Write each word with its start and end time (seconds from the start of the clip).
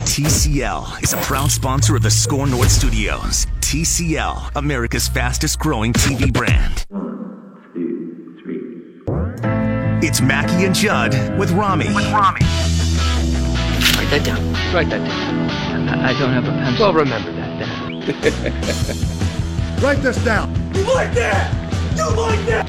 TCL 0.00 1.02
is 1.02 1.12
a 1.12 1.16
proud 1.18 1.50
sponsor 1.50 1.94
of 1.94 2.02
the 2.02 2.08
Skor 2.08 2.50
North 2.50 2.70
Studios. 2.70 3.46
TCL, 3.60 4.50
America's 4.56 5.06
fastest 5.06 5.58
growing 5.58 5.92
TV 5.92 6.32
brand. 6.32 6.86
One, 6.88 7.70
two, 7.74 8.36
three. 8.42 10.06
It's 10.06 10.20
Mackie 10.20 10.64
and 10.64 10.74
Judd 10.74 11.12
with 11.38 11.50
Rami. 11.52 11.86
With 11.94 12.10
Rami. 12.10 12.40
Write 13.94 14.10
that 14.10 14.22
down. 14.24 14.42
Write 14.74 14.88
that 14.90 15.06
down. 15.06 15.50
I 15.88 16.10
I 16.10 16.18
don't 16.18 16.32
have 16.32 16.44
a 16.44 16.50
pencil. 16.50 16.86
Well, 16.86 16.94
remember 16.94 17.32
that 17.32 17.58
then. 17.60 18.00
Write 19.82 20.02
this 20.02 20.16
down. 20.24 20.50
You 20.74 20.82
like 20.92 21.12
that? 21.14 21.52
You 21.96 22.10
like 22.16 22.44
that? 22.46 22.68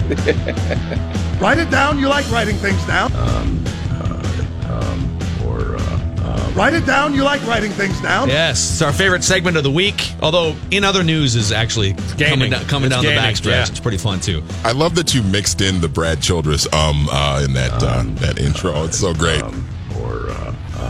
Write 1.42 1.58
it 1.58 1.72
down. 1.72 1.98
You 1.98 2.08
like 2.08 2.30
writing 2.30 2.56
things 2.58 2.86
down. 2.86 3.12
Um, 3.16 3.64
or, 4.02 4.22
uh, 4.70 4.84
um, 4.84 5.00
Write 6.56 6.74
it 6.74 6.86
down. 6.86 7.14
You 7.14 7.24
like 7.24 7.46
writing 7.48 7.72
things 7.72 8.00
down. 8.02 8.28
Yes, 8.28 8.72
it's 8.74 8.82
our 8.82 8.92
favorite 8.92 9.24
segment 9.24 9.56
of 9.58 9.64
the 9.64 9.72
week. 9.72 10.12
Although 10.22 10.56
in 10.70 10.84
other 10.84 11.02
news 11.04 11.36
is 11.36 11.52
actually 11.52 11.94
coming, 12.20 12.52
down- 12.52 12.66
coming 12.66 12.90
down 12.90 13.04
gaming, 13.04 13.16
the 13.18 13.22
backstretch. 13.22 13.46
yeah. 13.52 13.68
It's 13.70 13.80
pretty 13.80 13.98
fun 13.98 14.20
too. 14.20 14.44
I 14.66 14.74
love 14.74 14.96
that 14.96 15.14
you 15.14 15.24
mixed 15.24 15.62
in 15.62 15.80
the 15.80 15.88
Brad 15.88 16.22
Childress 16.22 16.68
um 16.74 17.08
uh, 17.10 17.42
in 17.44 17.54
that 17.54 17.72
uh, 17.82 18.04
that 18.20 18.38
intro. 18.38 18.84
It's 18.84 19.00
so 19.00 19.14
great. 19.14 19.42
or 20.00 20.28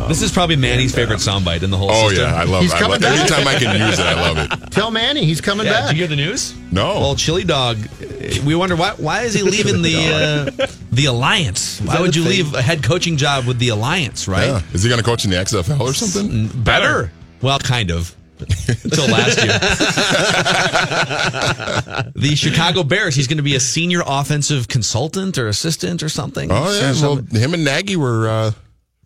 this 0.07 0.21
is 0.23 0.31
probably 0.31 0.55
Manny's 0.55 0.95
favorite 0.95 1.19
soundbite 1.19 1.61
in 1.63 1.69
the 1.69 1.77
whole 1.77 1.91
Oh 1.91 2.09
system. 2.09 2.27
yeah, 2.27 2.35
I 2.35 2.43
love. 2.45 2.63
He's 2.63 2.73
I 2.73 2.79
coming 2.79 2.91
love 2.93 3.01
back. 3.01 3.19
anytime 3.31 3.47
I 3.47 3.55
can 3.55 3.87
use 3.87 3.99
it, 3.99 4.05
I 4.05 4.13
love 4.15 4.37
it. 4.39 4.71
Tell 4.71 4.89
Manny 4.89 5.25
he's 5.25 5.41
coming 5.41 5.67
Yeah, 5.67 5.73
back. 5.73 5.89
did 5.89 5.97
you 5.97 6.01
hear 6.01 6.07
the 6.07 6.15
news? 6.15 6.55
No. 6.71 6.99
Well, 6.99 7.15
Chili 7.15 7.43
Dog, 7.43 7.77
uh, 8.01 8.41
we 8.45 8.55
wonder 8.55 8.75
why 8.75 8.91
why 8.97 9.21
is 9.23 9.33
he 9.35 9.43
leaving 9.43 9.81
the 9.83 9.95
uh, 10.59 10.67
the 10.91 11.05
Alliance? 11.05 11.79
Why 11.81 11.99
would 12.01 12.15
you 12.15 12.23
thing? 12.23 12.31
leave 12.31 12.53
a 12.53 12.61
head 12.61 12.83
coaching 12.83 13.17
job 13.17 13.45
with 13.45 13.59
the 13.59 13.69
Alliance, 13.69 14.27
right? 14.27 14.47
Yeah. 14.47 14.61
Is 14.73 14.83
he 14.83 14.89
going 14.89 14.99
to 14.99 15.05
coach 15.05 15.23
in 15.25 15.31
the 15.31 15.37
XFL 15.37 15.79
or 15.79 15.93
something? 15.93 16.47
Better. 16.63 17.11
Well, 17.41 17.59
kind 17.59 17.91
of. 17.91 18.15
Until 18.83 19.07
last 19.07 19.37
year. 19.43 19.53
the 22.15 22.33
Chicago 22.35 22.83
Bears, 22.83 23.15
he's 23.15 23.27
going 23.27 23.37
to 23.37 23.43
be 23.43 23.55
a 23.55 23.59
senior 23.59 24.01
offensive 24.05 24.67
consultant 24.67 25.37
or 25.37 25.47
assistant 25.47 26.01
or 26.01 26.09
something. 26.09 26.49
Oh 26.51 26.71
yeah. 26.79 26.93
So- 26.93 27.15
Well, 27.15 27.23
him 27.39 27.53
and 27.53 27.63
Nagy 27.63 27.95
were 27.95 28.27
uh, 28.27 28.51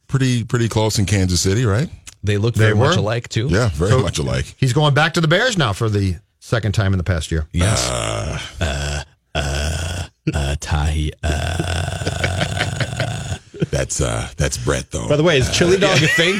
pretty 0.08 0.44
pretty 0.46 0.70
close 0.70 1.00
in 1.00 1.06
Kansas 1.06 1.42
City, 1.42 1.66
right? 1.66 1.90
they 2.24 2.38
look 2.38 2.56
They 2.56 2.64
very 2.66 2.76
much 2.76 2.96
were? 2.96 3.02
alike, 3.02 3.28
too. 3.30 3.48
Yeah, 3.52 3.70
very 3.70 3.92
So- 3.92 4.00
much 4.02 4.18
alike. 4.20 4.56
He's 4.58 4.74
going 4.74 4.94
back 4.94 5.14
to 5.16 5.22
the 5.22 5.28
Bears 5.28 5.58
now 5.58 5.74
for 5.74 5.90
the 5.90 6.16
second 6.40 6.72
time 6.72 6.94
in 6.94 6.98
the 6.98 7.04
past 7.04 7.30
year. 7.32 7.46
Yes. 7.52 7.90
Uh, 7.90 8.40
uh, 8.62 9.04
uh, 10.34 10.56
Tahi, 10.60 11.12
uh, 11.24 13.38
That's 13.72 14.00
uh 14.02 14.28
that's 14.38 14.58
Brett 14.58 14.92
though. 14.92 15.08
By 15.10 15.16
the 15.18 15.24
way, 15.24 15.38
is 15.38 15.50
chili 15.52 15.78
dog 15.78 15.98
a 16.02 16.08
thing? 16.08 16.40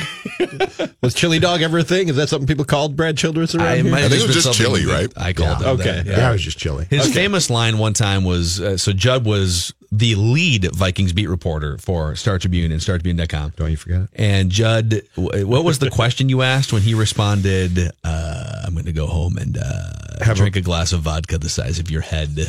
was 1.02 1.14
chili 1.14 1.40
dog 1.40 1.62
ever 1.62 1.80
a 1.80 1.84
thing? 1.84 2.08
Is 2.10 2.16
that 2.18 2.30
something 2.30 2.48
people 2.48 2.66
called 2.66 2.96
Brad 2.96 3.18
Childress 3.18 3.56
around 3.56 3.68
I, 3.68 3.76
here? 3.78 3.86
might 3.92 4.04
I 4.06 4.10
think 4.10 4.22
it 4.24 4.28
was 4.28 4.36
just 4.36 4.54
chili, 4.54 4.86
right? 4.86 5.12
I 5.18 5.34
called 5.34 5.62
Yeah. 5.62 5.72
it. 5.72 5.80
Okay. 5.80 6.02
that, 6.04 6.18
Yeah, 6.18 6.30
it 6.30 6.34
was 6.34 6.42
just 6.44 6.58
chilly. 6.58 6.86
His 6.90 7.14
famous 7.14 7.50
line 7.50 7.78
one 7.78 7.94
time 7.94 8.24
was 8.24 8.62
uh, 8.62 8.78
so 8.78 8.92
Judd 8.94 9.26
was 9.26 9.74
the 9.98 10.16
lead 10.16 10.70
Vikings 10.76 11.14
beat 11.14 11.28
reporter 11.28 11.78
for 11.78 12.16
Star 12.16 12.38
Tribune 12.38 12.72
and 12.72 12.82
StarTribune.com. 12.82 13.54
Don't 13.56 13.72
you 13.72 13.78
forget 13.78 14.02
it. 14.02 14.10
And 14.14 14.50
Judd, 14.50 15.02
what 15.16 15.64
was 15.64 15.80
the 15.80 15.90
question 15.90 16.28
you 16.28 16.42
asked 16.42 16.74
when 16.74 16.82
he 16.82 16.94
responded, 16.94 17.92
uh, 18.04 18.64
I'm 18.66 18.74
going 18.74 18.86
to 18.86 18.92
go 18.92 19.08
home 19.08 19.38
and 19.38 19.58
uh, 19.58 20.34
drink 20.34 20.58
a, 20.58 20.62
glass 20.62 20.92
of 20.92 21.02
vodka 21.02 21.38
the 21.38 21.50
size 21.50 21.80
of 21.80 21.90
your 21.90 22.02
head? 22.02 22.30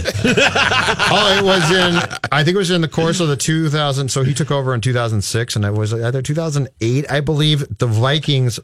Oh, 1.09 1.39
it 1.39 1.45
was 1.45 1.71
in. 1.71 2.19
I 2.33 2.43
think 2.43 2.55
it 2.55 2.59
was 2.59 2.71
in 2.71 2.81
the 2.81 2.89
course 2.89 3.21
of 3.21 3.29
the 3.29 3.37
2000. 3.37 4.11
So 4.11 4.23
he 4.25 4.35
took 4.35 4.51
over 4.51 4.75
in 4.75 4.81
2006, 4.81 5.57
and 5.57 5.65
it 5.65 5.73
was 5.73 5.95
either 5.95 6.21
2008, 6.21 7.11
I 7.11 7.21
believe. 7.21 7.79
The 7.79 7.87
Vikings, 7.87 8.59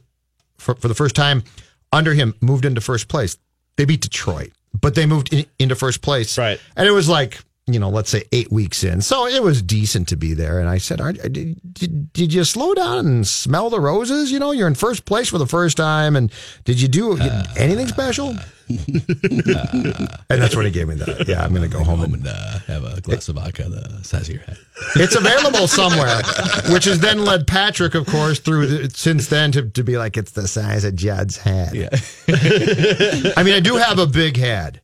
for, 0.58 0.74
for 0.74 0.88
the 0.88 0.94
first 0.94 1.14
time 1.14 1.44
under 1.92 2.14
him, 2.14 2.34
moved 2.40 2.64
into 2.64 2.80
first 2.80 3.08
place. 3.08 3.36
They 3.76 3.84
beat 3.84 4.02
Detroit, 4.02 4.52
but 4.78 4.94
they 4.94 5.06
moved 5.06 5.32
in, 5.32 5.46
into 5.58 5.76
first 5.76 6.02
place. 6.02 6.36
Right. 6.36 6.60
and 6.76 6.88
it 6.88 6.92
was 6.92 7.08
like 7.08 7.38
you 7.74 7.80
know, 7.80 7.90
let's 7.90 8.10
say 8.10 8.24
eight 8.32 8.50
weeks 8.50 8.84
in, 8.84 9.02
so 9.02 9.26
it 9.26 9.42
was 9.42 9.60
decent 9.60 10.08
to 10.08 10.16
be 10.16 10.32
there. 10.32 10.58
And 10.58 10.68
I 10.68 10.78
said, 10.78 11.00
Aren't, 11.00 11.20
did, 11.32 11.60
did, 11.74 12.12
did 12.12 12.32
you 12.32 12.44
slow 12.44 12.74
down 12.74 12.98
and 13.06 13.26
smell 13.26 13.68
the 13.68 13.80
roses? 13.80 14.32
You 14.32 14.38
know, 14.38 14.52
you're 14.52 14.68
in 14.68 14.74
first 14.74 15.04
place 15.04 15.28
for 15.28 15.38
the 15.38 15.46
first 15.46 15.76
time, 15.76 16.16
and 16.16 16.32
did 16.64 16.80
you 16.80 16.88
do 16.88 17.18
anything 17.56 17.88
special? 17.88 18.36
and 18.68 20.40
that's 20.40 20.56
when 20.56 20.64
he 20.64 20.70
gave 20.70 20.88
me 20.88 20.94
that. 20.94 21.26
Yeah, 21.28 21.44
I'm 21.44 21.50
going 21.52 21.68
to 21.68 21.76
go 21.76 21.84
home 21.84 22.02
and 22.02 22.22
and 22.22 22.34
uh, 22.34 22.58
have 22.66 22.84
a 22.84 23.00
glass 23.00 23.28
of 23.28 23.36
vodka 23.36 23.68
the 23.68 24.04
size 24.04 24.28
of 24.28 24.34
your 24.34 24.44
head. 24.44 24.58
it's 24.96 25.14
available 25.14 25.66
somewhere, 25.68 26.22
which 26.70 26.84
has 26.84 27.00
then 27.00 27.24
led 27.24 27.46
Patrick, 27.46 27.94
of 27.94 28.06
course, 28.06 28.38
through 28.38 28.66
the, 28.66 28.90
since 28.90 29.28
then 29.28 29.52
to, 29.52 29.68
to 29.70 29.82
be 29.82 29.98
like 29.98 30.16
it's 30.16 30.32
the 30.32 30.48
size 30.48 30.84
of 30.84 30.94
Judd's 30.94 31.36
head. 31.36 31.74
Yeah. 31.74 31.88
I 33.36 33.42
mean, 33.42 33.54
I 33.54 33.60
do 33.60 33.76
have 33.76 33.98
a 33.98 34.06
big 34.06 34.36
head. 34.36 34.80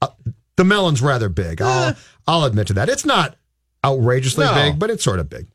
Uh, 0.00 0.08
the 0.56 0.64
melon's 0.64 1.00
rather 1.00 1.28
big. 1.28 1.62
I'll 1.62 1.96
I'll 2.26 2.44
admit 2.44 2.68
to 2.68 2.74
that. 2.74 2.88
It's 2.88 3.04
not 3.04 3.36
outrageously 3.84 4.44
No. 4.44 4.54
big, 4.54 4.78
but 4.78 4.90
it's 4.90 5.02
sort 5.04 5.18
of 5.18 5.28
big. 5.28 5.46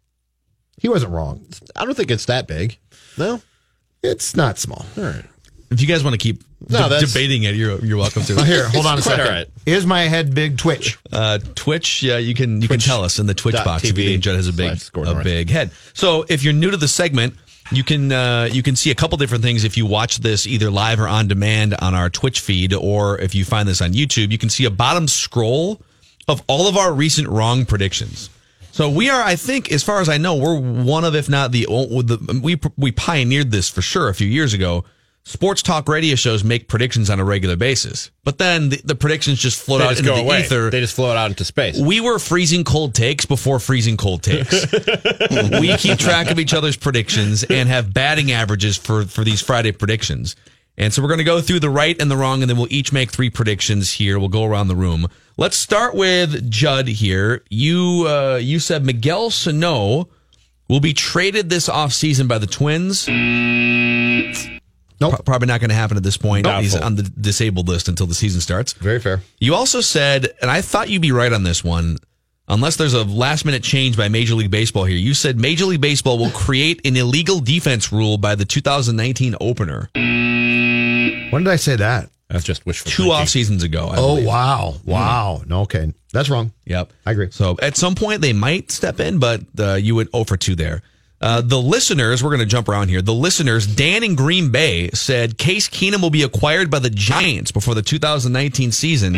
He 0.79 0.89
wasn't 0.89 1.11
wrong. 1.13 1.45
I 1.75 1.85
don't 1.85 1.95
think 1.95 2.11
it's 2.11 2.25
that 2.25 2.47
big. 2.47 2.77
No. 3.17 3.41
It's 4.03 4.35
not 4.35 4.59
small. 4.59 4.85
All 4.97 5.03
right. 5.03 5.25
If 5.71 5.81
you 5.81 5.87
guys 5.87 6.03
want 6.03 6.13
to 6.13 6.17
keep 6.17 6.43
No, 6.69 6.87
de- 6.87 6.99
debating 7.01 7.43
it, 7.43 7.55
you're 7.55 7.83
you're 7.83 7.97
welcome 7.97 8.23
to. 8.23 8.35
Well, 8.35 8.45
here, 8.45 8.69
hold 8.69 8.85
on 8.85 8.97
a 8.99 9.01
second. 9.03 9.25
all 9.25 9.31
right. 9.31 9.47
Is 9.65 9.85
my 9.85 10.03
head 10.03 10.33
big? 10.33 10.57
Twitch. 10.57 10.97
Uh, 11.11 11.39
Twitch, 11.55 12.01
yeah, 12.03 12.17
you 12.17 12.33
can 12.33 12.61
you 12.61 12.67
can 12.67 12.79
tell 12.79 13.03
us 13.03 13.19
in 13.19 13.25
the 13.25 13.33
Twitch 13.33 13.55
dot 13.55 13.65
box 13.65 13.83
if 13.83 13.97
you 13.97 14.05
think 14.05 14.23
Judd 14.23 14.35
has 14.35 14.47
a 14.47 14.53
big 14.53 14.79
a 14.95 15.23
big 15.23 15.49
head. 15.49 15.71
So 15.93 16.25
if 16.29 16.43
you're 16.43 16.53
new 16.53 16.71
to 16.71 16.77
the 16.77 16.87
segment, 16.87 17.35
you 17.71 17.83
can 17.83 18.11
uh, 18.13 18.47
you 18.51 18.63
can 18.63 18.75
see 18.77 18.91
a 18.91 18.95
couple 18.95 19.17
different 19.17 19.43
things 19.43 19.65
if 19.65 19.75
you 19.75 19.85
watch 19.85 20.19
this 20.19 20.47
either 20.47 20.69
live 20.71 20.99
or 21.01 21.07
on 21.07 21.27
demand 21.27 21.75
on 21.79 21.93
our 21.93 22.09
Twitch 22.09 22.39
feed, 22.39 22.73
or 22.73 23.19
if 23.19 23.35
you 23.35 23.43
find 23.43 23.67
this 23.67 23.81
on 23.81 23.91
YouTube, 23.91 24.31
you 24.31 24.37
can 24.37 24.49
see 24.49 24.63
a 24.65 24.69
bottom 24.71 25.07
scroll 25.07 25.81
of 26.27 26.43
all 26.47 26.67
of 26.67 26.77
our 26.77 26.93
recent 26.93 27.27
wrong 27.27 27.65
predictions. 27.65 28.29
So 28.71 28.89
we 28.89 29.09
are, 29.09 29.21
I 29.21 29.35
think, 29.35 29.71
as 29.71 29.83
far 29.83 30.01
as 30.01 30.09
I 30.09 30.17
know, 30.17 30.35
we're 30.35 30.59
one 30.59 31.03
of, 31.03 31.15
if 31.15 31.27
not 31.29 31.51
the, 31.51 31.65
the 31.65 32.39
we 32.43 32.59
we 32.77 32.91
pioneered 32.91 33.49
this 33.49 33.69
for 33.69 33.81
sure 33.81 34.07
a 34.09 34.13
few 34.13 34.27
years 34.27 34.53
ago. 34.53 34.85
Sports 35.23 35.61
talk 35.61 35.89
radio 35.89 36.15
shows 36.15 36.45
make 36.45 36.69
predictions 36.69 37.09
on 37.09 37.19
a 37.19 37.23
regular 37.25 37.57
basis, 37.57 38.11
but 38.23 38.37
then 38.37 38.69
the, 38.69 38.81
the 38.85 38.95
predictions 38.95 39.39
just 39.39 39.59
float 39.61 39.79
They 39.79 39.85
out 39.85 39.89
just 39.89 39.99
into 40.01 40.13
the 40.13 40.21
away. 40.21 40.39
ether. 40.39 40.69
They 40.69 40.79
just 40.79 40.95
float 40.95 41.17
out 41.17 41.29
into 41.29 41.43
space. 41.43 41.77
We 41.77 41.99
were 41.99 42.17
freezing 42.17 42.63
cold 42.63 42.93
takes 42.93 43.25
before 43.25 43.59
freezing 43.59 43.97
cold 43.97 44.23
takes. 44.23 44.71
we 45.59 45.75
keep 45.75 45.99
track 45.99 46.31
of 46.31 46.39
each 46.39 46.53
other's 46.53 46.77
predictions 46.77 47.43
and 47.43 47.67
have 47.67 47.93
batting 47.93 48.31
averages 48.31 48.77
for, 48.77 49.03
for 49.03 49.25
these 49.25 49.41
Friday 49.41 49.73
predictions. 49.73 50.37
And 50.79 50.93
so 50.93 51.01
we're 51.01 51.07
going 51.07 51.17
to 51.17 51.23
go 51.23 51.41
through 51.41 51.59
the 51.59 51.69
right 51.71 51.99
and 51.99 52.09
the 52.11 52.17
wrong, 52.17 52.43
and 52.43 52.49
then 52.49 52.55
we'll 52.57 52.71
each 52.71 52.93
make 52.93 53.09
three 53.11 53.29
predictions 53.31 53.93
here. 53.93 54.19
We'll 54.19 54.27
go 54.27 54.43
around 54.43 54.67
the 54.67 54.75
room. 54.75 55.07
Let's 55.35 55.57
start 55.57 55.95
with 55.95 56.49
Judd 56.51 56.87
here. 56.87 57.43
You 57.49 58.05
uh, 58.07 58.39
you 58.41 58.59
said 58.59 58.85
Miguel 58.85 59.29
Sano 59.31 60.07
will 60.69 60.79
be 60.79 60.93
traded 60.93 61.49
this 61.49 61.67
offseason 61.67 62.27
by 62.27 62.37
the 62.37 62.47
Twins. 62.47 63.07
Nope. 64.99 65.13
Pro- 65.13 65.23
probably 65.23 65.47
not 65.47 65.59
going 65.59 65.69
to 65.69 65.75
happen 65.75 65.95
at 65.97 66.03
this 66.03 66.17
point. 66.17 66.47
He's 66.47 66.75
on 66.75 66.95
the 66.95 67.03
disabled 67.03 67.67
list 67.67 67.87
until 67.87 68.07
the 68.07 68.15
season 68.15 68.41
starts. 68.41 68.73
Very 68.73 68.99
fair. 68.99 69.21
You 69.39 69.53
also 69.55 69.81
said, 69.81 70.29
and 70.41 70.49
I 70.49 70.61
thought 70.61 70.89
you'd 70.89 71.01
be 71.01 71.11
right 71.11 71.31
on 71.31 71.43
this 71.43 71.63
one. 71.63 71.97
unless 72.47 72.77
there's 72.77 72.93
a 72.93 73.03
last 73.03 73.45
minute 73.45 73.61
change 73.63 73.95
by 73.97 74.07
Major 74.09 74.33
League 74.35 74.49
Baseball 74.51 74.85
here, 74.85 74.97
you 74.97 75.13
said 75.13 75.37
Major 75.39 75.65
League 75.65 75.81
Baseball 75.81 76.17
will 76.17 76.31
create 76.31 76.81
an 76.85 76.95
illegal 76.95 77.39
defense 77.39 77.91
rule 77.91 78.17
by 78.17 78.35
the 78.35 78.45
2019 78.45 79.35
opener. 79.39 79.89
When 81.31 81.43
did 81.43 81.51
I 81.51 81.57
say 81.57 81.75
that? 81.75 82.09
That's 82.29 82.43
just 82.43 82.65
wishful 82.65 82.91
Two 82.91 83.03
thinking. 83.03 83.13
off 83.21 83.29
seasons 83.29 83.63
ago. 83.63 83.87
I 83.87 83.95
Oh 83.97 84.15
believe. 84.15 84.27
wow, 84.27 84.75
wow. 84.85 85.41
No, 85.47 85.61
okay, 85.61 85.93
that's 86.11 86.29
wrong. 86.29 86.51
Yep. 86.65 86.91
I 87.05 87.11
agree. 87.11 87.31
So 87.31 87.57
at 87.61 87.77
some 87.77 87.95
point 87.95 88.21
they 88.21 88.33
might 88.33 88.69
step 88.71 88.99
in, 88.99 89.19
but 89.19 89.41
uh, 89.57 89.75
you 89.75 89.95
would 89.95 90.11
0 90.11 90.25
for 90.25 90.35
2 90.37 90.55
there. 90.55 90.81
Uh, 91.19 91.41
the 91.41 91.57
listeners, 91.59 92.21
we're 92.23 92.29
going 92.29 92.41
to 92.41 92.45
jump 92.45 92.69
around 92.69 92.89
here. 92.89 93.01
The 93.01 93.13
listeners, 93.13 93.65
Dan 93.65 94.03
in 94.03 94.13
Green 94.15 94.51
Bay 94.51 94.89
said 94.91 95.37
Case 95.37 95.67
Keenum 95.67 96.01
will 96.01 96.09
be 96.11 96.21
acquired 96.21 96.69
by 96.69 96.77
the 96.79 96.91
Giants 96.91 97.51
before 97.51 97.73
the 97.75 97.81
2019 97.81 98.71
season. 98.71 99.13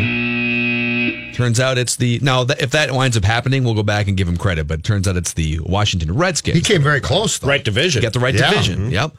Turns 1.33 1.59
out 1.59 1.77
it's 1.77 1.95
the 1.95 2.19
now 2.21 2.43
that, 2.45 2.61
if 2.61 2.71
that 2.71 2.91
winds 2.91 3.17
up 3.17 3.23
happening, 3.25 3.63
we'll 3.63 3.73
go 3.73 3.83
back 3.83 4.07
and 4.07 4.15
give 4.17 4.27
him 4.27 4.37
credit. 4.37 4.67
But 4.67 4.79
it 4.79 4.83
turns 4.85 5.07
out 5.07 5.17
it's 5.17 5.33
the 5.33 5.59
Washington 5.61 6.15
Redskins. 6.15 6.55
He 6.57 6.63
came 6.63 6.81
very 6.83 7.01
close. 7.01 7.37
Though. 7.39 7.47
Right 7.47 7.63
division. 7.63 8.01
Got 8.01 8.13
the 8.13 8.19
right 8.19 8.33
Yeah. 8.35 8.49
division. 8.49 8.91
Yep. 8.91 9.15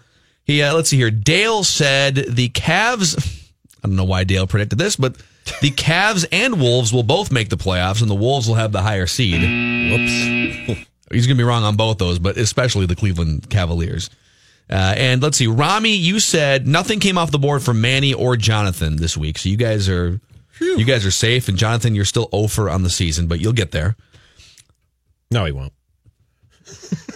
He 0.50 0.62
uh, 0.62 0.74
let's 0.74 0.90
see 0.90 0.96
here. 0.96 1.12
Dale 1.12 1.62
said 1.62 2.16
the 2.16 2.48
Cavs. 2.48 3.16
I 3.84 3.86
don't 3.86 3.94
know 3.94 4.02
why 4.02 4.24
Dale 4.24 4.48
predicted 4.48 4.80
this, 4.80 4.96
but 4.96 5.14
the 5.60 5.70
Cavs 5.70 6.26
and 6.32 6.60
Wolves 6.60 6.92
will 6.92 7.04
both 7.04 7.30
make 7.30 7.50
the 7.50 7.56
playoffs, 7.56 8.02
and 8.02 8.10
the 8.10 8.16
Wolves 8.16 8.48
will 8.48 8.56
have 8.56 8.72
the 8.72 8.82
higher 8.82 9.06
seed. 9.06 9.40
Whoops. 9.40 10.80
He's 11.12 11.28
going 11.28 11.36
to 11.36 11.40
be 11.40 11.44
wrong 11.44 11.62
on 11.62 11.76
both 11.76 11.98
those, 11.98 12.18
but 12.18 12.36
especially 12.36 12.86
the 12.86 12.96
Cleveland 12.96 13.48
Cavaliers. 13.48 14.10
Uh, 14.68 14.94
and 14.96 15.22
let's 15.22 15.36
see, 15.36 15.46
Rami, 15.46 15.94
you 15.94 16.18
said 16.18 16.66
nothing 16.66 16.98
came 16.98 17.16
off 17.16 17.30
the 17.30 17.38
board 17.38 17.62
for 17.62 17.72
Manny 17.72 18.12
or 18.12 18.36
Jonathan 18.36 18.96
this 18.96 19.16
week, 19.16 19.38
so 19.38 19.48
you 19.48 19.56
guys 19.56 19.88
are 19.88 20.20
you 20.58 20.84
guys 20.84 21.06
are 21.06 21.12
safe. 21.12 21.46
And 21.48 21.56
Jonathan, 21.56 21.94
you're 21.94 22.04
still 22.04 22.28
over 22.32 22.68
on 22.68 22.82
the 22.82 22.90
season, 22.90 23.28
but 23.28 23.38
you'll 23.38 23.52
get 23.52 23.70
there. 23.70 23.94
No, 25.30 25.44
he 25.44 25.52
won't. 25.52 25.72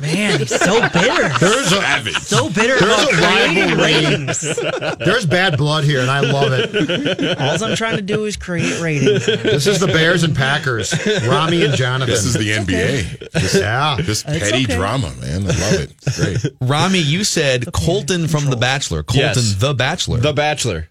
Man, 0.00 0.38
he's 0.40 0.54
so 0.54 0.80
bitter. 0.92 1.28
There's 1.38 1.72
a 1.72 2.20
So 2.20 2.48
bitter 2.48 2.78
There's 2.78 2.82
about 2.82 3.12
a 3.12 3.16
creating 3.16 3.76
rivalry. 3.78 4.04
ratings. 4.04 4.58
there's 4.98 5.26
bad 5.26 5.56
blood 5.56 5.84
here, 5.84 6.00
and 6.00 6.10
I 6.10 6.20
love 6.20 6.52
it. 6.52 7.38
All 7.38 7.64
I'm 7.64 7.76
trying 7.76 7.96
to 7.96 8.02
do 8.02 8.24
is 8.24 8.36
create 8.36 8.80
ratings. 8.80 9.26
This 9.26 9.66
is 9.66 9.80
the 9.80 9.86
Bears 9.86 10.22
and 10.22 10.34
Packers, 10.34 10.94
Rami 11.26 11.64
and 11.64 11.74
Jonathan. 11.74 12.10
This 12.14 12.24
is 12.24 12.34
the 12.34 12.50
NBA. 12.50 13.32
Just, 13.32 13.54
yeah. 13.54 13.96
this 14.00 14.22
petty 14.22 14.64
okay. 14.64 14.74
drama, 14.76 15.12
man. 15.20 15.42
I 15.42 15.46
love 15.46 15.72
it. 15.74 15.94
It's 16.06 16.42
great. 16.42 16.54
Rami, 16.60 16.98
you 16.98 17.24
said 17.24 17.72
Colton 17.72 18.28
from 18.28 18.46
The 18.46 18.56
Bachelor. 18.56 19.02
Colton, 19.02 19.20
Yes. 19.34 19.54
The 19.54 19.74
Bachelor. 19.74 20.18
The 20.18 20.32
Bachelor. 20.32 20.88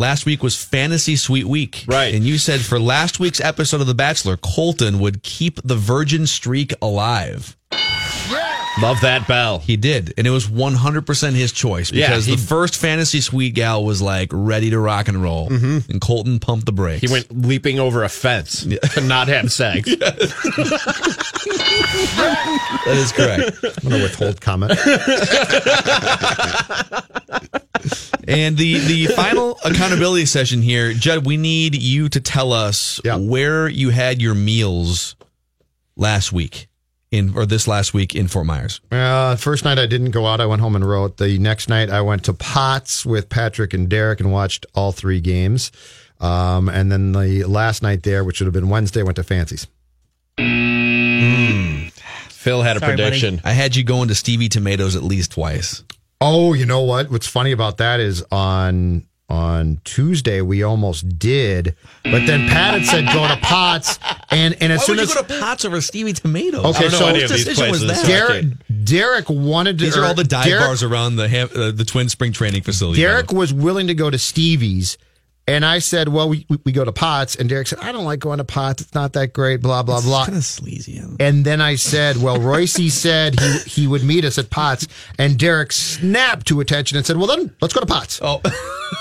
Last 0.00 0.24
week 0.24 0.42
was 0.42 0.56
Fantasy 0.56 1.14
Suite 1.14 1.46
Week. 1.46 1.84
Right. 1.86 2.14
And 2.14 2.24
you 2.24 2.38
said 2.38 2.62
for 2.62 2.80
last 2.80 3.20
week's 3.20 3.40
episode 3.40 3.82
of 3.82 3.86
The 3.86 3.94
Bachelor, 3.94 4.38
Colton 4.38 4.98
would 4.98 5.22
keep 5.22 5.60
the 5.62 5.76
virgin 5.76 6.26
streak 6.26 6.72
alive. 6.82 7.56
Love 8.80 9.00
that 9.02 9.26
bell. 9.28 9.58
He 9.58 9.76
did. 9.76 10.14
And 10.16 10.26
it 10.26 10.30
was 10.30 10.46
100% 10.46 11.32
his 11.32 11.52
choice 11.52 11.92
Yeah, 11.92 12.08
because 12.08 12.26
he- 12.26 12.34
the 12.36 12.40
first 12.42 12.76
Fantasy 12.76 13.20
Suite 13.20 13.54
gal 13.54 13.84
was 13.84 14.00
like 14.00 14.30
ready 14.32 14.70
to 14.70 14.78
rock 14.78 15.08
and 15.08 15.22
roll. 15.22 15.48
Mm-hmm. 15.50 15.90
And 15.90 16.00
Colton 16.00 16.38
pumped 16.40 16.66
the 16.66 16.72
brakes. 16.72 17.02
He 17.06 17.12
went 17.12 17.30
leaping 17.30 17.78
over 17.78 18.02
a 18.04 18.08
fence 18.08 18.62
to 18.94 19.00
not 19.02 19.28
have 19.28 19.52
sex. 19.52 19.88
That 22.84 22.96
is 22.96 23.12
correct. 23.12 23.58
I'm 23.82 23.88
going 23.90 24.00
to 24.00 24.02
withhold 24.02 24.40
comment. 24.40 24.72
and 28.28 28.56
the, 28.56 28.78
the 28.78 29.06
final 29.14 29.58
accountability 29.64 30.26
session 30.26 30.62
here, 30.62 30.92
Judd, 30.94 31.26
we 31.26 31.36
need 31.36 31.74
you 31.80 32.08
to 32.08 32.20
tell 32.20 32.52
us 32.52 33.00
Yeah. 33.04 33.16
where 33.16 33.68
you 33.68 33.90
had 33.90 34.20
your 34.22 34.34
meals 34.34 35.16
last 35.96 36.32
week 36.32 36.68
in 37.10 37.36
or 37.36 37.44
this 37.46 37.66
last 37.66 37.92
week 37.92 38.14
in 38.14 38.28
Fort 38.28 38.46
Myers. 38.46 38.80
Uh, 38.90 39.36
first 39.36 39.64
night 39.64 39.78
I 39.78 39.86
didn't 39.86 40.10
go 40.12 40.26
out. 40.26 40.40
I 40.40 40.46
went 40.46 40.60
home 40.60 40.76
and 40.76 40.88
wrote. 40.88 41.16
The 41.16 41.38
next 41.38 41.68
night 41.68 41.90
I 41.90 42.00
went 42.00 42.24
to 42.24 42.32
Potts 42.34 43.04
with 43.04 43.28
Patrick 43.28 43.74
and 43.74 43.88
Derek 43.88 44.20
and 44.20 44.30
watched 44.32 44.66
all 44.74 44.92
three 44.92 45.20
games. 45.20 45.72
Um, 46.20 46.68
and 46.68 46.92
then 46.92 47.12
the 47.12 47.44
last 47.44 47.82
night 47.82 48.02
there, 48.02 48.22
which 48.24 48.40
would 48.40 48.46
have 48.46 48.52
been 48.54 48.68
Wednesday, 48.68 49.02
went 49.02 49.16
to 49.16 49.22
Fancy's. 49.24 49.66
Phil 52.28 52.62
had 52.62 52.76
a 52.76 52.80
Sorry, 52.80 52.92
buddy. 52.92 53.02
prediction. 53.02 53.40
I 53.44 53.52
had 53.52 53.76
you 53.76 53.84
going 53.84 54.08
to 54.08 54.14
Stevie 54.14 54.48
Tomatoes 54.48 54.96
at 54.96 55.02
least 55.02 55.32
twice. 55.32 55.84
Oh, 56.20 56.52
you 56.54 56.66
know 56.66 56.82
what? 56.82 57.10
What's 57.10 57.26
funny 57.26 57.52
about 57.52 57.78
that 57.78 58.00
is 58.00 58.24
on 58.30 59.06
on 59.30 59.80
Tuesday 59.84 60.40
we 60.40 60.62
almost 60.62 61.18
did, 61.18 61.76
but 62.02 62.26
then 62.26 62.48
Pat 62.48 62.74
had 62.74 62.84
said 62.84 63.06
go 63.14 63.28
to 63.28 63.36
Potts, 63.40 63.98
and 64.30 64.56
and 64.60 64.72
as 64.72 64.80
Why 64.80 64.84
soon 64.86 64.96
would 64.96 65.02
you 65.08 65.08
as 65.08 65.14
go 65.14 65.22
to 65.22 65.40
Potts 65.40 65.64
over 65.64 65.80
Stevie 65.80 66.12
Tomatoes? 66.12 66.64
Okay, 66.64 66.78
I 66.78 66.80
don't 66.82 66.92
know 66.92 66.98
so 66.98 67.06
any 67.06 67.20
whose 67.22 67.30
of 67.30 67.36
these 67.36 67.46
decision 67.46 67.70
was 67.70 67.86
that? 67.86 68.04
Derek 68.06 68.46
Derek 68.84 69.30
wanted 69.30 69.78
to. 69.78 69.84
These 69.84 69.96
are 69.96 70.04
all 70.04 70.14
the 70.14 70.24
dive 70.24 70.44
Derek- 70.44 70.64
bars 70.64 70.82
around 70.82 71.16
the 71.16 71.24
uh, 71.24 71.70
the 71.70 71.84
Twin 71.84 72.08
Spring 72.08 72.32
Training 72.32 72.62
Facility. 72.62 73.00
Derek 73.00 73.32
was 73.32 73.54
willing 73.54 73.86
to 73.86 73.94
go 73.94 74.10
to 74.10 74.18
Stevie's. 74.18 74.98
And 75.50 75.64
I 75.64 75.80
said, 75.80 76.08
well, 76.08 76.28
we, 76.28 76.46
we, 76.48 76.60
we 76.64 76.70
go 76.70 76.84
to 76.84 76.92
Potts. 76.92 77.34
And 77.34 77.48
Derek 77.48 77.66
said, 77.66 77.80
I 77.80 77.90
don't 77.90 78.04
like 78.04 78.20
going 78.20 78.38
to 78.38 78.44
Potts. 78.44 78.82
It's 78.82 78.94
not 78.94 79.14
that 79.14 79.32
great, 79.32 79.60
blah, 79.60 79.82
blah, 79.82 80.00
blah. 80.00 80.26
kind 80.26 80.38
of 80.38 80.44
sleazy. 80.44 81.02
And 81.18 81.44
then 81.44 81.60
I 81.60 81.74
said, 81.74 82.18
well, 82.18 82.40
Royce 82.40 82.94
said 82.94 83.40
he, 83.40 83.58
he 83.58 83.86
would 83.88 84.04
meet 84.04 84.24
us 84.24 84.38
at 84.38 84.48
Potts. 84.48 84.86
And 85.18 85.36
Derek 85.36 85.72
snapped 85.72 86.46
to 86.46 86.60
attention 86.60 86.96
and 86.98 87.04
said, 87.04 87.16
well, 87.16 87.26
then 87.26 87.52
let's 87.60 87.74
go 87.74 87.80
to 87.80 87.86
Potts. 87.86 88.20
Oh, 88.22 88.40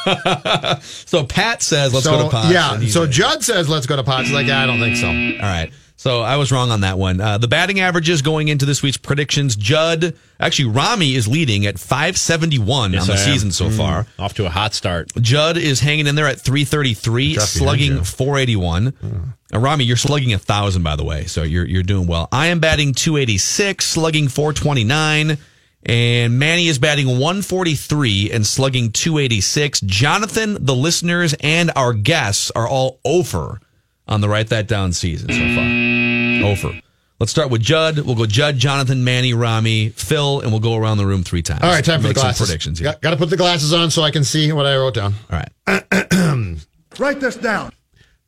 so 0.81 1.24
Pat 1.24 1.62
says 1.62 1.94
let's 1.94 2.06
so, 2.06 2.18
go 2.18 2.24
to 2.24 2.30
Potts. 2.31 2.51
Yeah. 2.51 2.80
So 2.88 3.06
Judd 3.06 3.44
says, 3.44 3.69
let's 3.69 3.86
go 3.86 3.96
to 3.96 4.04
Potts. 4.04 4.30
He's 4.30 4.34
like, 4.34 4.48
I 4.48 4.66
don't 4.66 4.80
think 4.80 4.98
so. 4.98 5.07
all 5.07 5.51
right. 5.51 5.72
So 6.00 6.22
I 6.22 6.38
was 6.38 6.50
wrong 6.50 6.72
on 6.72 6.80
that 6.80 6.98
one. 6.98 7.19
Uh, 7.19 7.38
the 7.40 7.50
batting 7.50 7.81
averages 7.81 8.22
going 8.22 8.48
into 8.48 8.66
this 8.66 8.81
week's 8.81 8.96
predictions. 8.96 9.57
Judd, 9.57 10.16
actually, 10.40 10.69
Rami 10.69 11.13
is 11.13 11.28
leading 11.28 11.66
at 11.66 11.78
571 11.78 12.94
Yes, 12.94 13.01
on 13.01 13.07
the 13.07 13.13
I 13.22 13.25
am. 13.25 13.30
season 13.34 13.51
so 13.51 13.69
far. 13.69 14.07
Off 14.18 14.34
to 14.36 14.46
a 14.46 14.50
hot 14.50 14.74
start. 14.74 15.12
Judd 15.19 15.57
is 15.57 15.81
hanging 15.81 16.07
in 16.07 16.16
there 16.16 16.25
at 16.25 16.40
333, 16.40 17.36
slugging 17.40 17.92
you. 17.98 18.04
481. 18.06 19.34
Uh, 19.54 19.60
Rami, 19.60 19.84
you're 19.84 19.98
slugging 19.98 20.31
a 20.31 20.40
thousand, 20.40 20.84
by 20.84 20.96
the 20.96 21.04
way, 21.04 21.25
so 21.25 21.44
you're 21.44 21.66
you're 21.66 21.84
doing 21.84 22.07
well. 22.07 22.30
I 22.31 22.48
am 22.48 22.62
batting 22.62 22.94
286, 22.94 23.84
slugging 23.86 24.30
429, 24.30 25.38
and 25.86 26.40
Manny 26.40 26.69
is 26.69 26.80
batting 26.80 27.07
143 27.07 28.31
and 28.31 28.48
slugging 28.48 28.94
286. 28.94 29.81
Jonathan, 29.81 30.63
the 30.63 30.75
listeners, 30.75 31.36
and 31.42 31.72
our 31.75 31.92
guests 31.92 32.51
are 32.51 32.69
all 32.69 33.01
over 33.04 33.60
on 34.09 34.19
the 34.21 34.27
write 34.27 34.50
that 34.50 34.67
down 34.67 34.91
season 34.91 35.29
so 35.29 35.56
far. 35.56 36.69
Over. 36.71 36.81
Let's 37.19 37.31
start 37.31 37.50
with 37.50 37.61
Judd. 37.61 38.00
We'll 38.00 38.15
go 38.15 38.25
Judd, 38.25 38.57
Jonathan, 38.57 39.03
Manny, 39.03 39.33
Rami, 39.33 39.89
Phil, 39.89 40.39
and 40.41 40.51
we'll 40.51 40.61
go 40.61 40.75
around 40.75 40.97
the 41.00 41.06
room 41.06 41.23
three 41.23 41.41
times. 41.41 41.61
All 41.63 41.69
right, 41.69 41.83
time 41.83 42.00
for 42.01 42.07
Make 42.07 42.13
the 42.15 42.21
some 42.21 42.27
glasses. 42.27 42.47
predictions 42.47 42.79
here. 42.79 42.91
Got, 42.94 43.01
got 43.01 43.09
to 43.11 43.17
put 43.17 43.29
the 43.29 43.35
glasses 43.38 43.74
on 43.74 43.91
so 43.91 44.01
I 44.03 44.12
can 44.12 44.24
see 44.24 44.51
what 44.53 44.65
I 44.65 44.77
wrote 44.77 44.93
down. 44.93 45.13
All 45.31 45.39
right. 45.67 45.84
Write 47.00 47.19
this 47.19 47.36
down. 47.36 47.72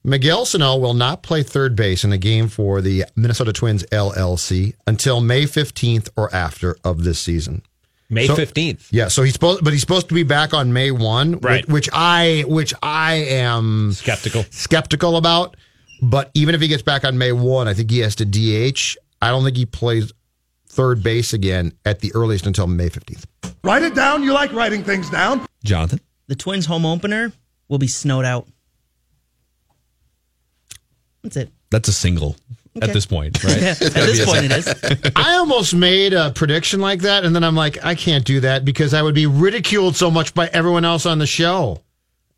Miguel 0.04 0.46
Sano 0.46 0.78
will 0.78 0.94
not 0.96 1.22
play 1.24 1.44
third 1.44 1.76
base 1.76 2.04
in 2.04 2.12
a 2.12 2.18
game 2.18 2.48
for 2.48 2.82
the 2.82 3.06
Minnesota 3.16 3.54
Twins 3.54 3.84
LLC 3.92 4.74
until 4.88 5.22
May 5.22 5.44
15th 5.44 6.10
or 6.18 6.34
after 6.34 6.76
of 6.84 7.04
this 7.04 7.20
season. 7.20 7.62
May 8.10 8.28
So- 8.28 8.36
15th. 8.36 8.88
Yeah, 8.92 9.08
so 9.10 9.24
he's 9.24 9.34
supposed, 9.34 9.64
but 9.64 9.72
he's 9.74 9.82
supposed 9.82 10.10
to 10.10 10.16
be 10.16 10.24
back 10.24 10.54
on 10.54 10.74
May 10.74 10.92
one, 10.92 11.34
whi- 11.34 11.48
Right. 11.50 11.70
Which, 11.70 11.88
I, 11.94 12.44
which 12.48 12.74
I 12.82 13.14
am 13.14 13.94
Skeptical. 13.94 14.44
skeptical 14.50 15.18
about. 15.18 15.56
But 16.02 16.32
even 16.34 16.56
if 16.56 16.62
he 16.62 16.68
gets 16.68 16.82
back 16.84 17.06
on 17.06 17.18
May 17.18 17.32
one, 17.32 17.68
I 17.68 17.74
think 17.74 17.92
he 17.92 18.00
has 18.00 18.16
to 18.16 18.26
DH. 18.26 18.98
I 19.22 19.30
don't 19.30 19.44
think 19.44 19.58
he 19.58 19.66
plays 19.66 20.12
third 20.68 21.04
base 21.04 21.34
again 21.34 21.74
at 21.86 22.00
the 22.00 22.12
earliest 22.16 22.48
until 22.48 22.68
May 22.68 22.90
fifteenth. 22.90 23.26
Write 23.64 23.84
it 23.84 23.94
down. 23.94 24.24
You 24.24 24.34
like 24.34 24.52
writing 24.54 24.84
things 24.84 25.10
down. 25.10 25.46
Jonathan? 25.64 26.00
The 26.28 26.36
Twins 26.36 26.66
home 26.66 26.86
opener 26.86 27.32
will 27.68 27.78
be 27.78 27.88
snowed 27.88 28.26
out. 28.26 28.48
That's 31.24 31.38
it. 31.38 31.52
That's 31.70 31.88
a 31.88 31.94
single 31.94 32.36
at 32.82 32.94
this 32.94 33.06
point, 33.06 33.44
right? 33.44 33.58
At 33.62 33.80
this 33.80 34.26
point, 34.26 34.46
it 34.46 34.52
is. 34.52 35.12
I 35.16 35.36
almost 35.36 35.76
made 35.76 36.14
a 36.14 36.32
prediction 36.32 36.80
like 36.80 37.02
that, 37.02 37.26
and 37.26 37.36
then 37.36 37.44
I'm 37.44 37.56
like, 37.56 37.84
I 37.84 37.96
can't 37.96 38.26
do 38.26 38.40
that 38.42 38.66
because 38.66 38.94
I 38.94 39.02
would 39.02 39.16
be 39.16 39.26
ridiculed 39.28 39.96
so 39.96 40.10
much 40.10 40.34
by 40.34 40.48
everyone 40.48 40.86
else 40.86 41.06
on 41.06 41.20
the 41.20 41.28
show. 41.28 41.82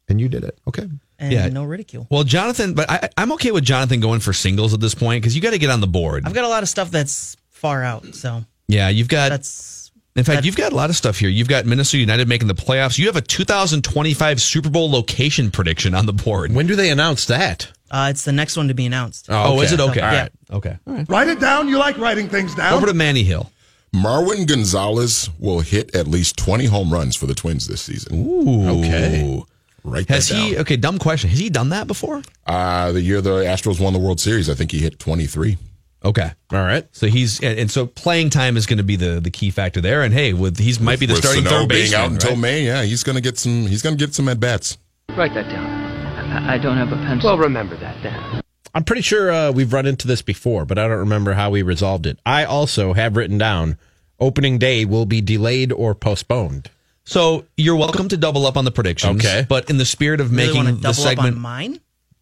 And 0.09 0.19
you 0.19 0.27
did 0.27 0.43
it, 0.43 0.59
okay? 0.67 0.89
And 1.23 1.31
Yeah. 1.33 1.47
no 1.49 1.63
ridicule. 1.63 2.05
Well, 2.09 2.23
Jonathan, 2.23 2.73
but 2.73 2.89
I, 2.89 3.09
I'm 3.17 3.31
okay 3.33 3.51
with 3.51 3.63
Jonathan 3.63 3.99
going 3.99 4.19
for 4.19 4.33
singles 4.33 4.73
at 4.73 4.79
this 4.81 4.93
point 4.93 5.21
because 5.21 5.35
you 5.35 5.41
got 5.41 5.51
to 5.51 5.57
get 5.57 5.69
on 5.69 5.79
the 5.81 5.87
board. 5.87 6.23
I've 6.25 6.33
got 6.33 6.43
a 6.43 6.49
lot 6.49 6.63
of 6.63 6.69
stuff 6.69 6.91
that's 6.91 7.37
far 7.49 7.83
out, 7.83 8.13
so 8.15 8.43
yeah, 8.67 8.89
you've 8.89 9.07
got. 9.07 9.29
that's 9.29 9.91
in 10.15 10.23
fact, 10.23 10.37
that- 10.41 10.45
you've 10.45 10.55
got 10.55 10.73
a 10.73 10.75
lot 10.75 10.89
of 10.89 10.95
stuff 10.95 11.17
here. 11.17 11.29
You've 11.29 11.47
got 11.47 11.65
Minnesota 11.65 11.97
United 11.99 12.27
making 12.27 12.47
the 12.47 12.53
playoffs. 12.55 12.97
You 12.99 13.07
have 13.07 13.15
a 13.15 13.21
2025 13.21 14.41
Super 14.41 14.69
Bowl 14.69 14.91
location 14.91 15.49
prediction 15.49 15.95
on 15.95 16.05
the 16.05 16.13
board. 16.13 16.53
When 16.53 16.67
do 16.67 16.75
they 16.75 16.89
announce 16.91 17.25
that? 17.25 17.71
uh, 17.89 18.07
it's 18.09 18.23
the 18.25 18.31
next 18.31 18.57
one 18.57 18.67
to 18.67 18.73
be 18.73 18.85
announced. 18.85 19.27
Oh, 19.29 19.61
is 19.61 19.71
it 19.71 19.79
okay? 19.79 19.99
Yeah. 20.01 20.09
All 20.09 20.15
right. 20.17 20.31
Okay. 20.51 20.77
All 20.87 20.93
right. 20.95 21.09
Write 21.09 21.27
it 21.29 21.39
down. 21.39 21.67
You 21.67 21.77
like 21.77 21.97
writing 21.97 22.27
things 22.27 22.53
down. 22.55 22.73
Over 22.73 22.87
to 22.87 22.93
Manny 22.93 23.23
Hill. 23.23 23.51
Marwin 23.95 24.47
Gonzalez 24.47 25.29
will 25.37 25.59
hit 25.59 25.95
at 25.95 26.07
least 26.07 26.35
20 26.37 26.65
home 26.65 26.91
runs 26.91 27.15
for 27.15 27.27
the 27.27 27.35
Twins 27.35 27.67
this 27.67 27.81
season. 27.81 28.15
Ooh. 28.27 28.79
Okay. 28.79 29.43
Write 29.83 30.07
Has 30.09 30.29
that 30.29 30.35
he? 30.35 30.51
down. 30.53 30.61
Okay, 30.61 30.77
dumb 30.77 30.97
question. 30.97 31.29
Has 31.29 31.39
he 31.39 31.49
done 31.49 31.69
that 31.69 31.87
before? 31.87 32.21
Uh, 32.45 32.91
the 32.91 33.01
year 33.01 33.21
the 33.21 33.43
Astros 33.43 33.79
won 33.79 33.93
the 33.93 33.99
World 33.99 34.19
Series, 34.19 34.49
I 34.49 34.53
think 34.53 34.71
he 34.71 34.79
hit 34.79 34.99
23. 34.99 35.57
Okay. 36.05 36.31
All 36.51 36.59
right. 36.59 36.85
So 36.91 37.07
he's 37.07 37.39
and, 37.41 37.57
and 37.57 37.71
so 37.71 37.85
playing 37.87 38.29
time 38.29 38.57
is 38.57 38.65
going 38.65 38.77
to 38.77 38.83
be 38.83 38.97
the 38.97 39.21
the 39.21 39.31
key 39.31 39.51
factor 39.51 39.79
there. 39.79 40.01
And 40.01 40.13
hey, 40.13 40.33
with 40.33 40.57
he's 40.57 40.79
might 40.79 40.99
be 40.99 41.05
the 41.05 41.13
With 41.13 41.23
starting 41.23 41.45
Sano 41.45 41.61
third 41.61 41.69
being 41.69 41.83
baseman 41.83 42.01
out 42.01 42.11
until 42.11 42.31
right? 42.31 42.39
May, 42.39 42.65
yeah, 42.65 42.83
he's 42.83 43.03
going 43.03 43.15
to 43.15 43.21
get 43.21 43.37
some. 43.37 43.67
He's 43.67 43.81
going 43.81 43.97
to 43.97 44.05
get 44.05 44.13
some 44.13 44.27
at 44.27 44.39
bats. 44.39 44.77
Write 45.15 45.33
that 45.33 45.49
down. 45.49 45.65
I, 45.65 46.55
I 46.55 46.57
don't 46.57 46.75
have 46.75 46.91
a 46.91 46.97
pencil. 46.97 47.29
Well, 47.29 47.37
remember 47.37 47.77
that, 47.77 48.01
Dan. 48.03 48.41
I'm 48.75 48.83
pretty 48.83 49.03
sure 49.03 49.31
uh, 49.31 49.51
we've 49.51 49.71
run 49.71 49.85
into 49.85 50.07
this 50.07 50.21
before, 50.21 50.65
but 50.65 50.77
I 50.77 50.87
don't 50.87 50.97
remember 50.97 51.33
how 51.33 51.51
we 51.51 51.61
resolved 51.61 52.05
it. 52.05 52.19
I 52.25 52.43
also 52.43 52.93
have 52.93 53.15
written 53.15 53.37
down 53.37 53.77
opening 54.19 54.57
day 54.57 54.83
will 54.83 55.05
be 55.05 55.21
delayed 55.21 55.71
or 55.71 55.93
postponed. 55.93 56.69
So 57.05 57.45
you're 57.57 57.75
welcome 57.75 58.07
to 58.09 58.17
double 58.17 58.45
up 58.45 58.55
on 58.57 58.65
the 58.65 58.71
predictions. 58.71 59.23
Okay. 59.25 59.45
But 59.47 59.69
in 59.69 59.77
the 59.77 59.85
spirit 59.85 60.21
of 60.21 60.31
Really 60.31 60.47
making 60.47 60.55
want 60.63 60.67
to 60.69 60.73
the 60.75 60.81
double 60.81 60.89
up 61.03 61.07
segment, 61.09 61.35
on 61.35 61.41
mine? 61.41 61.79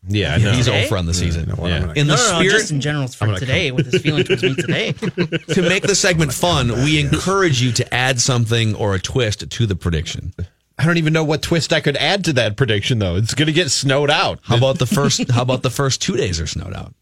Yeah, 0.07 0.33
I 0.33 0.37
know. 0.39 0.51
he's 0.53 0.67
Okay. 0.67 0.85
over 0.85 0.97
on 0.97 1.05
the 1.05 1.13
season. 1.13 1.47
Yeah. 1.59 1.93
In 1.95 2.07
the 2.07 2.15
no, 2.15 2.15
no, 2.15 2.39
spirit 2.39 2.49
just 2.51 2.71
in 2.71 2.81
general 2.81 3.07
for 3.07 3.37
today 3.37 3.71
with 3.71 3.91
his 3.91 4.01
feeling 4.01 4.23
towards 4.23 4.41
me 4.41 4.55
today. 4.55 4.91
to 5.53 5.61
make 5.61 5.83
the 5.83 5.93
segment 5.95 6.33
fun, 6.33 6.71
we 6.83 6.99
encourage 6.99 7.61
you 7.61 7.71
to 7.73 7.93
add 7.93 8.19
something 8.19 8.73
or 8.75 8.95
a 8.95 8.99
twist 8.99 9.47
to 9.47 9.65
the 9.67 9.75
prediction. 9.75 10.33
I 10.79 10.85
don't 10.85 10.97
even 10.97 11.13
know 11.13 11.23
what 11.23 11.43
twist 11.43 11.71
I 11.71 11.81
could 11.81 11.97
add 11.97 12.23
to 12.25 12.33
that 12.33 12.57
prediction, 12.57 12.97
though. 12.97 13.15
It's 13.17 13.35
going 13.35 13.45
to 13.45 13.53
get 13.53 13.69
snowed 13.69 14.09
out. 14.09 14.39
How 14.41 14.57
about 14.57 14.79
the 14.79 14.87
first? 14.87 15.29
How 15.29 15.43
about 15.43 15.61
the 15.61 15.69
first 15.69 16.01
two 16.01 16.17
days 16.17 16.39
are 16.41 16.47
snowed 16.47 16.73
out? 16.73 16.95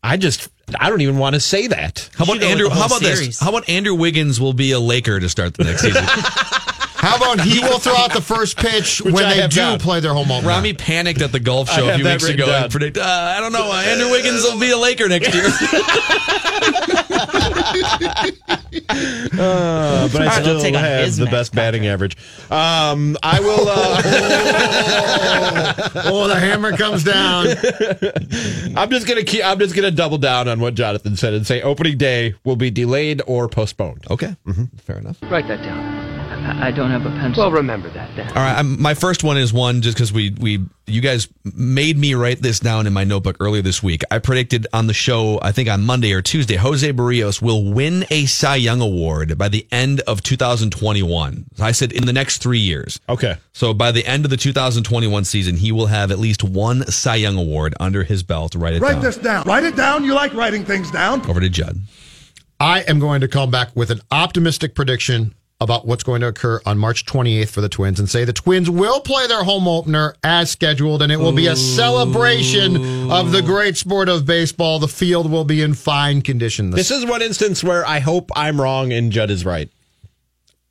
I 0.00 0.16
just, 0.16 0.48
I 0.78 0.90
don't 0.90 1.00
even 1.00 1.18
want 1.18 1.34
to 1.34 1.40
say 1.40 1.66
that. 1.66 2.08
How 2.14 2.22
about 2.24 2.34
should 2.34 2.40
go 2.42 2.46
with 2.46 2.52
Andrew? 2.52 2.68
the 2.68 2.74
How 2.74 2.80
whole 2.82 2.86
about 2.86 3.00
this? 3.00 3.18
series. 3.18 3.40
How 3.40 3.48
about 3.48 3.68
Andrew 3.68 3.94
Wiggins 3.96 4.40
will 4.40 4.52
be 4.52 4.70
a 4.70 4.78
Laker 4.78 5.18
to 5.18 5.28
start 5.28 5.54
the 5.54 5.64
next 5.64 5.80
season? 5.82 6.04
How 7.04 7.16
about 7.16 7.40
he 7.44 7.60
will 7.60 7.78
throw 7.78 7.94
out 7.94 8.14
the 8.14 8.22
first 8.22 8.56
pitch 8.56 9.02
Which 9.02 9.12
when 9.12 9.26
I 9.26 9.34
they 9.34 9.42
do 9.48 9.56
down. 9.56 9.78
play 9.78 10.00
their 10.00 10.14
home 10.14 10.30
opener? 10.30 10.48
Rami 10.48 10.72
panicked 10.72 11.20
at 11.20 11.32
the 11.32 11.40
golf 11.40 11.68
I 11.70 11.76
show 11.76 11.88
a 11.90 11.96
few 11.96 12.04
weeks 12.04 12.24
ago 12.24 12.46
down. 12.46 12.62
and 12.64 12.72
predict. 12.72 12.96
Uh, 12.96 13.02
I 13.02 13.40
don't 13.40 13.52
know. 13.52 13.70
Uh, 13.70 13.82
Andrew 13.82 14.10
Wiggins 14.10 14.42
will 14.42 14.58
be 14.58 14.70
a 14.70 14.78
Laker 14.78 15.08
next 15.08 15.34
year. 15.34 15.44
Uh, 19.36 20.08
but 20.12 20.22
I 20.22 20.26
I'll 20.26 20.42
still 20.42 20.60
take 20.60 20.74
have 20.74 21.04
his 21.06 21.16
the 21.16 21.26
best 21.26 21.54
batting 21.54 21.86
average. 21.86 22.16
Um, 22.50 23.16
I 23.22 23.40
will. 23.40 23.66
Uh, 23.68 24.02
oh, 26.06 26.28
the 26.28 26.38
hammer 26.38 26.76
comes 26.76 27.04
down. 27.04 27.46
I'm 28.76 28.90
just 28.90 29.06
gonna 29.06 29.24
keep. 29.24 29.44
I'm 29.44 29.58
just 29.58 29.74
gonna 29.74 29.90
double 29.90 30.18
down 30.18 30.48
on 30.48 30.60
what 30.60 30.74
Jonathan 30.74 31.16
said 31.16 31.34
and 31.34 31.46
say 31.46 31.62
opening 31.62 31.98
day 31.98 32.34
will 32.44 32.56
be 32.56 32.70
delayed 32.70 33.22
or 33.26 33.48
postponed. 33.48 34.04
okay, 34.10 34.36
fair 34.82 34.98
enough. 34.98 35.18
Write 35.22 35.48
that 35.48 35.62
down. 35.62 36.13
I, 36.44 36.68
I 36.68 36.70
don't 36.70 36.90
have 36.90 37.06
a 37.06 37.10
pencil. 37.10 37.44
Well, 37.44 37.52
remember 37.52 37.88
that, 37.90 38.14
Dan. 38.14 38.28
All 38.28 38.34
right, 38.34 38.58
I'm, 38.58 38.80
my 38.80 38.94
first 38.94 39.24
one 39.24 39.38
is 39.38 39.52
one 39.52 39.80
just 39.80 39.96
because 39.96 40.12
we 40.12 40.30
we 40.38 40.64
you 40.86 41.00
guys 41.00 41.28
made 41.44 41.96
me 41.96 42.14
write 42.14 42.42
this 42.42 42.60
down 42.60 42.86
in 42.86 42.92
my 42.92 43.04
notebook 43.04 43.36
earlier 43.40 43.62
this 43.62 43.82
week. 43.82 44.02
I 44.10 44.18
predicted 44.18 44.66
on 44.72 44.86
the 44.86 44.92
show, 44.92 45.38
I 45.40 45.52
think 45.52 45.68
on 45.70 45.82
Monday 45.82 46.12
or 46.12 46.20
Tuesday, 46.20 46.56
Jose 46.56 46.92
Berrios 46.92 47.40
will 47.40 47.72
win 47.72 48.04
a 48.10 48.26
Cy 48.26 48.56
Young 48.56 48.82
Award 48.82 49.38
by 49.38 49.48
the 49.48 49.66
end 49.72 50.00
of 50.00 50.22
2021. 50.22 51.46
I 51.58 51.72
said 51.72 51.92
in 51.92 52.04
the 52.04 52.12
next 52.12 52.38
three 52.38 52.58
years. 52.58 53.00
Okay. 53.08 53.36
So 53.52 53.72
by 53.72 53.92
the 53.92 54.04
end 54.06 54.26
of 54.26 54.30
the 54.30 54.36
2021 54.36 55.24
season, 55.24 55.56
he 55.56 55.72
will 55.72 55.86
have 55.86 56.10
at 56.10 56.18
least 56.18 56.44
one 56.44 56.86
Cy 56.86 57.16
Young 57.16 57.38
Award 57.38 57.74
under 57.80 58.04
his 58.04 58.22
belt. 58.22 58.54
Write 58.54 58.74
it 58.74 58.82
Write 58.82 58.94
down. 58.94 59.02
this 59.02 59.16
down. 59.16 59.44
Write 59.46 59.64
it 59.64 59.76
down. 59.76 60.04
You 60.04 60.14
like 60.14 60.34
writing 60.34 60.64
things 60.64 60.90
down. 60.90 61.28
Over 61.28 61.40
to 61.40 61.48
Judd. 61.48 61.78
I 62.60 62.80
am 62.82 62.98
going 62.98 63.20
to 63.22 63.28
come 63.28 63.50
back 63.50 63.74
with 63.74 63.90
an 63.90 64.00
optimistic 64.10 64.74
prediction 64.74 65.34
about 65.60 65.86
what's 65.86 66.02
going 66.02 66.20
to 66.20 66.26
occur 66.26 66.60
on 66.66 66.76
March 66.76 67.06
28th 67.06 67.48
for 67.48 67.60
the 67.60 67.68
Twins 67.68 67.98
and 68.00 68.08
say 68.10 68.24
the 68.24 68.32
Twins 68.32 68.68
will 68.68 69.00
play 69.00 69.26
their 69.26 69.44
home 69.44 69.68
opener 69.68 70.14
as 70.24 70.50
scheduled 70.50 71.00
and 71.00 71.12
it 71.12 71.16
will 71.18 71.32
be 71.32 71.46
a 71.46 71.56
celebration 71.56 73.10
of 73.10 73.32
the 73.32 73.40
great 73.40 73.76
sport 73.76 74.08
of 74.08 74.26
baseball. 74.26 74.78
The 74.78 74.88
field 74.88 75.30
will 75.30 75.44
be 75.44 75.62
in 75.62 75.74
fine 75.74 76.22
condition. 76.22 76.70
This 76.70 76.90
is 76.90 77.06
one 77.06 77.22
instance 77.22 77.62
where 77.62 77.86
I 77.86 78.00
hope 78.00 78.30
I'm 78.34 78.60
wrong 78.60 78.92
and 78.92 79.12
Judd 79.12 79.30
is 79.30 79.44
right. 79.44 79.70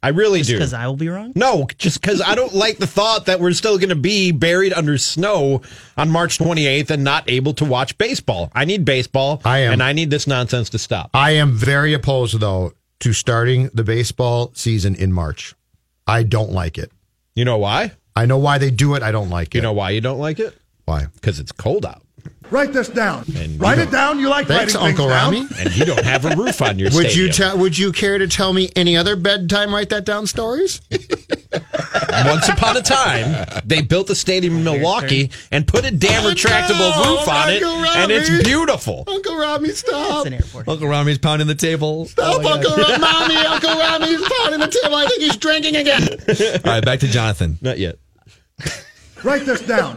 I 0.03 0.09
really 0.09 0.39
Just 0.39 0.49
do. 0.49 0.55
because 0.57 0.73
I 0.73 0.85
will 0.85 0.97
be 0.97 1.07
wrong? 1.07 1.31
No, 1.33 1.65
just 1.77 2.01
because 2.01 2.21
I 2.21 2.35
don't 2.35 2.53
like 2.53 2.77
the 2.77 2.85
thought 2.85 3.27
that 3.27 3.39
we're 3.39 3.53
still 3.53 3.77
going 3.77 3.87
to 3.87 3.95
be 3.95 4.33
buried 4.33 4.73
under 4.73 4.97
snow 4.97 5.61
on 5.95 6.09
March 6.09 6.39
28th 6.39 6.89
and 6.89 7.05
not 7.05 7.29
able 7.29 7.53
to 7.53 7.63
watch 7.65 7.97
baseball. 7.97 8.51
I 8.53 8.65
need 8.65 8.83
baseball. 8.83 9.41
I 9.45 9.59
am. 9.59 9.71
And 9.73 9.81
I 9.81 9.93
need 9.93 10.09
this 10.09 10.27
nonsense 10.27 10.69
to 10.71 10.77
stop. 10.77 11.09
I 11.13 11.31
am 11.31 11.53
very 11.53 11.93
opposed, 11.93 12.37
though, 12.41 12.73
to 13.03 13.12
starting 13.12 13.69
the 13.74 13.83
baseball 13.83 14.50
season 14.55 14.95
in 14.95 15.12
March. 15.12 15.55
I 16.07 16.24
don't 16.24 16.53
like 16.53 16.77
it. 16.77 16.89
You 17.36 17.43
know 17.43 17.57
why? 17.57 17.91
I 18.15 18.25
know 18.25 18.38
why 18.38 18.60
they 18.60 18.72
do 18.72 18.95
it. 18.95 19.03
I 19.03 19.12
don't 19.12 19.29
like 19.29 19.50
it. 19.50 19.55
You 19.55 19.62
know 19.62 19.74
why 19.74 19.89
you 19.89 20.00
don't 20.00 20.19
like 20.19 20.39
it? 20.39 20.57
why? 20.86 21.07
Because 21.13 21.38
it's 21.38 21.51
cold 21.51 21.86
out. 21.86 22.01
Write 22.53 22.72
this 22.72 22.88
down. 22.88 23.25
And 23.36 23.60
Write 23.60 23.79
it 23.79 23.89
down. 23.89 24.19
You 24.19 24.29
like 24.29 24.45
Thanks, 24.45 24.75
writing 24.75 24.89
Uncle 24.89 25.07
things 25.10 25.19
down. 25.19 25.33
Rami. 25.33 25.48
And 25.57 25.75
you 25.75 25.86
don't 25.86 26.03
have 26.03 26.24
a 26.24 26.36
roof 26.36 26.62
on 26.62 26.77
your 26.77 26.91
Would 26.93 27.15
you 27.15 27.31
stadium. 27.31 27.31
tell? 27.31 27.57
Would 27.57 27.75
you 27.79 27.91
care 27.91 28.19
to 28.19 28.27
tell 28.27 28.53
me 28.53 28.69
any 28.75 28.95
other 28.95 29.15
bedtime 29.15 29.74
write 29.74 29.89
that 29.89 30.05
down 30.05 30.27
stories? 30.27 30.79
Once 30.91 32.48
upon 32.48 32.77
a 32.77 32.81
time, 32.83 33.48
they 33.65 33.81
built 33.81 34.12
a 34.12 34.15
stadium 34.15 34.57
in 34.57 34.63
Milwaukee 34.63 35.31
and 35.51 35.67
put 35.67 35.83
a 35.83 35.89
damn 35.89 36.22
retractable 36.24 36.91
know, 36.91 37.17
roof 37.17 37.27
on 37.27 37.50
it, 37.50 37.63
Uncle 37.63 37.86
and 37.86 38.12
it's 38.12 38.43
beautiful. 38.43 39.03
Uncle 39.07 39.36
Rami, 39.36 39.69
stop! 39.69 40.17
It's 40.17 40.27
an 40.27 40.33
airport. 40.33 40.67
Uncle 40.67 40.88
Rami's 40.88 41.17
pounding 41.17 41.48
the 41.48 41.55
table. 41.55 42.05
Stop, 42.05 42.39
oh 42.45 42.53
Uncle 42.53 42.75
Rami! 42.75 43.00
Mommy, 43.00 43.36
Uncle 43.48 43.75
Rami's 43.75 44.29
pounding 44.29 44.60
the 44.60 44.67
table. 44.67 44.95
I 44.95 45.07
think 45.07 45.22
he's 45.24 45.38
drinking 45.38 45.75
again. 45.75 46.07
All 46.07 46.72
right, 46.72 46.86
back 46.86 47.00
to 47.00 47.07
Jonathan. 47.07 47.57
Not 47.62 47.79
yet. 47.79 47.98
Write 49.23 49.45
this 49.45 49.61
down. 49.61 49.95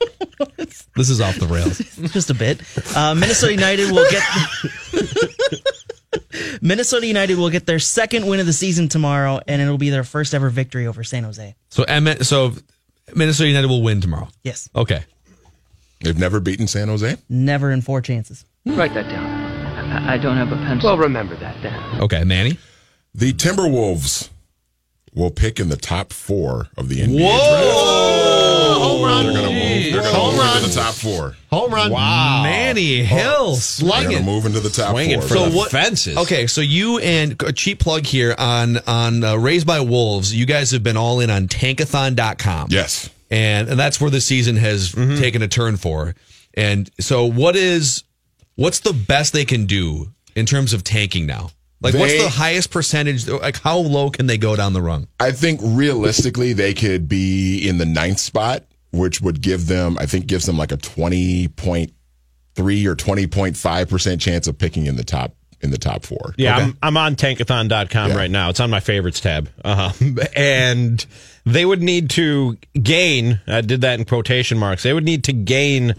This 0.94 1.10
is 1.10 1.20
off 1.20 1.38
the 1.38 1.46
rails. 1.46 1.78
Just 2.12 2.30
a 2.30 2.34
bit. 2.34 2.60
Uh, 2.96 3.14
Minnesota 3.14 3.52
United 3.52 3.90
will 3.90 4.06
get. 4.10 4.22
Minnesota 6.62 7.06
United 7.06 7.38
will 7.38 7.50
get 7.50 7.66
their 7.66 7.78
second 7.78 8.26
win 8.26 8.40
of 8.40 8.46
the 8.46 8.52
season 8.52 8.88
tomorrow, 8.88 9.40
and 9.46 9.60
it'll 9.62 9.78
be 9.78 9.90
their 9.90 10.04
first 10.04 10.34
ever 10.34 10.50
victory 10.50 10.86
over 10.86 11.02
San 11.04 11.24
Jose. 11.24 11.54
So, 11.70 11.82
M- 11.84 12.22
so 12.22 12.52
Minnesota 13.14 13.48
United 13.48 13.68
will 13.68 13.82
win 13.82 14.00
tomorrow. 14.00 14.28
Yes, 14.42 14.68
Okay. 14.74 15.04
They've 16.02 16.18
never 16.18 16.40
beaten 16.40 16.66
San 16.66 16.88
Jose. 16.88 17.16
never 17.30 17.70
in 17.70 17.80
four 17.80 18.02
chances. 18.02 18.44
Write 18.66 18.92
that 18.94 19.08
down. 19.08 19.24
I, 19.24 20.14
I 20.14 20.18
don't 20.18 20.36
have 20.36 20.52
a 20.52 20.56
pencil. 20.56 20.90
Well, 20.90 20.98
remember 20.98 21.34
that, 21.36 21.60
Dan. 21.62 22.00
Okay, 22.02 22.22
Manny. 22.22 22.58
The 23.14 23.32
Timberwolves 23.32 24.28
will 25.14 25.30
pick 25.30 25.58
in 25.58 25.70
the 25.70 25.76
top 25.78 26.12
four 26.12 26.68
of 26.76 26.90
the 26.90 27.00
NBA 27.00 27.16
draft. 27.18 28.05
Home 29.08 29.24
run! 29.26 29.32
They're 29.34 29.42
going 29.42 29.54
to 29.54 29.74
move. 29.84 29.92
They're 29.92 30.02
going 30.02 30.14
Home 30.14 30.30
to 30.30 30.36
move 30.36 30.44
run. 30.46 30.56
into 30.58 30.68
the 30.68 30.74
top 30.80 30.94
four. 30.94 31.36
Home 31.50 31.72
run! 31.72 31.90
Wow. 31.92 32.42
Manny 32.42 33.02
Hill 33.04 33.52
They're 33.52 33.60
slugging. 33.60 34.10
going 34.10 34.24
to 34.24 34.30
move 34.30 34.46
into 34.46 34.60
the 34.60 34.70
top 34.70 34.90
Swinging 34.90 35.20
four. 35.20 35.28
for 35.28 35.34
So 35.36 35.48
the 35.50 35.56
what- 35.56 35.70
fences. 35.70 36.16
Okay, 36.16 36.46
so 36.46 36.60
you 36.60 36.98
and 36.98 37.40
a 37.42 37.52
cheap 37.52 37.78
plug 37.80 38.04
here 38.06 38.34
on 38.38 38.78
on 38.86 39.24
uh, 39.24 39.36
Raised 39.36 39.66
by 39.66 39.80
Wolves. 39.80 40.34
You 40.34 40.46
guys 40.46 40.70
have 40.72 40.82
been 40.82 40.96
all 40.96 41.20
in 41.20 41.30
on 41.30 41.48
Tankathon.com. 41.48 42.68
yes. 42.70 43.10
and, 43.30 43.68
and 43.68 43.78
that's 43.78 44.00
where 44.00 44.10
the 44.10 44.20
season 44.20 44.56
has 44.56 44.92
Mm-hmm. 44.92 45.18
taken 45.18 45.42
a 45.42 45.48
turn 45.48 45.76
for. 45.76 46.14
And 46.54 46.90
so, 47.00 47.26
what 47.26 47.56
is 47.56 48.04
what's 48.54 48.80
the 48.80 48.92
best 48.92 49.32
they 49.32 49.44
can 49.44 49.66
do 49.66 50.12
in 50.34 50.46
terms 50.46 50.72
of 50.72 50.82
tanking 50.84 51.26
now? 51.26 51.50
Like, 51.82 51.92
what's 51.94 52.16
the 52.16 52.30
highest 52.30 52.70
percentage? 52.70 53.28
Like, 53.28 53.60
how 53.60 53.76
low 53.78 54.08
can 54.08 54.26
they 54.26 54.38
go 54.38 54.56
down 54.56 54.72
the 54.72 54.80
rung? 54.80 55.08
I 55.20 55.30
think 55.32 55.60
realistically 55.62 56.54
they 56.54 56.72
could 56.72 57.06
be 57.08 57.68
in 57.68 57.76
the 57.76 57.84
ninth 57.84 58.18
spot, 58.18 58.64
which 58.96 59.20
would 59.20 59.40
give 59.40 59.66
them, 59.66 59.96
I 60.00 60.06
think, 60.06 60.26
gives 60.26 60.46
them 60.46 60.56
like 60.58 60.72
a 60.72 60.76
twenty 60.76 61.48
point 61.48 61.92
three 62.54 62.86
or 62.86 62.94
twenty 62.94 63.26
point 63.26 63.56
five 63.56 63.88
percent 63.88 64.20
chance 64.20 64.46
of 64.46 64.58
picking 64.58 64.86
in 64.86 64.96
the 64.96 65.04
top 65.04 65.34
in 65.62 65.70
the 65.70 65.78
top 65.78 66.04
four. 66.04 66.34
Yeah, 66.36 66.56
Okay. 66.56 66.64
I'm, 66.64 66.78
I'm 66.82 66.96
on 66.98 67.16
tankathon.com 67.16 68.10
Yeah. 68.10 68.16
right 68.16 68.30
now. 68.30 68.50
It's 68.50 68.60
on 68.60 68.68
my 68.70 68.80
favorites 68.80 69.20
tab. 69.20 69.48
Uh, 69.64 69.90
and 70.36 71.04
they 71.46 71.64
would 71.64 71.82
need 71.82 72.10
to 72.10 72.58
gain, 72.82 73.40
I 73.46 73.62
did 73.62 73.80
that 73.80 73.98
in 73.98 74.04
quotation 74.04 74.58
marks, 74.58 74.82
they 74.82 74.92
would 74.92 75.04
need 75.04 75.24
to 75.24 75.32
gain 75.32 75.94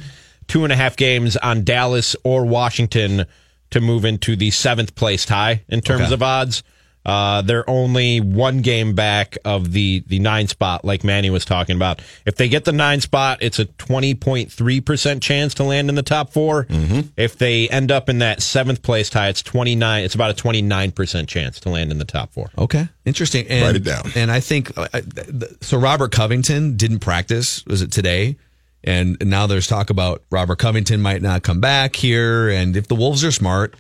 two 0.47 0.63
and 0.63 0.71
a 0.71 0.75
half 0.75 0.95
games 0.95 1.37
on 1.37 1.63
Dallas 1.63 2.15
or 2.23 2.45
Washington 2.45 3.25
to 3.71 3.81
move 3.81 4.05
into 4.05 4.35
the 4.35 4.51
seventh 4.51 4.93
place 4.95 5.25
tie 5.25 5.63
in 5.69 5.81
terms 5.81 6.03
Okay. 6.03 6.13
of 6.13 6.21
odds. 6.21 6.61
Uh, 7.07 7.41
they're 7.41 7.67
only 7.67 8.19
one 8.19 8.61
game 8.61 8.93
back 8.93 9.37
of 9.43 9.71
the, 9.71 10.03
the 10.05 10.19
nine 10.19 10.47
spot, 10.47 10.85
like 10.85 11.03
Manny 11.03 11.31
was 11.31 11.45
talking 11.45 11.75
about. 11.75 12.01
If 12.25 12.35
they 12.35 12.49
get 12.49 12.65
the 12.65 12.71
nine 12.71 13.01
spot, 13.01 13.39
it's 13.41 13.57
a 13.57 13.65
20.3% 13.65 15.21
chance 15.21 15.53
to 15.55 15.63
land 15.63 15.89
in 15.89 15.95
the 15.95 16.03
top 16.03 16.31
4 16.31 16.67
Mm-hmm. 16.67 17.01
If 17.15 17.37
they 17.37 17.69
end 17.69 17.91
up 17.91 18.09
in 18.09 18.19
that 18.19 18.41
seventh 18.41 18.81
place 18.81 19.09
tie, 19.09 19.29
it's 19.29 19.41
29, 19.41 20.03
it's 20.03 20.15
about 20.15 20.39
a 20.39 20.43
29% 20.43 21.27
chance 21.27 21.59
to 21.61 21.69
land 21.69 21.91
in 21.91 21.97
the 21.97 22.05
top 22.05 22.33
four. 22.33 22.49
Okay, 22.57 22.87
interesting. 23.05 23.47
And, 23.47 23.65
Write 23.65 23.75
it 23.75 23.83
down. 23.83 24.11
And 24.15 24.31
I 24.31 24.39
think 24.39 24.71
uh, 24.77 24.87
so. 25.61 25.77
Robert 25.77 26.11
Covington 26.11 26.77
didn't 26.77 26.99
practice. 26.99 27.65
Was 27.65 27.81
it 27.81 27.91
today? 27.91 28.37
And 28.83 29.17
now 29.25 29.47
there's 29.47 29.67
talk 29.67 29.89
about 29.89 30.23
Robert 30.31 30.59
Covington 30.59 31.01
might 31.01 31.21
not 31.21 31.43
come 31.43 31.59
back 31.59 31.95
here. 31.95 32.49
And 32.49 32.77
if 32.77 32.87
the 32.87 32.95
Wolves 32.95 33.23
are 33.23 33.31
smart, 33.31 33.75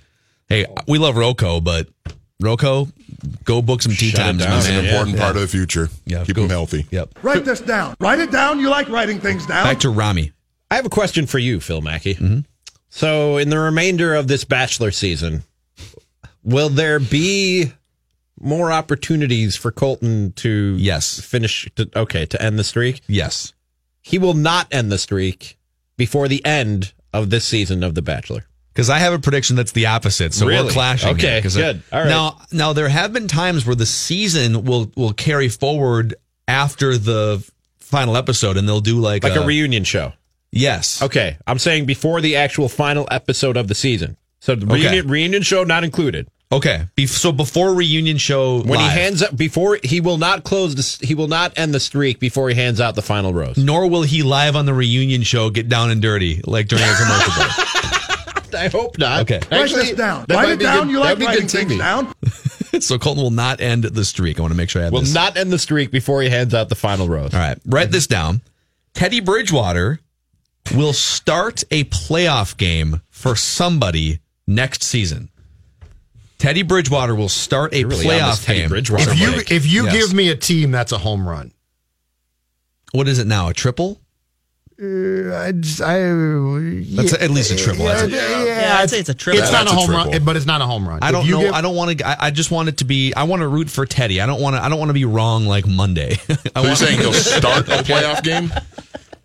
hey, 0.49 0.65
we 0.87 0.97
love 0.97 1.15
Rocco, 1.15 1.61
but 1.61 1.87
Rocco, 2.39 2.87
go 3.43 3.61
book 3.61 3.81
some 3.81 3.93
tea 3.93 4.09
Shut 4.09 4.19
times, 4.19 4.39
That's 4.39 4.67
an 4.69 4.85
important 4.85 5.17
Yeah. 5.17 5.23
part 5.23 5.35
of 5.35 5.41
the 5.41 5.47
future. 5.47 5.89
Yeah, 6.05 6.23
Keep 6.23 6.35
go- 6.35 6.41
them 6.43 6.49
healthy. 6.51 6.85
Yep. 6.91 7.19
Write 7.23 7.45
this 7.45 7.59
down. 7.59 7.95
Write 7.99 8.19
it 8.19 8.31
down. 8.31 8.59
You 8.59 8.69
like 8.69 8.89
writing 8.89 9.19
things 9.19 9.45
down. 9.45 9.63
Back 9.65 9.79
to 9.81 9.89
Rami. 9.89 10.31
I 10.69 10.75
have 10.75 10.85
a 10.85 10.89
question 10.89 11.25
for 11.27 11.39
you, 11.39 11.59
Phil 11.59 11.81
Mackey. 11.81 12.15
Mm-hmm. 12.15 12.39
So, 12.89 13.37
in 13.37 13.49
the 13.49 13.59
remainder 13.59 14.13
of 14.15 14.27
this 14.27 14.43
Bachelor 14.43 14.91
season, 14.91 15.43
will 16.43 16.69
there 16.69 16.99
be 16.99 17.71
more 18.39 18.71
opportunities 18.71 19.55
for 19.55 19.71
Colton 19.71 20.31
to 20.33 20.75
Yes. 20.79 21.19
finish? 21.19 21.67
To, 21.75 21.89
okay, 21.95 22.25
to 22.25 22.41
end 22.41 22.57
the 22.59 22.63
streak. 22.63 23.01
Yes. 23.07 23.53
He 24.01 24.17
will 24.17 24.33
not 24.33 24.67
end 24.71 24.91
the 24.91 24.97
streak 24.97 25.57
before 25.97 26.27
the 26.27 26.43
end 26.45 26.93
of 27.13 27.29
this 27.29 27.45
season 27.45 27.83
of 27.83 27.95
The 27.95 28.01
Bachelor. 28.01 28.45
Because 28.77 28.91
I 28.91 28.99
have 28.99 29.11
a 29.11 29.17
prediction 29.17 29.55
that's 29.55 29.71
the 29.71 29.87
opposite. 29.87 30.35
So 30.35 30.45
Really? 30.45 30.65
we're 30.67 30.71
clashing. 30.71 31.09
Okay, 31.15 31.41
here, 31.41 31.49
I- 31.51 31.73
good. 31.73 31.81
All 31.91 31.99
right. 32.01 32.07
Now, 32.09 32.37
now 32.51 32.73
there 32.73 32.87
have 32.89 33.11
been 33.11 33.27
times 33.27 33.65
where 33.65 33.75
the 33.75 33.87
season 33.87 34.65
will 34.65 34.91
will 34.95 35.13
carry 35.13 35.49
forward 35.49 36.13
after 36.47 36.95
the 36.95 37.43
final 37.79 38.15
episode, 38.15 38.55
and 38.55 38.67
they'll 38.69 38.79
do 38.79 38.99
like 38.99 39.23
Like 39.23 39.35
a 39.35 39.41
reunion 39.43 39.83
show. 39.83 40.13
yes. 40.51 41.01
Okay, 41.01 41.37
I'm 41.47 41.57
saying 41.57 41.85
before 41.87 42.21
the 42.21 42.35
actual 42.35 42.69
final 42.69 43.07
episode 43.09 43.57
of 43.57 43.67
the 43.67 43.73
season. 43.73 44.15
So 44.41 44.53
the 44.53 44.67
Okay. 44.67 44.75
reunion, 44.83 45.07
reunion 45.07 45.41
show 45.41 45.63
not 45.63 45.83
included. 45.83 46.27
Okay. 46.51 46.83
Bef- 46.95 47.09
so 47.09 47.31
before 47.31 47.73
reunion 47.73 48.17
show, 48.19 48.59
When 48.61 48.79
live, 48.79 48.91
he 48.93 48.99
hands 48.99 49.23
up 49.23 49.35
before 49.35 49.79
he 49.83 49.99
will 50.01 50.17
not 50.19 50.43
close 50.43 50.75
the 50.75 51.05
he 51.05 51.15
will 51.15 51.27
not 51.27 51.51
end 51.57 51.73
the 51.73 51.79
streak 51.79 52.19
before 52.19 52.47
he 52.49 52.55
hands 52.55 52.79
out 52.79 52.93
the 52.95 53.01
final 53.01 53.33
rose. 53.33 53.57
nor 53.57 53.87
will 53.89 54.03
he 54.03 54.21
live 54.21 54.55
on 54.55 54.65
the 54.67 54.73
reunion 54.73 55.23
show 55.23 55.49
get 55.49 55.67
down 55.67 55.89
and 55.89 55.99
dirty 56.01 56.41
like 56.45 56.67
during 56.67 56.85
a 56.85 56.93
commercial 56.95 57.33
break. 57.33 57.51
I 58.55 58.67
hope 58.67 58.97
not. 58.97 59.21
Okay. 59.21 59.39
Write 59.51 59.69
this 59.71 59.93
down. 59.93 60.25
Write 60.29 60.49
it 60.49 60.59
down. 60.59 60.89
You 60.89 60.99
like 60.99 61.19
writing 61.19 61.47
things 61.47 61.77
down. 61.77 62.13
so 62.79 62.97
Colton 62.97 63.23
will 63.23 63.31
not 63.31 63.61
end 63.61 63.83
the 63.83 64.05
streak. 64.05 64.39
I 64.39 64.41
want 64.41 64.51
to 64.53 64.57
make 64.57 64.69
sure 64.69 64.81
I 64.81 64.85
have 64.85 64.91
this. 64.93 64.97
Will 64.97 65.05
this. 65.05 65.13
not 65.13 65.37
end 65.37 65.51
the 65.51 65.59
streak 65.59 65.91
before 65.91 66.21
he 66.21 66.29
hands 66.29 66.53
out 66.53 66.69
the 66.69 66.75
final 66.75 67.07
rose. 67.07 67.33
All 67.33 67.39
right. 67.39 67.57
Write 67.65 67.91
this 67.91 68.07
down. 68.07 68.41
Teddy 68.93 69.19
Bridgewater 69.19 69.99
will 70.75 70.93
start 70.93 71.63
a 71.71 71.83
playoff 71.85 72.57
game 72.57 73.01
for 73.09 73.35
somebody 73.35 74.19
next 74.47 74.83
season. 74.83 75.29
Teddy 76.39 76.61
Bridgewater 76.61 77.15
will 77.15 77.29
start 77.29 77.73
a 77.73 77.83
really 77.83 78.05
playoff 78.05 78.45
Teddy 78.45 78.59
game. 78.59 78.69
Bridgewater 78.69 79.11
If 79.11 79.19
you 79.19 79.55
if 79.55 79.65
you 79.65 79.85
Yes. 79.85 79.93
give 79.93 80.13
me 80.15 80.29
a 80.29 80.35
team, 80.35 80.71
that's 80.71 80.91
a 80.91 80.97
home 80.99 81.27
run. 81.27 81.51
What 82.91 83.07
is 83.07 83.19
it 83.19 83.27
now? 83.27 83.49
A 83.49 83.53
triple? 83.53 83.99
Uh, 84.79 85.35
I, 85.35 85.51
just- 85.53 85.81
I, 85.81 85.97
That's 86.95 87.13
at 87.13 87.31
least 87.31 87.51
a 87.51 87.55
triple. 87.55 87.85
Yeah, 87.85 87.93
That's 87.95 88.03
a- 88.03 88.09
yeah, 88.15 88.43
Yeah, 88.45 88.77
I'd 88.79 88.89
say 88.91 88.99
it's 88.99 89.09
a 89.09 89.13
triple. 89.15 89.41
It's 89.41 89.51
Yeah, 89.51 89.57
not 89.63 89.71
a 89.71 89.75
that's 89.75 89.83
a 89.83 89.91
home 89.91 90.11
run, 90.11 90.23
but 90.23 90.35
it's 90.35 90.45
not 90.45 90.61
a 90.61 90.65
home 90.67 90.87
run. 90.87 90.99
I 91.01 91.11
don't 91.11 91.25
you 91.25 91.31
know. 91.31 91.41
give- 91.41 91.53
I 91.53 91.61
don't 91.61 91.75
want 91.75 91.97
to. 91.97 92.07
I, 92.07 92.27
I 92.27 92.31
just 92.31 92.51
want 92.51 92.69
it 92.69 92.77
to 92.77 92.85
be. 92.85 93.11
I 93.15 93.23
want 93.23 93.39
to 93.41 93.47
root 93.47 93.69
for 93.71 93.85
Teddy. 93.87 94.21
I 94.21 94.27
don't 94.27 94.39
want 94.39 94.55
to. 94.55 94.63
I 94.63 94.69
don't 94.69 94.77
want 94.77 94.89
to 94.89 94.93
be 94.93 95.05
wrong 95.05 95.45
like 95.47 95.65
Monday. 95.65 96.17
I 96.55 96.61
So 96.61 96.63
you're 96.67 96.75
saying 96.75 96.99
he'll 96.99 97.13
start 97.13 97.67
a 97.69 97.83
playoff 97.83 98.21
game? 98.23 98.51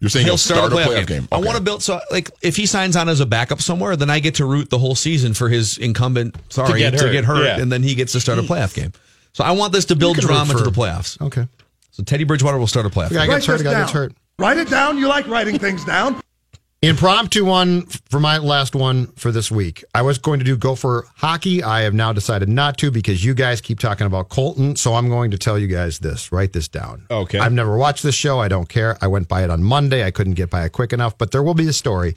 You're 0.00 0.08
saying 0.08 0.26
he'll, 0.26 0.36
start, 0.38 0.72
a 0.72 0.74
playoff 0.74 1.06
game. 1.06 1.28
I 1.30 1.36
Okay. 1.36 1.44
want 1.46 1.58
to 1.58 1.62
build 1.62 1.80
so 1.82 2.00
like 2.10 2.30
if 2.42 2.56
he 2.56 2.66
signs 2.66 2.96
on 2.96 3.08
as 3.08 3.20
a 3.20 3.26
backup 3.26 3.60
somewhere, 3.60 3.94
then 3.94 4.10
I 4.10 4.18
get 4.20 4.36
to 4.36 4.46
root 4.46 4.68
the 4.70 4.78
whole 4.78 4.94
season 4.96 5.32
for 5.34 5.48
his 5.48 5.76
incumbent. 5.78 6.34
Sorry, 6.48 6.80
get 6.80 6.98
to 6.98 7.12
get 7.12 7.24
hurt, 7.24 7.44
Yeah. 7.44 7.60
and 7.60 7.70
then 7.70 7.82
he 7.84 7.94
gets 7.94 8.12
to 8.12 8.20
start 8.20 8.38
a 8.38 8.42
playoff 8.42 8.74
game. 8.74 8.92
So 9.34 9.44
I 9.44 9.52
want 9.52 9.72
this 9.72 9.84
to 9.86 9.96
build 9.96 10.16
can 10.16 10.26
root 10.26 10.32
drama 10.34 10.52
to 10.54 10.58
for- 10.58 10.64
the 10.64 10.70
playoffs. 10.72 11.20
Okay. 11.20 11.46
So 11.92 12.02
Teddy 12.02 12.24
Bridgewater 12.24 12.58
will 12.58 12.66
start 12.66 12.86
a 12.86 12.88
playoff. 12.88 13.10
The 13.10 13.16
guy 13.16 13.26
game. 13.26 13.34
gets 13.36 13.46
hurt. 13.46 13.58
The 13.58 13.64
this 13.64 13.72
guy 13.72 13.80
gets 13.80 13.92
hurt. 13.92 14.12
Write 14.38 14.58
it 14.58 14.68
down. 14.68 14.98
You 14.98 15.08
like 15.08 15.26
writing 15.28 15.58
things 15.58 15.84
down. 15.84 16.20
Impromptu 16.84 17.44
one 17.44 17.86
for 17.86 18.18
my 18.18 18.38
last 18.38 18.74
one 18.74 19.06
for 19.12 19.30
this 19.30 19.52
week. 19.52 19.84
I 19.94 20.02
was 20.02 20.18
going 20.18 20.40
to 20.40 20.44
do 20.44 20.56
go 20.56 20.74
for 20.74 21.06
hockey. 21.14 21.62
I 21.62 21.82
have 21.82 21.94
now 21.94 22.12
decided 22.12 22.48
not 22.48 22.76
to 22.78 22.90
because 22.90 23.24
you 23.24 23.34
guys 23.34 23.60
keep 23.60 23.78
talking 23.78 24.04
about 24.04 24.30
Colton. 24.30 24.74
So 24.74 24.94
I'm 24.94 25.08
going 25.08 25.30
to 25.30 25.38
tell 25.38 25.56
you 25.56 25.68
guys 25.68 26.00
this. 26.00 26.32
Write 26.32 26.52
this 26.54 26.66
down. 26.66 27.06
Okay. 27.08 27.38
I've 27.38 27.52
never 27.52 27.76
watched 27.76 28.02
this 28.02 28.16
show. 28.16 28.40
I 28.40 28.48
don't 28.48 28.68
care. 28.68 28.98
I 29.00 29.06
went 29.06 29.28
by 29.28 29.44
it 29.44 29.50
on 29.50 29.62
Monday. 29.62 30.04
I 30.04 30.10
couldn't 30.10 30.34
get 30.34 30.50
by 30.50 30.64
it 30.64 30.72
quick 30.72 30.92
enough, 30.92 31.16
but 31.16 31.30
there 31.30 31.44
will 31.44 31.54
be 31.54 31.68
a 31.68 31.72
story 31.72 32.16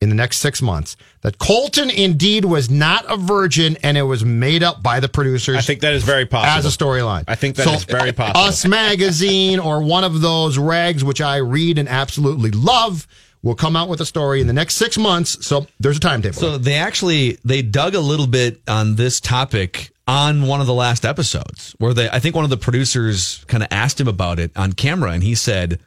in 0.00 0.08
the 0.10 0.14
next 0.14 0.38
six 0.38 0.62
months 0.62 0.96
that 1.22 1.38
Colton 1.38 1.90
indeed 1.90 2.44
was 2.44 2.70
not 2.70 3.04
a 3.10 3.16
virgin 3.16 3.76
and 3.82 3.98
it 3.98 4.02
was 4.02 4.24
made 4.24 4.62
up 4.62 4.82
by 4.82 5.00
the 5.00 5.08
producers. 5.08 5.56
I 5.56 5.60
think 5.60 5.80
that 5.80 5.92
is 5.94 6.04
very 6.04 6.24
possible. 6.24 6.56
as 6.58 6.66
a 6.66 6.76
storyline. 6.76 7.24
I 7.26 7.34
think 7.34 7.56
that 7.56 7.66
is 7.66 7.84
very 7.84 8.12
possible. 8.12 8.40
Us 8.40 8.64
Magazine 8.64 9.58
or 9.58 9.82
one 9.82 10.04
of 10.04 10.20
those 10.20 10.56
rags, 10.58 11.02
which 11.02 11.20
I 11.20 11.36
read 11.38 11.78
and 11.78 11.88
absolutely 11.88 12.50
love, 12.52 13.06
will 13.42 13.54
come 13.54 13.76
out 13.76 13.88
with 13.88 14.00
a 14.00 14.06
story 14.06 14.40
in 14.40 14.46
the 14.46 14.52
next 14.52 14.74
six 14.76 14.96
months. 14.98 15.44
So 15.46 15.66
there's 15.80 15.96
a 15.96 16.00
timetable. 16.00 16.34
So 16.38 16.58
they 16.58 16.74
actually 16.74 17.38
they 17.44 17.62
dug 17.62 17.94
a 17.94 18.00
little 18.00 18.26
bit 18.26 18.60
on 18.68 18.96
this 18.96 19.20
topic 19.20 19.90
on 20.06 20.46
one 20.46 20.60
of 20.60 20.66
the 20.66 20.74
last 20.74 21.04
episodes 21.04 21.74
where 21.78 21.92
they 21.92 22.08
I 22.08 22.18
think 22.18 22.34
one 22.34 22.44
of 22.44 22.50
the 22.50 22.56
producers 22.56 23.44
kind 23.46 23.62
of 23.62 23.68
asked 23.72 24.00
him 24.00 24.08
about 24.08 24.38
it 24.38 24.50
on 24.56 24.72
camera 24.72 25.10
and 25.10 25.22
he 25.22 25.34
said 25.34 25.70
kind 25.70 25.74
of 25.74 25.80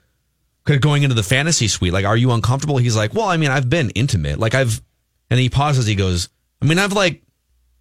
going 0.66 1.04
into 1.04 1.16
the 1.16 1.24
fantasy 1.24 1.68
suite 1.68 1.92
like 1.94 2.06
are 2.06 2.18
you 2.18 2.32
uncomfortable 2.32 2.78
he's 2.78 2.96
like 2.96 3.14
well 3.14 3.28
I 3.28 3.38
mean 3.38 3.50
I've 3.52 3.70
been 3.70 3.90
intimate 3.92 4.40
like 4.40 4.56
I've 4.56 4.82
and 5.30 5.40
he 5.40 5.50
pauses 5.50 5.86
he 5.86 5.96
goes 5.96 6.30
I 6.62 6.66
mean 6.66 6.80
I've 6.80 6.94
like 6.94 7.24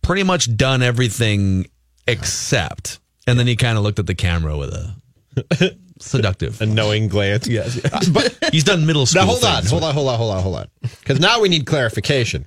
pretty 0.03 0.23
much 0.23 0.57
done 0.57 0.83
everything 0.83 1.67
except 2.07 3.01
and 3.27 3.39
then 3.39 3.47
he 3.47 3.55
kind 3.57 3.77
of 3.77 3.85
looked 3.85 3.99
at 3.99 4.07
the 4.07 4.15
camera 4.15 4.57
with 4.57 4.71
a 4.71 5.77
seductive 6.01 6.61
a 6.61 6.67
knowing 6.67 7.09
glance. 7.09 7.47
yes, 7.47 8.09
but 8.09 8.37
he's 8.51 8.65
done 8.65 8.87
middle 8.87 9.07
school 9.07 9.23
Now 9.23 9.29
hold 9.29 9.45
on, 9.45 9.65
hold 9.65 9.85
on, 9.85 9.95
hold 9.95 10.09
on, 10.09 10.17
hold 10.19 10.35
on, 10.35 10.43
hold 10.43 10.57
on. 10.57 10.67
Because 10.83 11.21
now 11.21 11.41
we 11.41 11.49
need 11.49 11.67
clarification. 11.67 12.47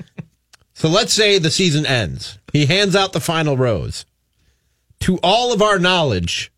So 0.74 0.89
let's 0.89 1.13
say 1.13 1.38
the 1.38 1.52
season 1.52 1.86
ends. 1.86 2.39
He 2.52 2.65
hands 2.65 2.96
out 2.96 3.13
the 3.13 3.19
final 3.22 3.56
rose. 3.56 4.06
To 5.02 5.17
all 5.22 5.54
of 5.54 5.62
our 5.62 5.78
knowledge, 5.80 6.52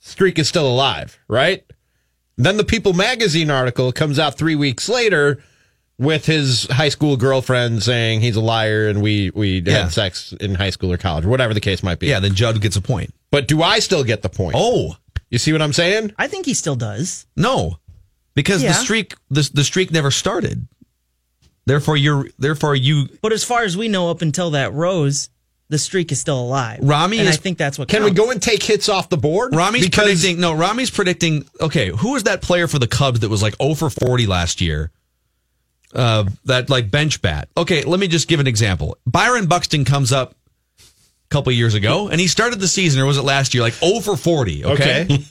Streak 0.00 0.38
is 0.38 0.48
still 0.48 0.66
alive, 0.66 1.18
right? 1.28 1.64
Then 2.36 2.56
the 2.56 2.64
People 2.64 2.92
magazine 2.92 3.50
article 3.50 3.92
comes 3.92 4.18
out 4.18 4.36
three 4.36 4.54
weeks 4.56 4.88
later 4.88 5.42
with 5.98 6.26
his 6.26 6.66
high 6.70 6.88
school 6.88 7.16
girlfriend 7.16 7.82
saying 7.82 8.20
he's 8.20 8.34
a 8.36 8.40
liar 8.40 8.88
and 8.88 9.00
we 9.00 9.30
we 9.34 9.60
Yeah. 9.60 9.82
had 9.84 9.92
sex 9.92 10.32
in 10.40 10.56
high 10.56 10.70
school 10.70 10.92
or 10.92 10.96
college, 10.96 11.24
or 11.24 11.28
whatever 11.28 11.54
the 11.54 11.60
case 11.60 11.82
might 11.84 12.00
be. 12.00 12.08
yeah 12.08 12.18
then 12.20 12.34
Judd 12.34 12.60
gets 12.60 12.74
a 12.76 12.80
point 12.80 13.14
But 13.30 13.46
do 13.46 13.62
I 13.62 13.78
still 13.78 14.02
get 14.02 14.22
the 14.22 14.28
point? 14.28 14.54
oh 14.58 14.96
You 15.30 15.38
see 15.38 15.52
what 15.52 15.62
I'm 15.62 15.72
saying? 15.72 16.12
I 16.18 16.26
think 16.28 16.46
he 16.46 16.54
still 16.54 16.74
does. 16.76 17.26
No, 17.36 17.78
because 18.34 18.62
Yeah. 18.62 18.70
the 18.70 18.74
streak 18.74 19.14
the, 19.30 19.48
the 19.54 19.62
streak 19.64 19.92
never 19.92 20.10
started. 20.10 20.66
Therefore, 21.66 21.96
you're 21.96 22.28
therefore 22.38 22.74
you 22.74 23.08
But 23.22 23.32
as 23.32 23.44
far 23.44 23.62
as 23.62 23.76
we 23.76 23.86
know, 23.88 24.10
up 24.10 24.20
until 24.20 24.50
that 24.50 24.72
rose, 24.72 25.30
the 25.70 25.78
streak 25.78 26.12
is 26.12 26.20
still 26.20 26.38
alive. 26.38 26.80
Rami 26.82 27.18
and 27.18 27.28
is- 27.28 27.36
I 27.36 27.38
think 27.38 27.58
that's 27.58 27.78
what 27.78 27.88
Can 27.88 28.04
we 28.04 28.10
go 28.10 28.30
and 28.30 28.40
take 28.40 28.62
hits 28.62 28.88
off 28.88 29.08
the 29.08 29.16
board? 29.16 29.54
Rami's 29.54 29.84
Because- 29.84 30.04
predicting. 30.04 30.40
No, 30.40 30.52
Rami's 30.52 30.90
predicting. 30.90 31.46
Okay, 31.60 31.88
who 31.88 32.12
was 32.12 32.24
that 32.24 32.42
player 32.42 32.68
for 32.68 32.78
the 32.78 32.86
Cubs 32.86 33.20
that 33.20 33.28
was 33.30 33.42
like 33.42 33.56
0 33.60 33.74
for 33.74 33.90
40 33.90 34.26
last 34.26 34.60
year? 34.60 34.90
Uh, 35.94 36.24
that 36.44 36.68
like 36.70 36.90
bench 36.90 37.22
bat. 37.22 37.48
Okay, 37.56 37.82
let 37.84 38.00
me 38.00 38.08
just 38.08 38.26
give 38.28 38.40
an 38.40 38.46
example. 38.46 38.96
Byron 39.06 39.46
Buxton 39.46 39.84
comes 39.84 40.10
up 40.12 40.34
a 40.80 40.82
couple 41.30 41.52
years 41.52 41.74
ago, 41.74 42.08
and 42.08 42.20
he 42.20 42.26
started 42.26 42.58
the 42.60 42.66
season, 42.68 43.00
or 43.00 43.06
was 43.06 43.16
it 43.16 43.22
last 43.22 43.54
year, 43.54 43.62
like 43.62 43.74
0 43.74 44.00
for 44.00 44.16
40. 44.16 44.64
Okay, 44.64 45.06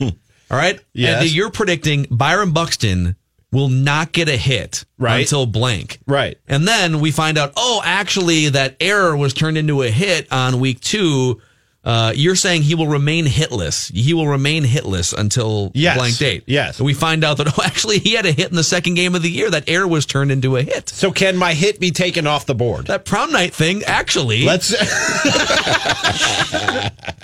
all 0.50 0.56
right. 0.56 0.80
Yes. 0.94 1.22
And 1.22 1.30
you're 1.32 1.50
predicting 1.50 2.06
Byron 2.10 2.52
Buxton 2.52 3.16
will 3.54 3.70
not 3.70 4.12
get 4.12 4.28
a 4.28 4.36
hit 4.36 4.84
Right. 4.98 5.20
until 5.20 5.46
blank. 5.46 5.98
Right. 6.06 6.36
And 6.46 6.68
then 6.68 7.00
we 7.00 7.10
find 7.10 7.38
out, 7.38 7.52
oh, 7.56 7.80
actually, 7.84 8.50
that 8.50 8.76
error 8.80 9.16
was 9.16 9.32
turned 9.32 9.56
into 9.56 9.82
a 9.82 9.88
hit 9.90 10.30
on 10.30 10.60
week 10.60 10.80
two. 10.80 11.40
Uh, 11.84 12.12
you're 12.16 12.34
saying 12.34 12.62
he 12.62 12.74
will 12.74 12.86
remain 12.86 13.26
hitless. 13.26 13.92
He 13.94 14.14
will 14.14 14.26
remain 14.26 14.64
hitless 14.64 15.12
until 15.12 15.70
Yes. 15.74 15.98
blank 15.98 16.16
date. 16.16 16.42
Yes. 16.46 16.78
And 16.78 16.86
we 16.86 16.94
find 16.94 17.22
out 17.22 17.36
that, 17.36 17.48
oh, 17.58 17.62
actually, 17.62 17.98
he 17.98 18.14
had 18.14 18.24
a 18.24 18.32
hit 18.32 18.48
in 18.48 18.56
the 18.56 18.64
second 18.64 18.94
game 18.94 19.14
of 19.14 19.20
the 19.22 19.30
year. 19.30 19.50
That 19.50 19.64
error 19.68 19.86
was 19.86 20.06
turned 20.06 20.32
into 20.32 20.56
a 20.56 20.62
hit. 20.62 20.88
So 20.88 21.12
can 21.12 21.36
my 21.36 21.52
hit 21.52 21.78
be 21.80 21.90
taken 21.90 22.26
off 22.26 22.46
the 22.46 22.54
board? 22.54 22.86
That 22.86 23.04
prom 23.04 23.32
night 23.32 23.52
thing, 23.54 23.82
actually. 23.84 24.46
Let's 24.46 24.68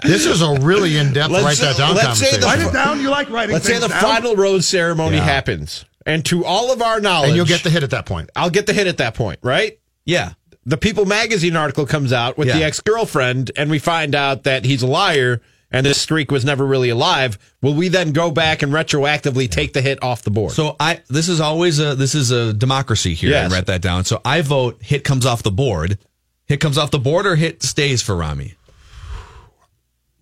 this 0.03 0.27
is 0.27 0.43
a 0.43 0.59
really 0.61 0.97
in 0.99 1.13
depth 1.13 1.33
write 1.33 1.59
that 1.59 1.77
down 1.79 1.95
let's 1.95 2.19
say 2.19 2.37
the- 2.37 2.47
Write 2.47 2.61
it 2.61 2.73
down. 2.73 3.01
You 3.01 3.11
like 3.11 3.31
writing 3.31 3.53
let's 3.55 3.67
say 3.67 3.79
the 3.79 3.89
down. 3.89 4.01
final 4.03 4.37
rose 4.37 4.67
ceremony 4.67 5.17
Yeah. 5.17 5.25
happens, 5.25 5.85
and 6.07 6.25
to 6.27 6.45
all 6.45 6.73
of 6.73 6.83
our 6.83 7.01
knowledge, 7.01 7.29
and 7.31 7.37
you'll 7.37 7.47
get 7.47 7.63
the 7.63 7.71
hit 7.71 7.83
at 7.83 7.91
that 7.91 8.07
point. 8.07 8.31
I'll 8.37 8.51
get 8.51 8.67
the 8.67 8.73
hit 8.73 8.87
at 8.87 8.99
that 8.99 9.15
point, 9.15 9.41
right? 9.43 9.79
yeah. 10.05 10.33
The 10.67 10.77
People 10.77 11.07
magazine 11.07 11.57
article 11.57 11.87
comes 11.87 12.13
out 12.13 12.37
with 12.37 12.49
the 12.49 12.63
ex 12.63 12.81
girlfriend, 12.81 13.51
and 13.57 13.71
we 13.71 13.79
find 13.79 14.15
out 14.15 14.45
that 14.45 14.65
he's 14.67 14.83
a 14.83 14.87
liar. 14.87 15.41
And 15.73 15.87
this 15.87 16.01
streak 16.01 16.33
was 16.33 16.45
never 16.45 16.67
really 16.67 16.91
alive. 16.91 17.39
Will 17.63 17.75
we 17.75 17.87
then 17.89 18.13
go 18.13 18.31
back 18.33 18.63
and 18.63 18.73
retroactively 18.73 19.49
take 19.49 19.73
the 19.73 19.81
hit 19.81 20.03
off 20.03 20.23
the 20.23 20.31
board? 20.31 20.53
So 20.53 20.75
I 20.81 21.01
this 21.09 21.29
is 21.29 21.41
always 21.41 21.79
a 21.79 21.95
this 21.95 22.17
is 22.17 22.33
a 22.33 22.53
democracy 22.53 23.15
here. 23.15 23.31
Yes. 23.31 23.51
I 23.51 23.55
write 23.55 23.67
that 23.67 23.81
down. 23.81 24.05
So 24.05 24.21
I 24.25 24.43
vote 24.43 24.83
hit 24.83 25.05
comes 25.05 25.25
off 25.25 25.45
the 25.45 25.53
board. 25.53 25.99
Hit 26.47 26.59
comes 26.59 26.77
off 26.77 26.91
the 26.91 26.99
board 26.99 27.25
or 27.25 27.37
hit 27.37 27.63
stays 27.63 28.03
for 28.03 28.17
Rami. 28.17 28.55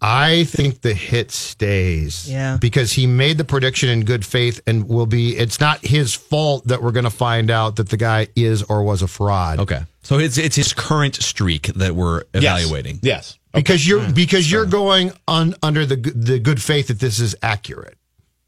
I 0.00 0.44
think 0.44 0.82
the 0.82 0.94
hit 0.94 1.30
stays. 1.30 2.30
Yeah. 2.30 2.56
Because 2.60 2.92
he 2.92 3.06
made 3.06 3.38
the 3.38 3.44
prediction 3.44 3.88
in 3.88 4.04
good 4.04 4.24
faith 4.24 4.60
and 4.66 4.88
will 4.88 5.06
be, 5.06 5.36
it's 5.36 5.60
not 5.60 5.84
his 5.84 6.14
fault 6.14 6.66
that 6.68 6.82
we're 6.82 6.92
going 6.92 7.04
to 7.04 7.10
find 7.10 7.50
out 7.50 7.76
that 7.76 7.88
the 7.88 7.96
guy 7.96 8.28
is 8.36 8.62
or 8.62 8.82
was 8.82 9.02
a 9.02 9.08
fraud. 9.08 9.58
Okay. 9.60 9.82
So 10.02 10.18
it's 10.18 10.38
it's 10.38 10.56
his 10.56 10.72
current 10.72 11.16
streak 11.16 11.66
that 11.74 11.94
we're 11.94 12.22
evaluating. 12.32 13.00
Yes. 13.02 13.38
Because 13.52 13.86
you're, 13.86 14.10
because 14.12 14.50
you're 14.50 14.66
going 14.66 15.12
on 15.26 15.54
under 15.62 15.84
the, 15.84 15.96
the 15.96 16.38
good 16.38 16.62
faith 16.62 16.88
that 16.88 17.00
this 17.00 17.18
is 17.18 17.34
accurate. 17.42 17.98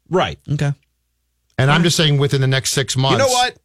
Right. 0.09 0.39
Okay. 0.49 0.71
And 1.57 1.69
I'm 1.69 1.83
just 1.83 1.97
saying 1.97 2.17
within 2.17 2.41
the 2.41 2.47
next 2.47 2.71
six 2.71 2.97
months. 2.97 3.13
You 3.13 3.19
know 3.19 3.31
what? 3.31 3.57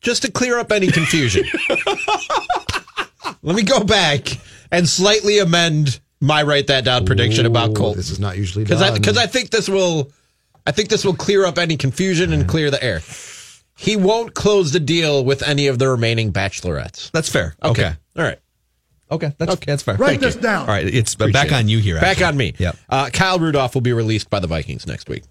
Just 0.00 0.22
to 0.22 0.30
clear 0.30 0.58
up 0.58 0.70
any 0.70 0.88
confusion, 0.88 1.44
let 3.42 3.56
me 3.56 3.62
go 3.62 3.82
back 3.82 4.28
and 4.70 4.88
slightly 4.88 5.38
amend 5.38 6.00
my 6.20 6.42
write 6.42 6.66
that 6.68 6.84
down 6.84 7.06
prediction 7.06 7.46
about 7.46 7.74
Colt. 7.74 7.96
This 7.96 8.10
is 8.10 8.18
not 8.18 8.36
usually 8.36 8.64
because 8.64 8.82
I 8.82 8.92
because 8.92 9.16
I 9.16 9.26
think 9.26 9.50
this 9.50 9.68
will, 9.68 10.10
I 10.66 10.72
think 10.72 10.88
this 10.88 11.04
will 11.04 11.14
clear 11.14 11.44
up 11.44 11.58
any 11.58 11.76
confusion 11.76 12.32
and 12.32 12.48
clear 12.48 12.70
the 12.70 12.82
air. 12.82 13.00
He 13.76 13.96
won't 13.96 14.34
close 14.34 14.72
the 14.72 14.80
deal 14.80 15.24
with 15.24 15.42
any 15.42 15.68
of 15.68 15.78
the 15.78 15.88
remaining 15.88 16.32
bachelorettes. 16.32 17.12
That's 17.12 17.28
fair. 17.28 17.54
Okay. 17.62 17.86
Okay. 17.86 17.96
All 18.16 18.24
right. 18.24 18.38
Okay. 19.10 19.32
That's 19.38 19.52
okay. 19.52 19.72
That's 19.72 19.82
fair. 19.82 19.94
Write 19.94 20.08
Thank 20.08 20.20
this 20.20 20.34
you. 20.34 20.40
down. 20.40 20.62
All 20.62 20.66
right. 20.66 20.86
It's 20.86 21.14
back 21.14 21.28
Appreciate 21.28 21.52
on 21.52 21.68
you 21.68 21.78
here. 21.78 22.00
Back 22.00 22.20
on 22.20 22.36
me. 22.36 22.54
Yep. 22.58 22.76
Uh, 22.88 23.10
Kyle 23.12 23.38
Rudolph 23.38 23.74
will 23.74 23.80
be 23.80 23.92
released 23.92 24.30
by 24.30 24.40
the 24.40 24.48
Vikings 24.48 24.86
next 24.86 25.08
week. 25.08 25.22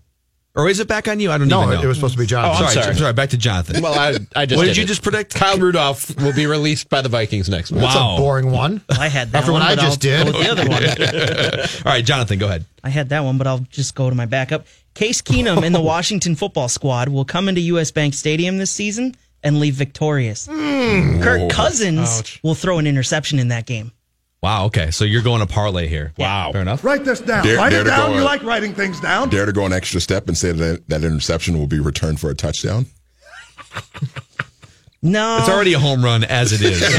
Or 0.57 0.67
is 0.67 0.79
it 0.79 0.87
back 0.87 1.07
on 1.07 1.19
you? 1.19 1.31
I 1.31 1.37
don't 1.37 1.47
no, 1.47 1.59
even 1.61 1.69
know. 1.69 1.75
No, 1.77 1.83
it 1.83 1.87
was 1.87 1.97
supposed 1.97 2.15
to 2.15 2.19
be 2.19 2.25
John. 2.25 2.43
Oh, 2.43 2.49
I'm 2.49 2.57
sorry, 2.71 2.83
sorry. 2.83 2.95
sorry. 2.95 3.13
Back 3.13 3.29
to 3.29 3.37
Jonathan. 3.37 3.81
Well, 3.83 3.93
I, 3.93 4.17
I 4.35 4.47
just 4.47 4.57
what 4.57 4.63
did 4.63 4.69
did 4.69 4.77
you 4.77 4.83
it. 4.83 4.87
just 4.87 5.03
predict? 5.03 5.35
Kyle 5.35 5.57
Rudolph 5.59 6.19
will 6.19 6.33
be 6.33 6.47
released 6.47 6.89
by 6.89 7.01
the 7.03 7.09
Vikings 7.09 7.47
next 7.47 7.71
week. 7.71 7.81
That's 7.81 7.95
Wow. 7.95 8.15
a 8.15 8.17
boring 8.17 8.49
one. 8.51 8.81
I 8.89 9.07
had 9.07 9.31
that 9.33 9.39
After 9.39 9.51
one. 9.51 9.61
what 9.61 9.69
I 9.71 9.75
just 9.75 10.03
I'll 10.05 10.23
did. 10.23 10.25
with 10.25 10.43
the 10.43 10.49
other 10.51 10.67
one. 10.67 10.83
All 11.85 11.91
right, 11.93 12.03
Jonathan, 12.03 12.39
go 12.39 12.47
ahead. 12.47 12.65
I 12.83 12.89
had 12.89 13.09
that 13.09 13.19
one, 13.23 13.37
but 13.37 13.45
I'll 13.47 13.59
just 13.69 13.93
go 13.95 14.09
to 14.09 14.15
my 14.15 14.25
backup. 14.25 14.65
Case 14.95 15.21
Keenum 15.21 15.63
and 15.63 15.75
the 15.75 15.81
Washington 15.93 16.35
football 16.35 16.69
squad 16.69 17.07
will 17.09 17.25
come 17.25 17.47
into 17.49 17.61
U.S. 17.61 17.91
Bank 17.91 18.15
Stadium 18.15 18.57
this 18.57 18.71
season 18.71 19.13
and 19.43 19.59
leave 19.59 19.75
victorious. 19.75 20.47
Hmm. 20.51 21.21
Kirk 21.21 21.51
Cousins 21.51 22.39
will 22.41 22.55
throw 22.55 22.79
an 22.79 22.87
interception 22.87 23.37
in 23.37 23.49
that 23.49 23.67
game. 23.67 23.91
Wow. 24.47 24.65
Okay. 24.67 24.91
So 24.91 25.03
you're 25.03 25.21
going 25.23 25.41
to 25.41 25.45
parlay 25.45 25.87
here. 25.87 26.13
Wow. 26.17 26.53
Fair 26.53 26.61
enough. 26.61 26.81
Write 26.85 27.03
this 27.03 27.19
down. 27.19 27.43
Dare- 27.43 27.57
write 27.57 27.71
dare 27.71 27.81
it 27.81 27.83
to 27.83 27.89
down. 27.89 28.11
go, 28.11 28.15
You 28.15 28.21
uh, 28.21 28.23
like 28.23 28.43
writing 28.43 28.73
things 28.73 28.97
down. 29.01 29.27
Dare 29.27 29.45
to 29.45 29.51
go 29.51 29.65
an 29.65 29.73
extra 29.73 29.99
step 29.99 30.29
and 30.29 30.37
say 30.37 30.53
that 30.53 30.87
that 30.87 31.03
interception 31.03 31.57
will 31.57 31.67
be 31.67 31.79
returned 31.81 32.21
for 32.21 32.29
a 32.29 32.35
touchdown. 32.35 32.85
No, 35.03 35.37
It's 35.39 35.47
already 35.49 35.73
a 35.73 35.79
home 35.79 36.03
run 36.03 36.23
as 36.23 36.51
it 36.53 36.61
is. 36.61 36.81
we 36.81 36.87
don't 36.87 36.95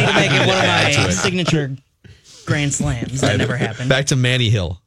need 0.00 0.06
to 0.06 0.14
make 0.14 0.32
it 0.32 0.46
one 0.48 0.56
of 0.56 0.64
my 0.64 1.10
signature 1.10 1.76
grand 2.46 2.72
slams. 2.72 3.20
That 3.20 3.36
never 3.36 3.54
happened. 3.54 3.90
Back 3.90 4.06
to 4.06 4.16
Manny 4.16 4.48
Hill. 4.48 4.80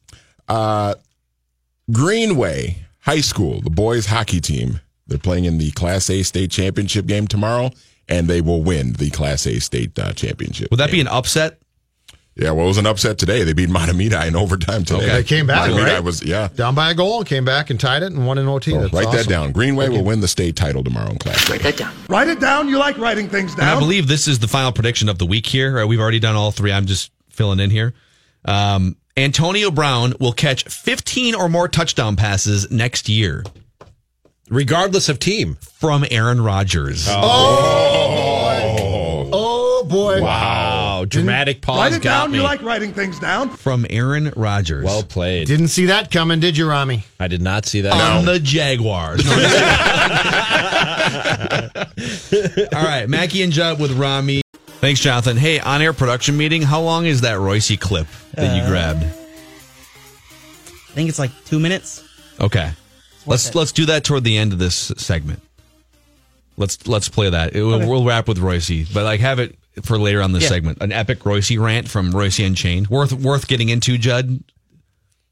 Greenway 1.92 2.78
High 3.02 3.22
School, 3.22 3.62
the 3.62 3.70
boys 3.70 4.08
hockey 4.08 4.42
team. 4.42 4.80
They're 5.06 5.20
playing 5.20 5.46
in 5.46 5.60
the 5.60 5.70
Class 5.72 6.10
A 6.10 6.24
state 6.24 6.50
championship 6.50 7.06
game 7.06 7.28
tomorrow, 7.28 7.70
and 8.08 8.28
they 8.28 8.42
will 8.42 8.62
win 8.64 8.94
the 8.94 9.10
Class 9.10 9.46
A 9.46 9.60
state 9.60 9.98
uh, 9.98 10.14
championship. 10.14 10.70
Would 10.72 10.80
that 10.80 10.92
be 10.92 11.02
an 11.02 11.08
upset? 11.08 11.60
Yeah, 12.36 12.52
well, 12.52 12.66
it 12.66 12.68
was 12.68 12.78
an 12.78 12.86
upset 12.86 13.18
today. 13.18 13.44
They 13.44 13.54
beat 13.54 13.70
Mahtomedi 13.70 14.28
in 14.28 14.36
overtime 14.36 14.84
today. 14.84 15.08
They 15.08 15.24
came 15.24 15.48
back, 15.48 15.70
Mahtomedi 15.70 15.86
right? 15.86 16.04
was 16.04 16.22
yeah. 16.22 16.50
Down 16.54 16.76
by 16.76 16.92
a 16.92 16.94
goal, 16.94 17.24
came 17.24 17.46
back 17.46 17.70
and 17.70 17.80
tied 17.80 18.04
it 18.04 18.12
and 18.12 18.28
won 18.28 18.38
in 18.38 18.46
OT. 18.46 18.72
So 18.72 18.82
That's 18.82 18.94
write 18.94 19.12
that 19.14 19.30
down. 19.30 19.54
Greenway 19.54 19.88
will 19.88 20.04
win 20.04 20.20
the 20.20 20.28
state 20.28 20.58
title 20.58 20.84
tomorrow 20.84 21.12
in 21.12 21.18
Class 21.18 21.50
Write 21.50 21.62
that 21.62 21.78
down. 21.78 21.96
Write 22.10 22.28
it 22.28 22.42
down. 22.42 22.68
You 22.68 22.78
like 22.78 22.98
writing 22.98 23.30
things 23.30 23.54
And 23.54 23.64
I 23.64 23.80
believe 23.80 24.08
this 24.08 24.28
is 24.28 24.40
the 24.40 24.50
final 24.50 24.74
prediction 24.74 25.08
of 25.08 25.18
the 25.18 25.26
week 25.26 25.46
here. 25.46 25.80
Uh, 25.80 25.88
We've 25.88 26.00
already 26.00 26.20
done 26.20 26.36
all 26.36 26.52
three. 26.52 26.74
I'm 26.74 26.88
just 26.88 27.12
filling 27.30 27.62
in 27.62 27.70
here. 27.70 27.94
Um, 28.44 28.98
Antonio 29.16 29.72
Brown 29.72 30.14
will 30.20 30.34
catch 30.34 30.66
15 30.66 31.36
or 31.36 31.48
more 31.48 31.70
touchdown 31.70 32.18
passes 32.18 32.70
next 32.70 33.08
year 33.08 33.46
Regardless 34.50 35.10
of 35.10 35.20
team. 35.20 35.58
from 35.62 36.06
Aaron 36.12 36.42
Rodgers. 36.42 37.08
Oh 37.10 37.20
oh, 37.24 37.30
oh 38.64 39.26
boy! 39.26 39.30
Oh, 39.34 39.84
boy. 39.88 40.22
Wow. 40.22 41.06
Dramatic 41.08 41.62
pause 41.62 41.78
write 41.78 41.94
it 41.94 42.02
got 42.04 42.24
down. 42.24 42.32
me. 42.32 42.38
You 42.38 42.44
like 42.44 42.62
writing 42.62 42.94
things 42.94 43.20
down. 43.20 43.50
From 43.50 43.86
Aaron 43.90 44.32
Rodgers. 44.36 44.86
well 44.86 45.04
played. 45.04 45.48
Didn't 45.48 45.68
see 45.70 45.86
that 45.88 46.12
coming, 46.12 46.40
did 46.40 46.58
you, 46.58 46.68
Rami? 46.68 47.04
I 47.20 47.28
did 47.28 47.42
not 47.42 47.66
see 47.66 47.82
that. 47.82 47.94
on 47.94 48.26
the 48.26 48.40
Jaguars. 48.40 49.26
All 52.74 52.84
right, 52.84 53.08
Mackie 53.08 53.44
and 53.44 53.52
Judd 53.54 53.80
with 53.80 53.92
Rami. 53.94 54.42
Thanks, 54.80 55.00
Jonathan. 55.00 55.38
Hey, 55.38 55.60
on 55.60 55.82
air 55.82 55.94
production 55.94 56.38
meeting. 56.38 56.62
How 56.62 56.82
long 56.82 57.06
is 57.06 57.22
that 57.22 57.40
Royce 57.40 57.76
clip 57.78 58.08
that 58.34 58.56
you 58.56 58.64
uh, 58.64 58.70
grabbed? 58.70 59.04
I 59.04 59.10
think 60.96 61.10
it's 61.10 61.20
like 61.20 61.32
two 61.46 61.60
minutes. 61.60 62.04
Okay, 62.40 62.72
let's 63.26 63.50
it. 63.50 63.56
let's 63.56 63.72
do 63.72 63.86
that 63.88 64.04
toward 64.04 64.24
the 64.24 64.38
end 64.38 64.54
of 64.54 64.60
this 64.60 64.92
segment. 64.98 65.42
Let's 66.58 66.88
let's 66.88 67.10
play 67.10 67.30
that. 67.30 67.56
It- 67.56 67.64
we'll, 67.64 67.76
Okay. 67.76 67.86
we'll 67.88 68.06
wrap 68.06 68.28
with 68.28 68.38
Royce, 68.40 68.70
but 68.94 69.04
like 69.04 69.20
have 69.20 69.40
it 69.40 69.56
for 69.84 69.98
later 70.00 70.22
on 70.22 70.32
this 70.32 70.44
Yeah. 70.44 70.50
segment. 70.50 70.78
An 70.82 70.92
epic 70.92 71.26
Royce 71.26 71.52
rant 71.52 71.90
from 71.90 72.12
Royce 72.12 72.40
Unchained. 72.40 72.88
Worth 72.88 73.12
worth 73.14 73.48
getting 73.48 73.70
into, 73.70 73.98
Judd. 73.98 74.42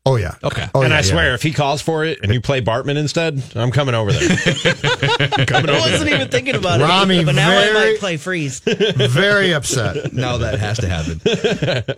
Oh 0.06 0.18
yeah. 0.18 0.36
Okay. 0.44 0.68
Oh, 0.76 0.82
and 0.82 0.90
yeah, 0.90 0.98
I 0.98 1.00
yeah. 1.00 1.02
swear, 1.12 1.34
if 1.34 1.42
he 1.42 1.54
calls 1.54 1.82
for 1.82 2.04
it 2.04 2.20
and 2.22 2.34
you 2.34 2.42
play 2.42 2.60
Bartman 2.60 2.98
instead, 2.98 3.42
I'm 3.56 3.72
coming 3.72 3.96
over 3.96 4.12
there. 4.12 4.22
I 4.30 5.80
wasn't 5.90 6.10
even 6.12 6.28
thinking 6.28 6.56
about 6.56 6.82
Rami, 6.82 7.20
it, 7.20 7.26
but 7.26 7.36
now 7.36 7.50
I 7.58 7.64
very- 7.64 7.74
might 7.94 8.00
play 8.02 8.18
freeze. 8.18 8.60
Very 8.66 9.54
upset. 9.54 10.12
Now 10.12 10.40
that 10.40 10.60
has 10.60 10.80
to 10.80 10.90
happen. 10.90 11.22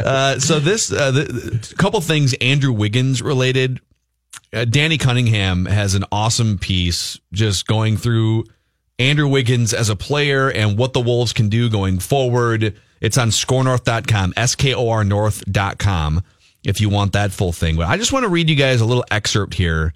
Uh, 0.05 0.37
so 0.37 0.59
this, 0.59 0.91
uh, 0.91 1.09
the, 1.09 1.67
a 1.71 1.75
couple 1.77 1.99
things 1.99 2.35
Andrew 2.41 2.71
Wiggins 2.73 3.23
related. 3.23 3.79
Uh, 4.55 4.63
Danny 4.63 4.97
Cunningham 4.97 5.65
has 5.65 5.95
an 5.95 6.05
awesome 6.13 6.57
piece 6.57 7.19
just 7.33 7.67
going 7.67 7.97
through 7.97 8.45
Andrew 8.97 9.27
Wiggins 9.27 9.73
as 9.73 9.89
a 9.89 9.97
player 9.97 10.49
and 10.49 10.77
what 10.77 10.93
the 10.93 11.01
Wolves 11.01 11.33
can 11.33 11.49
do 11.49 11.69
going 11.69 11.99
forward. 11.99 12.73
It's 13.01 13.17
on 13.17 13.29
skornorth.com, 13.29 14.33
S-K-O-R 14.37 15.03
north.com 15.03 16.23
if 16.63 16.79
you 16.79 16.89
want 16.89 17.11
that 17.13 17.31
full 17.31 17.51
thing. 17.51 17.75
But 17.75 17.87
I 17.87 17.97
just 17.97 18.13
want 18.13 18.23
to 18.23 18.29
read 18.29 18.49
you 18.49 18.55
guys 18.55 18.79
a 18.79 18.85
little 18.85 19.03
excerpt 19.11 19.55
here. 19.55 19.93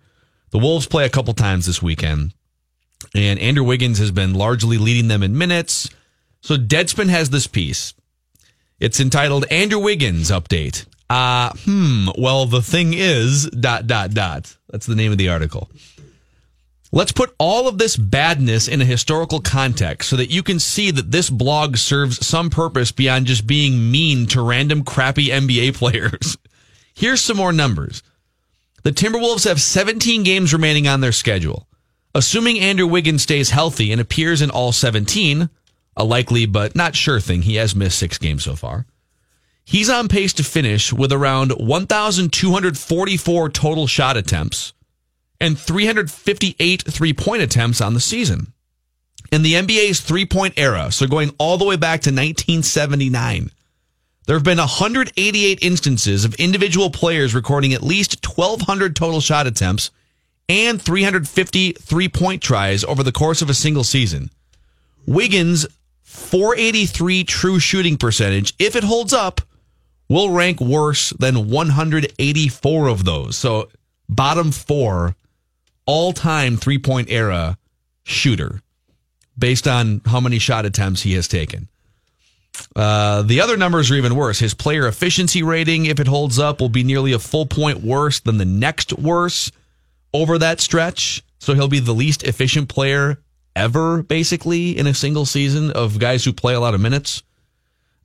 The 0.52 0.60
Wolves 0.60 0.88
play 0.88 1.06
a 1.06 1.10
couple 1.10 1.34
times 1.34 1.66
this 1.66 1.82
weekend 1.82 2.34
and 3.16 3.40
Andrew 3.40 3.64
Wiggins 3.64 4.00
has 4.00 4.12
been 4.12 4.34
largely 4.34 4.78
leading 4.78 5.08
them 5.08 5.24
in 5.24 5.38
minutes. 5.38 5.90
So 6.42 6.58
Deadspin 6.58 7.08
has 7.08 7.30
this 7.30 7.48
piece. 7.48 7.94
It's 8.80 9.00
entitled 9.00 9.46
Andrew 9.50 9.80
Wiggins 9.80 10.30
Update. 10.30 10.86
Uh, 11.10 11.52
hmm. 11.66 12.10
Well, 12.18 12.46
the 12.46 12.62
thing 12.62 12.94
is, 12.94 13.50
dot, 13.50 13.88
dot, 13.88 14.14
dot. 14.14 14.56
That's 14.70 14.86
the 14.86 14.96
name 14.96 15.12
of 15.12 15.18
the 15.18 15.30
article. 15.30 15.70
Let's 16.92 17.12
put 17.12 17.36
all 17.38 17.68
of 17.68 17.78
this 17.78 17.96
badness 17.96 18.68
in 18.68 18.82
a 18.82 18.86
historical 18.86 19.42
context 19.42 20.10
so 20.10 20.16
that 20.16 20.32
you 20.32 20.42
can 20.42 20.60
see 20.60 20.90
that 20.90 21.12
this 21.12 21.30
blog 21.30 21.78
serves 21.78 22.26
some 22.26 22.50
purpose 22.50 22.92
beyond 22.92 23.28
just 23.28 23.46
being 23.46 23.92
mean 23.92 24.26
to 24.28 24.42
random 24.42 24.84
crappy 24.84 25.28
NBA 25.28 25.74
players. 25.76 26.38
Here's 26.96 27.22
some 27.22 27.38
more 27.38 27.54
numbers. 27.54 28.02
The 28.84 28.92
Timberwolves 28.92 29.46
have 29.46 29.62
17 29.62 30.24
games 30.24 30.54
remaining 30.54 30.88
on 30.88 31.02
their 31.02 31.12
schedule. 31.12 31.68
Assuming 32.16 32.60
Andrew 32.60 32.88
Wiggins 32.88 33.22
stays 33.22 33.52
healthy 33.52 33.92
and 33.92 34.02
appears 34.02 34.42
in 34.42 34.50
all 34.50 34.72
17, 34.72 35.50
a 35.96 36.04
likely 36.04 36.48
but 36.48 36.76
not 36.76 36.96
sure 36.96 37.20
thing, 37.20 37.44
he 37.44 37.56
has 37.56 37.76
missed 37.76 38.00
six 38.00 38.18
games 38.18 38.44
so 38.44 38.56
far. 38.56 38.88
He's 39.70 39.92
on 39.92 40.08
pace 40.08 40.34
to 40.34 40.44
finish 40.44 40.92
with 40.92 41.14
around 41.14 41.52
1,244 41.52 43.50
total 43.50 43.86
shot 43.86 44.18
attempts 44.18 44.74
and 45.40 45.60
358 45.60 46.82
three 46.82 47.14
point 47.14 47.44
attempts 47.44 47.80
on 47.80 47.94
the 47.94 48.00
season. 48.00 48.52
In 49.32 49.44
the 49.44 49.54
NBA's 49.54 50.00
three 50.00 50.26
point 50.26 50.56
era, 50.58 50.92
so 50.92 51.06
going 51.06 51.36
all 51.38 51.60
the 51.60 51.66
way 51.66 51.76
back 51.76 52.02
to 52.02 52.10
1979, 52.10 53.52
there 54.26 54.36
have 54.36 54.44
been 54.44 54.58
188 54.58 55.60
instances 55.62 56.26
of 56.26 56.34
individual 56.36 56.90
players 56.90 57.36
recording 57.36 57.72
at 57.76 57.84
least 57.84 58.26
1,200 58.28 58.96
total 58.96 59.22
shot 59.22 59.46
attempts 59.46 59.92
and 60.50 60.82
350 60.82 61.74
three 61.74 62.10
point 62.10 62.42
tries 62.42 62.84
over 62.86 63.04
the 63.04 63.12
course 63.12 63.44
of 63.44 63.52
a 63.52 63.54
single 63.54 63.84
season. 63.84 64.32
Wiggins' 65.06 65.68
483 66.02 67.24
true 67.24 67.60
shooting 67.60 67.98
percentage, 67.98 68.56
if 68.58 68.76
it 68.76 68.84
holds 68.84 69.14
up, 69.14 69.42
will 70.10 70.32
rank 70.32 70.60
worse 70.60 71.12
than 71.12 71.50
184 71.50 72.88
of 72.88 73.06
those. 73.06 73.38
So, 73.38 73.70
bottom 74.10 74.52
four 74.52 75.16
all 75.86 76.14
time 76.14 76.58
three 76.58 76.80
point 76.80 77.10
era 77.10 77.58
shooter 78.04 78.62
based 79.38 79.68
on 79.68 80.02
how 80.06 80.20
many 80.20 80.40
shot 80.40 80.66
attempts 80.66 81.02
he 81.02 81.14
has 81.14 81.28
taken. 81.28 81.70
Uh, 82.76 83.22
the 83.22 83.40
other 83.40 83.56
numbers 83.56 83.90
are 83.90 83.96
even 83.96 84.16
worse. 84.16 84.40
His 84.40 84.54
player 84.54 84.88
efficiency 84.88 85.44
rating, 85.44 85.86
if 85.86 86.00
it 86.00 86.08
holds 86.08 86.40
up, 86.40 86.60
will 86.60 86.70
be 86.70 86.84
nearly 86.84 87.14
a 87.14 87.20
full 87.20 87.46
point 87.46 87.82
worse 87.82 88.20
than 88.20 88.38
the 88.38 88.46
next 88.46 88.94
worst 88.94 89.54
over 90.14 90.38
that 90.38 90.60
stretch. 90.60 91.24
So 91.40 91.54
he'll 91.54 91.70
be 91.70 91.80
the 91.80 91.94
least 91.94 92.24
efficient 92.24 92.68
player 92.68 93.20
ever, 93.56 94.04
basically, 94.04 94.78
in 94.78 94.88
a 94.88 94.94
single 94.94 95.26
season 95.26 95.72
of 95.72 96.00
guys 96.00 96.26
who 96.26 96.34
play 96.34 96.54
a 96.54 96.60
lot 96.60 96.74
of 96.74 96.82
minutes. 96.82 97.24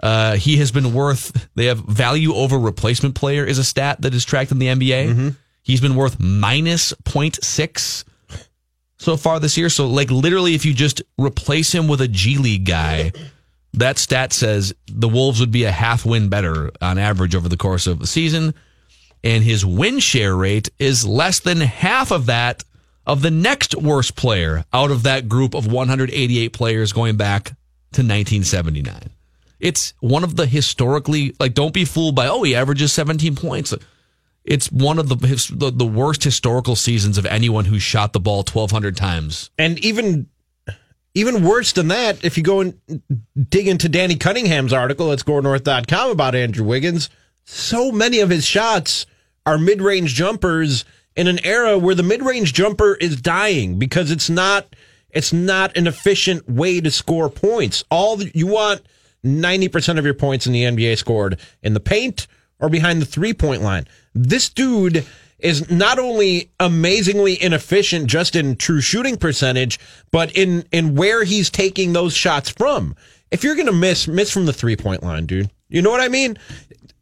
Uh, 0.01 0.37
he 0.37 0.57
has 0.59 0.71
been 0.71 0.93
worth. 0.93 1.49
They 1.55 1.67
have 1.67 1.79
value 1.79 2.35
over 2.35 2.59
replacement 2.59 3.15
player 3.15 3.45
is 3.45 3.59
a 3.59 3.65
stat 3.65 4.03
that 4.03 4.15
is 4.15 4.25
tracked 4.25 4.51
in 4.51 4.59
the 4.59 4.67
NBA. 4.67 5.09
Mm-hmm. 5.09 5.29
He's 5.63 5.81
been 5.81 5.95
worth 5.95 6.21
minus 6.21 6.93
0.6 7.05 8.05
so 8.99 9.17
far 9.17 9.41
this 9.41 9.57
year. 9.57 9.69
So, 9.69 9.87
like, 9.87 10.11
literally, 10.11 10.55
if 10.55 10.65
you 10.65 10.75
just 10.75 11.03
replace 11.19 11.73
him 11.73 11.89
with 11.89 12.01
a 12.01 12.09
G 12.09 12.37
League 12.37 12.67
guy, 12.67 13.13
that 13.75 13.99
stat 13.99 14.33
says 14.33 14.75
the 14.87 15.09
Wolves 15.09 15.41
would 15.41 15.51
be 15.51 15.65
a 15.65 15.73
half 15.73 16.05
win 16.05 16.29
better 16.29 16.71
on 16.81 16.99
average 16.99 17.35
over 17.35 17.49
the 17.49 17.57
course 17.57 17.87
of 17.87 17.99
the 17.99 18.07
season. 18.07 18.55
And 19.23 19.43
his 19.43 19.65
win 19.65 20.01
share 20.01 20.37
rate 20.37 20.69
is 20.79 21.07
less 21.07 21.41
than 21.41 21.61
half 21.61 22.11
of 22.11 22.27
that 22.27 22.63
of 23.07 23.23
the 23.23 23.31
next 23.31 23.75
worst 23.75 24.17
player 24.17 24.65
out 24.73 24.91
of 24.91 25.05
that 25.05 25.29
group 25.29 25.55
of 25.55 25.67
188 25.67 26.53
players 26.53 26.93
going 26.93 27.17
back 27.17 27.49
to 27.93 28.03
1979. 28.03 29.11
It's 29.65 29.95
one 30.01 30.25
of 30.25 30.37
the 30.37 30.45
historically, 30.45 31.35
like, 31.41 31.55
don't 31.55 31.73
be 31.73 31.87
fooled 31.87 32.15
by, 32.15 32.27
oh, 32.27 32.43
he 32.43 32.55
averages 32.55 32.93
17 32.93 33.35
points. 33.35 33.73
It's 34.45 34.71
one 34.71 34.99
of 34.99 35.09
the, 35.09 35.17
the 35.17 35.71
the 35.71 35.87
worst 35.87 36.23
historical 36.23 36.77
seasons 36.77 37.17
of 37.17 37.25
anyone 37.25 37.65
who 37.65 37.79
shot 37.79 38.13
the 38.13 38.21
ball 38.21 38.45
1,200 38.45 38.95
times. 38.95 39.51
And 39.59 39.83
even 39.83 40.29
even 41.15 41.43
worse 41.43 41.73
than 41.73 41.89
that, 41.89 42.23
if 42.23 42.37
you 42.37 42.43
go 42.43 42.61
and 42.61 42.79
dig 43.49 43.67
into 43.67 43.89
Danny 43.89 44.17
Cunningham's 44.17 44.75
article 44.75 45.11
at 45.13 45.21
skornorth.com 45.21 46.11
about 46.11 46.35
Andrew 46.35 46.67
Wiggins, 46.67 47.09
so 47.45 47.91
many 47.91 48.21
of 48.21 48.29
his 48.29 48.45
shots 48.45 49.07
are 49.47 49.57
mid 49.57 49.81
range 49.81 50.13
jumpers 50.13 50.85
in 51.17 51.27
an 51.27 51.43
era 51.43 51.79
where 51.79 51.95
the 51.95 52.03
mid 52.03 52.21
range 52.21 52.53
jumper 52.53 52.97
is 52.97 53.19
dying 53.19 53.79
because 53.79 54.11
it's 54.11 54.29
not 54.29 54.77
it's 55.09 55.33
not 55.33 55.75
an 55.75 55.87
efficient 55.87 56.47
way 56.51 56.83
to 56.83 56.91
score 56.91 57.31
points. 57.31 57.83
All 57.91 58.23
you 58.23 58.47
want 58.47 58.83
90% 59.25 59.99
of 59.99 60.05
your 60.05 60.15
points 60.15 60.47
in 60.47 60.53
the 60.53 60.63
NBA 60.63 60.99
scored 60.99 61.39
in 61.63 61.75
the 61.75 61.81
paint 61.81 62.27
or 62.61 62.69
behind 62.69 63.03
the 63.03 63.07
three 63.07 63.35
point 63.35 63.63
line. 63.63 63.87
This 64.15 64.49
dude 64.49 65.05
is 65.39 65.71
not 65.71 65.99
only 65.99 66.51
amazingly 66.61 67.41
inefficient 67.43 68.07
just 68.07 68.37
in 68.37 68.57
true 68.57 68.81
shooting 68.81 69.17
percentage, 69.17 69.79
but 70.11 70.33
in, 70.37 70.65
in 70.73 70.95
where 70.95 71.25
he's 71.25 71.51
taking 71.51 71.93
those 71.93 72.15
shots 72.15 72.51
from. 72.51 72.95
If 73.31 73.43
you're 73.43 73.57
going 73.57 73.67
to 73.67 73.73
miss, 73.73 74.07
miss 74.07 74.31
from 74.31 74.47
the 74.47 74.53
three 74.53 74.77
point 74.77 75.03
line, 75.03 75.27
dude. 75.27 75.51
You 75.69 75.83
know 75.83 75.91
what 75.91 76.01
I 76.01 76.09
mean? 76.09 76.39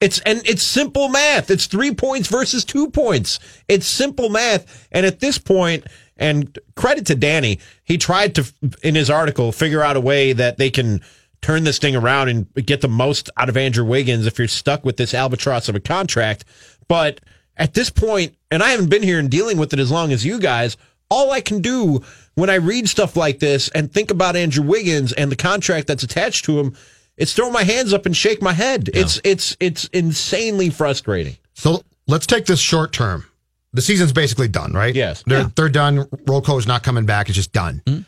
It's, 0.01 0.19
and 0.21 0.43
it's 0.49 0.63
simple 0.63 1.09
math. 1.09 1.51
It's 1.51 1.67
three 1.67 1.95
points 1.95 2.29
versus 2.29 2.65
two 2.65 2.91
points. 2.91 3.39
It's 3.69 3.87
simple 3.87 4.31
math. 4.31 4.89
And 4.91 5.07
at 5.07 5.21
this 5.21 5.39
point, 5.39 5.87
and 6.17 6.59
credit 6.75 7.07
to 7.07 7.15
Danny, 7.15 7.61
he 7.85 7.99
tried 7.99 8.35
to, 8.37 8.53
in 8.83 8.95
his 8.95 9.11
article, 9.11 9.53
figure 9.53 9.83
out 9.83 9.97
a 9.97 10.01
way 10.01 10.33
that 10.33 10.57
they 10.57 10.71
can 10.71 11.03
turn 11.43 11.65
this 11.65 11.79
thing 11.79 11.95
around 11.95 12.29
and 12.29 12.55
get 12.67 12.81
the 12.81 12.89
most 12.89 13.29
out 13.37 13.49
of 13.49 13.57
Andrew 13.57 13.85
Wiggins 13.85 14.27
if 14.27 14.39
you're 14.39 14.49
stuck 14.49 14.85
with 14.85 14.97
this 14.97 15.13
albatross 15.13 15.69
of 15.69 15.75
a 15.75 15.81
contract. 15.81 16.45
But 16.89 17.21
at 17.57 17.75
this 17.75 17.91
point, 17.91 18.37
and 18.51 18.63
I 18.63 18.71
haven't 18.71 18.89
been 18.89 19.03
here 19.03 19.19
and 19.19 19.31
dealing 19.31 19.59
with 19.59 19.73
it 19.73 19.79
as 19.79 19.91
long 19.91 20.13
as 20.13 20.25
you 20.25 20.39
guys, 20.39 20.77
all 21.11 21.33
I 21.33 21.41
can 21.41 21.61
do 21.61 22.03
when 22.35 22.49
I 22.49 22.55
read 22.55 22.89
stuff 22.89 23.17
like 23.17 23.41
this 23.41 23.69
and 23.71 23.93
think 23.93 24.11
about 24.11 24.37
Andrew 24.37 24.65
Wiggins 24.65 25.13
and 25.13 25.31
the 25.31 25.37
contract 25.37 25.87
that's 25.87 26.03
attached 26.03 26.45
to 26.47 26.59
him, 26.59 26.75
it's 27.17 27.35
throw 27.35 27.51
my 27.51 27.65
hands 27.65 27.93
up 27.93 28.07
and 28.07 28.17
shake 28.17 28.41
my 28.41 28.55
head. 28.55 28.89
Yeah. 28.93 29.03
It's 29.03 29.21
it's 29.23 29.57
it's 29.61 29.85
insanely 29.89 30.71
frustrating. 30.71 31.37
So 31.55 31.83
let's 32.07 32.27
take 32.27 32.47
this 32.47 32.61
short 32.61 32.93
term. 32.93 33.27
The 33.75 33.83
season's 33.83 34.13
basically 34.13 34.49
done, 34.49 34.73
right? 34.73 34.95
Yes. 34.95 35.23
They're 35.27 35.41
yeah. 35.41 35.51
they're 35.55 35.69
done. 35.69 36.09
Rocco 36.27 36.57
is 36.57 36.67
not 36.67 36.83
coming 36.83 37.05
back. 37.05 37.29
It's 37.29 37.37
just 37.37 37.53
done. 37.53 37.83
Mm-hmm. 37.87 38.03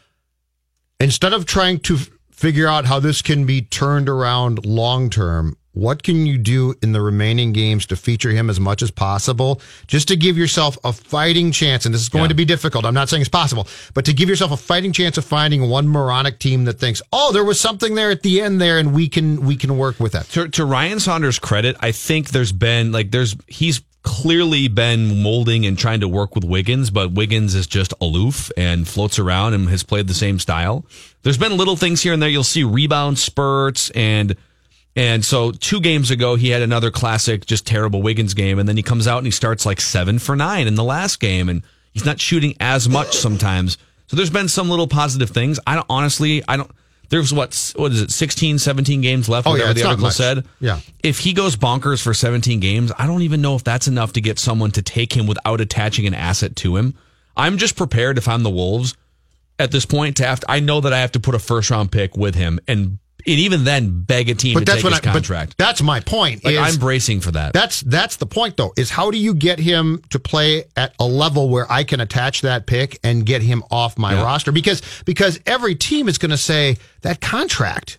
Instead 1.01 1.33
of 1.33 1.45
trying 1.45 1.81
to 1.81 1.99
figure 2.35 2.67
out 2.67 2.85
how 2.85 3.01
this 3.01 3.23
can 3.23 3.47
be 3.47 3.63
turned 3.63 4.09
around 4.09 4.67
long 4.67 5.09
term, 5.11 5.57
what 5.73 6.03
can 6.03 6.27
you 6.27 6.39
do 6.39 6.75
in 6.83 6.93
the 6.93 7.01
remaining 7.01 7.53
games 7.53 7.87
to 7.87 7.97
feature 7.97 8.31
him 8.31 8.49
as 8.49 8.61
much 8.61 8.81
as 8.81 8.91
possible? 8.91 9.61
Just 9.89 10.07
to 10.09 10.17
give 10.17 10.39
yourself 10.39 10.79
a 10.85 10.93
fighting 10.93 11.51
chance 11.51 11.85
and 11.85 11.95
this 11.95 12.03
is 12.03 12.09
going 12.09 12.25
yeah. 12.25 12.29
to 12.29 12.35
be 12.35 12.45
difficult. 12.45 12.85
I'm 12.85 12.95
not 12.95 13.09
saying 13.09 13.23
it's 13.23 13.29
possible 13.29 13.67
but 13.93 14.05
to 14.05 14.13
give 14.13 14.29
yourself 14.29 14.53
a 14.53 14.57
fighting 14.57 14.93
chance 14.93 15.19
of 15.19 15.25
finding 15.25 15.69
one 15.69 15.89
moronic 15.89 16.39
team 16.39 16.65
that 16.65 16.75
thinks 16.75 17.03
oh 17.13 17.33
there 17.33 17.45
was 17.45 17.61
something 17.61 17.95
there 17.95 18.11
at 18.11 18.23
the 18.23 18.41
end 18.41 18.61
there 18.61 18.79
and 18.79 18.95
we 18.95 19.09
can 19.09 19.41
we 19.45 19.57
can 19.57 19.77
work 19.79 19.99
with 20.01 20.13
that 20.13 20.27
to, 20.27 20.49
to 20.49 20.65
ryan 20.65 21.01
saunders 21.01 21.39
credit 21.39 21.77
i 21.81 21.93
think 21.93 22.31
there's 22.31 22.53
been 22.53 22.93
like 22.93 23.11
there's 23.11 23.37
he's 23.47 23.81
clearly 24.05 24.69
been 24.69 25.23
molding 25.23 25.67
and 25.67 25.77
trying 25.77 26.01
to 26.01 26.09
work 26.09 26.35
with 26.35 26.45
Wiggins, 26.45 26.91
but 26.91 27.13
Wiggins 27.13 27.55
is 27.55 27.67
just 27.67 27.93
aloof 28.01 28.53
and 28.57 28.87
floats 28.87 29.19
around 29.19 29.55
and 29.55 29.69
has 29.71 29.83
played 29.83 30.07
the 30.07 30.15
same 30.15 30.39
style. 30.39 30.85
There's 31.23 31.39
been 31.39 31.57
little 31.57 31.75
things 31.75 32.03
here 32.03 32.13
and 32.13 32.23
there. 32.23 32.29
You'll 32.29 32.45
see 32.45 32.63
rebound 32.63 33.19
spurts 33.19 33.91
and 33.91 34.37
and 34.97 35.25
so 35.25 35.51
two 35.51 35.81
games 35.81 36.13
ago 36.13 36.37
he 36.37 36.51
had 36.51 36.63
another 36.63 36.93
classic, 36.93 37.47
just 37.47 37.67
terrible 37.67 38.01
Wiggins 38.01 38.35
game, 38.35 38.61
and 38.61 38.69
then 38.69 38.77
he 38.77 38.83
comes 38.83 39.09
out 39.09 39.19
and 39.19 39.27
he 39.27 39.33
starts 39.33 39.67
like 39.67 39.81
seven 39.81 40.21
for 40.21 40.37
nine 40.37 40.69
in 40.69 40.77
the 40.77 40.85
last 40.85 41.19
game, 41.19 41.49
and 41.49 41.63
he's 41.93 42.05
not 42.05 42.21
shooting 42.21 42.55
as 42.61 42.89
much 42.89 43.17
sometimes. 43.17 43.77
So 44.07 44.17
there's 44.17 44.31
been 44.31 44.49
some 44.49 44.71
little 44.71 44.87
positive 44.87 45.31
things. 45.31 45.59
I 45.67 45.75
don't 45.75 45.87
honestly, 45.89 46.45
I 46.47 46.57
don't 46.57 46.71
there's 47.09 47.33
what 47.33 47.73
what 47.77 47.93
is 47.93 48.03
it 48.03 48.11
16 48.11 48.59
17 48.59 49.01
games 49.01 49.29
left 49.29 49.47
oh, 49.47 49.51
whatever 49.51 49.69
yeah, 49.69 49.75
the 49.75 49.85
article 49.85 50.11
said? 50.11 50.47
Yeah. 50.61 50.81
If 51.03 51.19
he 51.19 51.33
goes 51.33 51.57
bonkers 51.57 52.03
for 52.03 52.15
17 52.15 52.61
games 52.61 52.93
i 52.99 53.07
don't 53.07 53.23
even 53.23 53.41
know 53.41 53.55
if 53.57 53.65
that's 53.65 53.89
enough 53.89 54.13
to 54.15 54.21
get 54.21 54.39
someone 54.39 54.71
to 54.73 54.83
take 54.83 55.17
him 55.17 55.27
without 55.27 55.61
attaching 55.61 56.07
an 56.07 56.15
asset 56.15 56.57
to 56.57 56.77
him. 56.77 56.95
I'm 57.37 57.59
just 57.59 57.77
prepared 57.77 58.19
if 58.19 58.29
i'm 58.29 58.43
the 58.43 58.51
wolves 58.51 58.97
at 59.59 59.71
this 59.71 59.87
point 59.87 60.17
to 60.19 60.27
have 60.27 60.41
to, 60.41 60.51
i 60.51 60.61
know 60.61 60.81
that 60.81 60.93
i 60.93 61.01
have 61.01 61.13
to 61.13 61.21
put 61.21 61.35
a 61.35 61.39
first 61.39 61.71
round 61.71 61.93
pick 61.93 62.17
with 62.17 62.35
him 62.35 62.61
and 62.67 62.99
and 63.27 63.39
even 63.39 63.65
then 63.65 64.03
beg 64.03 64.29
a 64.29 64.35
team 64.35 64.55
but 64.55 64.61
to 64.61 64.65
that's 64.67 64.83
take 64.83 64.91
his 64.91 65.01
I, 65.01 65.13
contract. 65.13 65.57
that's 65.57 65.83
my 65.83 66.01
point. 66.01 66.45
Like, 66.45 66.55
is, 66.55 66.61
I'm 66.61 66.77
bracing 66.79 67.21
for 67.21 67.31
that. 67.33 67.53
That's 67.53 67.81
that's 67.81 68.17
the 68.17 68.27
point 68.27 68.57
though. 68.57 68.73
Is 68.77 68.91
how 68.91 69.11
do 69.11 69.19
you 69.19 69.35
get 69.35 69.59
him 69.59 70.03
to 70.11 70.19
play 70.19 70.65
at 70.77 70.95
a 70.99 71.07
level 71.07 71.49
where 71.49 71.71
I 71.71 71.85
can 71.85 72.01
attach 72.01 72.43
that 72.43 72.67
pick 72.67 72.99
and 73.03 73.25
get 73.25 73.43
him 73.43 73.65
off 73.71 73.99
my 73.99 74.15
yeah. 74.15 74.23
roster? 74.23 74.53
Because 74.53 74.83
because 75.05 75.41
every 75.47 75.75
team 75.75 76.09
is 76.09 76.19
going 76.19 76.31
to 76.31 76.37
say 76.37 76.77
that 77.03 77.21
contract, 77.21 77.99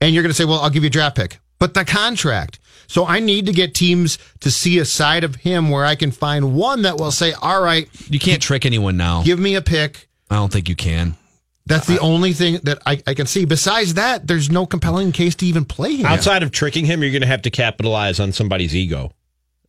and 0.00 0.14
you're 0.14 0.22
going 0.22 0.30
to 0.30 0.36
say, 0.36 0.44
well, 0.44 0.60
I'll 0.60 0.70
give 0.70 0.82
you 0.82 0.88
a 0.88 0.90
draft 0.90 1.16
pick, 1.16 1.38
but 1.58 1.74
the 1.74 1.84
contract. 1.84 2.58
So 2.86 3.06
I 3.06 3.20
need 3.20 3.46
to 3.46 3.52
get 3.52 3.74
teams 3.74 4.18
to 4.40 4.50
see 4.50 4.78
a 4.78 4.84
side 4.84 5.24
of 5.24 5.36
him 5.36 5.70
where 5.70 5.84
I 5.84 5.94
can 5.94 6.10
find 6.10 6.54
one 6.54 6.82
that 6.82 6.98
will 6.98 7.10
say, 7.10 7.32
all 7.32 7.62
right, 7.62 7.88
you 8.10 8.18
can't 8.18 8.42
trick 8.42 8.66
anyone 8.66 8.98
now. 8.98 9.22
Give 9.22 9.38
me 9.38 9.54
a 9.54 9.62
pick. 9.62 10.08
I 10.28 10.34
don't 10.34 10.52
think 10.52 10.68
you 10.68 10.76
can. 10.76 11.16
That's 11.66 11.86
the 11.86 11.98
only 11.98 12.32
thing 12.32 12.58
that 12.64 12.78
I, 12.84 13.00
I, 13.06 13.14
can 13.14 13.26
see. 13.26 13.44
Besides 13.44 13.94
that, 13.94 14.26
there's 14.26 14.50
no 14.50 14.66
compelling 14.66 15.12
case 15.12 15.34
to 15.36 15.46
even 15.46 15.64
play 15.64 15.96
him. 15.96 16.06
Outside 16.06 16.42
of 16.42 16.50
tricking 16.50 16.86
him, 16.86 17.02
you're 17.02 17.12
going 17.12 17.22
to 17.22 17.28
have 17.28 17.42
to 17.42 17.50
capitalize 17.50 18.18
on 18.18 18.32
somebody's 18.32 18.74
ego 18.74 19.12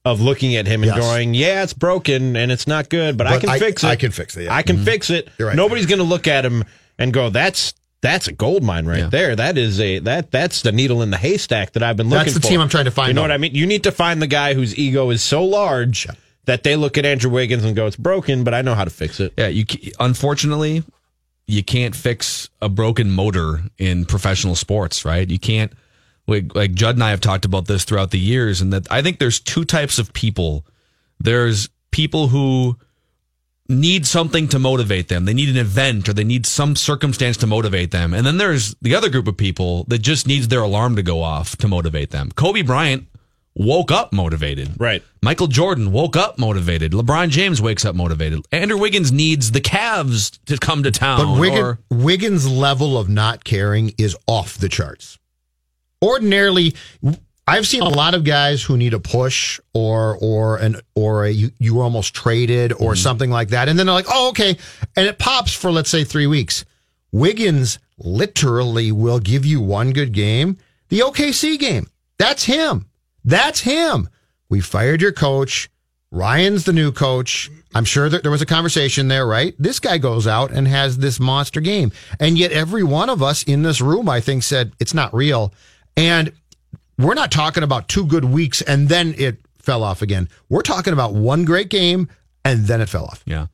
of 0.06 0.20
looking 0.20 0.56
at 0.56 0.68
him 0.68 0.84
and 0.84 0.92
yes. 0.92 1.00
going, 1.00 1.34
"Yeah, 1.34 1.64
it's 1.64 1.74
broken 1.74 2.36
and 2.36 2.52
it's 2.52 2.68
not 2.68 2.90
good, 2.90 3.18
but, 3.18 3.26
but 3.26 3.34
I 3.34 3.40
can 3.40 3.50
I, 3.50 3.60
fix 3.60 3.84
it. 3.84 3.88
I 3.88 3.96
can 3.96 4.12
fix 4.12 4.36
it. 4.36 4.46
Yeah. 4.46 4.56
I 4.56 4.64
can 4.64 4.78
mm-hmm. 4.78 4.86
fix 4.86 5.10
it." 5.10 5.30
Right. 5.40 5.56
Nobody's 5.56 5.86
going 5.86 6.00
to 6.00 6.06
look 6.06 6.28
at 6.28 6.46
him 6.46 6.64
and 6.98 7.14
go, 7.14 7.30
"That's 7.30 7.74
that's 8.02 8.28
a 8.28 8.34
gold 8.34 8.64
mine 8.64 8.86
right 8.86 9.00
yeah. 9.00 9.08
there. 9.08 9.36
That 9.36 9.58
is 9.58 9.80
a 9.80 10.00
that 10.00 10.32
that's 10.32 10.62
the 10.62 10.72
needle 10.72 11.02
in 11.02 11.12
the 11.12 11.18
haystack 11.18 11.74
that 11.74 11.84
I've 11.84 11.98
been 11.98 12.10
looking 12.10 12.26
for." 12.26 12.32
That's 12.32 12.46
the 12.46 12.50
team 12.50 12.60
I'm 12.60 12.70
trying 12.70 12.86
to 12.86 12.92
find. 12.92 13.10
You 13.10 13.14
know 13.14 13.22
what 13.22 13.32
I 13.32 13.38
mean? 13.38 13.56
You 13.56 13.66
need 13.66 13.84
to 13.84 13.92
find 13.92 14.22
the 14.22 14.28
guy 14.28 14.54
whose 14.54 14.78
ego 14.78 15.10
is 15.10 15.22
so 15.22 15.44
large. 15.44 16.06
Yeah. 16.06 16.14
That 16.46 16.64
they 16.64 16.76
look 16.76 16.98
at 16.98 17.06
Andrew 17.06 17.32
Wiggins 17.32 17.64
and 17.64 17.74
go, 17.74 17.88
"It's 17.88 17.96
broken, 17.96 18.44
but 18.44 18.54
I 18.54 18.64
know 18.64 18.76
how 18.76 18.84
to 18.84 18.90
fix 18.90 19.22
it." 19.22 19.32
Yeah, 19.38 19.48
you. 19.48 19.64
Unfortunately, 19.98 20.84
you 21.48 21.64
can't 21.64 21.96
fix 21.96 22.50
a 22.62 22.70
broken 22.70 23.12
motor 23.12 23.62
in 23.78 24.06
professional 24.06 24.56
sports, 24.56 25.06
right? 25.06 25.30
You 25.30 25.40
can't 25.40 25.74
like, 26.28 26.56
like 26.56 26.74
Judd 26.74 26.96
and 26.96 27.04
I 27.04 27.10
have 27.10 27.22
talked 27.22 27.46
about 27.46 27.68
this 27.68 27.84
throughout 27.84 28.12
the 28.12 28.20
years, 28.20 28.62
and 28.62 28.72
that 28.74 28.90
I 28.92 29.02
think 29.02 29.20
there's 29.20 29.40
two 29.40 29.66
types 29.66 30.00
of 30.00 30.14
people. 30.14 30.66
There's 31.20 31.70
people 31.92 32.30
who 32.30 32.78
need 33.70 34.06
something 34.06 34.48
to 34.50 34.60
motivate 34.60 35.08
them. 35.08 35.26
They 35.26 35.34
need 35.34 35.50
an 35.50 35.58
event 35.58 36.10
or 36.10 36.14
they 36.14 36.24
need 36.24 36.46
some 36.46 36.76
circumstance 36.76 37.38
to 37.38 37.48
motivate 37.48 37.92
them. 37.92 38.14
And 38.14 38.26
then 38.26 38.38
there's 38.38 38.76
the 38.82 38.96
other 38.96 39.10
group 39.10 39.28
of 39.28 39.38
people 39.38 39.86
that 39.86 40.00
just 40.00 40.28
needs 40.28 40.50
their 40.50 40.62
alarm 40.62 40.96
to 40.98 41.04
go 41.04 41.24
off 41.24 41.56
to 41.58 41.68
motivate 41.68 42.12
them. 42.12 42.32
Kobe 42.36 42.62
Bryant 42.62 43.08
woke 43.56 43.92
up 43.92 44.14
motivated. 44.14 44.72
Right. 44.80 45.04
Michael 45.22 45.48
Jordan 45.48 45.92
woke 45.92 46.16
up 46.16 46.38
motivated. 46.38 46.92
LeBron 46.92 47.30
James 47.30 47.62
wakes 47.62 47.86
up 47.86 47.96
motivated. 47.96 48.46
Andrew 48.52 48.78
Wiggins 48.78 49.12
needs 49.12 49.52
the 49.52 49.62
Cavs 49.62 50.40
to 50.46 50.58
come 50.58 50.84
to 50.84 50.92
town. 50.92 51.20
But 51.20 51.40
Wiggin, 51.40 51.64
or, 51.64 51.80
Wiggins' 51.90 52.50
level 52.50 52.98
of 52.98 53.10
not 53.10 53.44
caring 53.44 53.94
is 53.98 54.16
off 54.28 54.58
the 54.58 54.70
charts. 54.70 55.18
Ordinarily, 56.02 56.76
I've 57.48 57.68
seen 57.68 57.82
a 57.82 57.90
lot 57.90 58.14
of 58.14 58.24
guys 58.24 58.64
who 58.64 58.78
need 58.78 58.94
a 58.94 59.00
push 59.00 59.60
or 59.74 60.18
or 60.22 60.58
an 60.58 60.82
or 60.96 61.26
a, 61.26 61.30
you, 61.30 61.52
you 61.60 61.82
almost 61.82 62.14
traded 62.14 62.74
or 62.74 62.94
mm 62.94 62.98
something 62.98 63.30
like 63.30 63.50
that, 63.50 63.68
and 63.68 63.78
then 63.78 63.86
they're 63.86 63.96
like, 63.96 64.06
oh 64.10 64.30
okay, 64.30 64.58
and 64.96 65.08
it 65.08 65.20
pops 65.20 65.54
for 65.54 65.72
let's 65.72 65.90
say 65.90 66.04
three 66.04 66.28
weeks. 66.28 66.64
Wiggins 67.12 67.80
literally 67.98 68.92
will 68.92 69.20
give 69.20 69.46
you 69.46 69.62
one 69.62 69.92
good 69.92 70.14
game, 70.14 70.58
the 70.90 71.00
OKC 71.00 71.60
game. 71.60 71.88
That's 72.18 72.46
him. 72.46 72.86
That's 73.24 73.62
him. 73.62 74.10
We 74.50 74.62
fired 74.62 75.02
your 75.02 75.12
coach. 75.12 75.70
Ryan's 76.12 76.66
the 76.66 76.74
new 76.74 76.92
coach. 76.92 77.50
I'm 77.74 77.86
sure 77.86 78.08
that 78.08 78.22
there 78.22 78.32
was 78.32 78.42
a 78.42 78.46
conversation 78.46 79.08
there, 79.08 79.26
right? 79.26 79.56
This 79.58 79.80
guy 79.80 79.98
goes 79.98 80.28
out 80.28 80.52
and 80.52 80.68
has 80.68 81.00
this 81.00 81.20
monster 81.20 81.60
game. 81.60 81.92
And 82.20 82.38
yet 82.38 82.52
every 82.52 82.84
one 82.84 83.10
of 83.10 83.24
us 83.24 83.42
in 83.44 83.64
this 83.64 83.82
room, 83.82 84.08
I 84.08 84.22
think, 84.22 84.44
said 84.44 84.74
it's 84.80 84.94
not 84.94 85.14
real. 85.14 85.54
And 85.98 86.32
we're 87.00 87.16
not 87.16 87.32
talking 87.32 87.64
about 87.64 87.88
two 87.88 88.06
good 88.06 88.26
weeks 88.26 88.62
and 88.62 88.90
then 88.90 89.16
it 89.18 89.38
fell 89.58 89.82
off 89.82 90.02
again. 90.04 90.30
We're 90.50 90.62
talking 90.62 90.94
about 90.94 91.16
one 91.16 91.46
great 91.46 91.70
game 91.70 92.10
and 92.46 92.66
then 92.66 92.80
it 92.80 92.90
fell 92.90 93.06
off. 93.06 93.24
Yeah. 93.26 93.48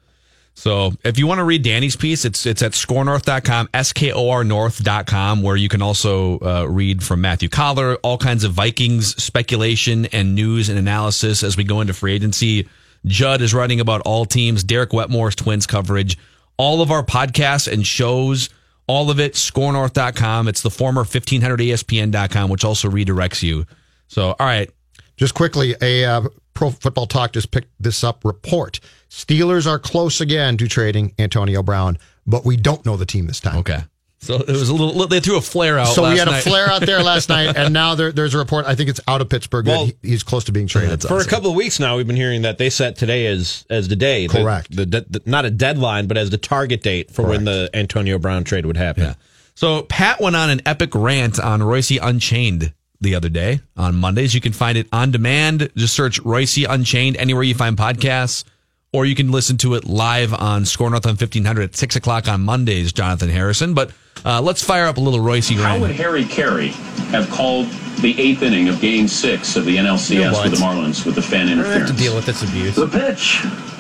So 0.59 0.91
if 1.05 1.17
you 1.17 1.25
want 1.25 1.37
to 1.37 1.45
read 1.45 1.63
Danny's 1.63 1.95
piece, 1.95 2.25
it's 2.25 2.45
it's 2.45 2.61
at 2.61 2.73
skornorth.com, 2.73 3.69
S-K-O-R 3.73 4.43
north.com, 4.43 5.41
where 5.41 5.55
you 5.55 5.69
can 5.69 5.81
also 5.81 6.37
uh, 6.39 6.65
read 6.69 7.01
from 7.01 7.21
Matthew 7.21 7.47
Coller, 7.47 7.95
all 8.03 8.17
kinds 8.17 8.43
of 8.43 8.51
Vikings 8.51 9.15
speculation 9.23 10.07
and 10.07 10.35
news 10.35 10.67
and 10.67 10.77
analysis 10.77 11.43
as 11.43 11.55
we 11.55 11.63
go 11.63 11.79
into 11.79 11.93
free 11.93 12.13
agency. 12.13 12.67
Judd 13.05 13.41
is 13.41 13.53
writing 13.53 13.79
about 13.79 14.01
all 14.01 14.25
teams, 14.25 14.61
Derek 14.61 14.89
Wetmore's 14.89 15.33
Twins 15.33 15.65
coverage, 15.65 16.17
all 16.57 16.81
of 16.81 16.91
our 16.91 17.03
podcasts 17.03 17.71
and 17.71 17.87
shows, 17.87 18.49
all 18.85 19.09
of 19.09 19.17
it, 19.17 19.35
skornorth.com. 19.35 20.49
It's 20.49 20.61
the 20.61 20.69
former 20.69 21.05
1500ESPN.com, 21.05 22.49
which 22.49 22.65
also 22.65 22.89
redirects 22.89 23.41
you. 23.41 23.65
So, 24.09 24.35
all 24.37 24.45
right. 24.45 24.69
Just 25.15 25.35
quickly, 25.35 25.75
a 25.81 26.03
uh, 26.03 26.21
Pro 26.53 26.71
Football 26.71 27.07
Talk 27.07 27.31
just 27.31 27.51
picked 27.51 27.71
this 27.79 28.03
up 28.03 28.25
report. 28.25 28.81
Steelers 29.09 29.65
are 29.67 29.79
close 29.79 30.21
again 30.21 30.57
to 30.57 30.67
trading 30.67 31.13
Antonio 31.17 31.63
Brown, 31.63 31.97
but 32.27 32.45
we 32.45 32.57
don't 32.57 32.85
know 32.85 32.95
the 32.95 33.05
team 33.05 33.27
this 33.27 33.39
time. 33.39 33.57
Okay. 33.57 33.79
So 34.21 34.35
it 34.35 34.49
was 34.49 34.67
a 34.67 34.73
little. 34.73 35.07
They 35.07 35.21
threw 35.21 35.37
a 35.37 35.41
flare 35.41 35.79
out. 35.79 35.87
So 35.87 36.09
we 36.09 36.17
had 36.17 36.27
night. 36.27 36.45
a 36.45 36.49
flare 36.49 36.69
out 36.69 36.81
there 36.81 37.01
last 37.01 37.29
night, 37.29 37.55
and 37.55 37.73
now 37.73 37.95
there, 37.95 38.11
there's 38.11 38.33
a 38.33 38.37
report. 38.37 38.65
I 38.65 38.75
think 38.75 38.89
it's 38.89 38.99
out 39.07 39.21
of 39.21 39.29
Pittsburgh. 39.29 39.65
Well, 39.65 39.85
that 39.85 39.95
he, 40.03 40.09
he's 40.09 40.23
close 40.23 40.43
to 40.45 40.51
being 40.51 40.67
traded. 40.67 41.01
For 41.01 41.19
a 41.19 41.25
couple 41.25 41.49
of 41.49 41.55
weeks 41.55 41.79
now, 41.79 41.95
we've 41.95 42.05
been 42.05 42.17
hearing 42.17 42.41
that 42.41 42.57
they 42.57 42.69
set 42.69 42.97
today 42.97 43.27
as 43.27 43.65
as 43.69 43.87
the 43.87 43.95
day. 43.95 44.27
Correct. 44.27 44.75
The, 44.75 44.85
the, 44.85 45.05
the- 45.09 45.21
not 45.25 45.45
a 45.45 45.49
deadline, 45.49 46.07
but 46.07 46.17
as 46.17 46.29
the 46.31 46.37
target 46.37 46.83
date 46.83 47.11
for 47.11 47.25
when 47.25 47.45
the 47.45 47.69
Antonio 47.73 48.19
Brown 48.19 48.43
trade 48.43 48.65
would 48.65 48.75
happen. 48.77 49.03
Yeah. 49.03 49.13
So 49.55 49.83
Pat 49.83 50.19
went 50.19 50.35
on 50.35 50.49
an 50.49 50.61
epic 50.65 50.93
rant 50.95 51.39
on 51.39 51.61
Reusse 51.61 51.97
Unchained 52.01 52.73
the 53.01 53.15
other 53.15 53.29
day 53.29 53.61
on 53.77 53.95
Mondays. 53.95 54.35
You 54.35 54.41
can 54.41 54.51
find 54.53 54.77
it 54.77 54.87
on 54.91 55.11
demand. 55.11 55.69
Just 55.77 55.93
search 55.93 56.21
Reusse 56.23 56.65
Unchained 56.69 57.15
anywhere 57.15 57.43
you 57.43 57.55
find 57.55 57.77
podcasts, 57.77 58.43
or 58.91 59.05
you 59.05 59.15
can 59.15 59.31
listen 59.31 59.57
to 59.57 59.75
it 59.75 59.85
live 59.85 60.33
on 60.33 60.63
Skor 60.63 60.89
North 60.89 61.05
on 61.05 61.11
1500 61.11 61.63
at 61.63 61.75
6 61.75 61.95
o'clock 61.95 62.27
on 62.27 62.41
Mondays, 62.41 62.91
Jonathan 62.91 63.29
Harrison. 63.29 63.73
But 63.73 63.91
uh, 64.25 64.41
let's 64.41 64.63
fire 64.63 64.85
up 64.85 64.97
a 64.97 64.99
little 64.99 65.19
Reusse 65.19 65.55
How 65.55 65.79
would. 65.79 65.91
Harry 65.91 66.25
Caray 66.25 66.69
have 67.11 67.29
called 67.29 67.67
the 68.01 68.19
eighth 68.19 68.41
inning 68.41 68.67
of 68.69 68.79
Game 68.81 69.07
Six 69.07 69.55
of 69.55 69.65
the 69.65 69.75
NLCS 69.77 70.43
with 70.43 70.53
the 70.53 70.57
Marlins 70.65 71.05
with 71.05 71.15
the 71.15 71.21
fan 71.21 71.47
I 71.47 71.55
don't 71.55 71.57
have 71.57 71.65
interference? 71.67 71.91
to 71.91 71.97
deal 71.97 72.15
with 72.15 72.25
this 72.25 72.43
abuse. 72.43 72.75
The 72.75 72.87
pitch. 72.87 73.37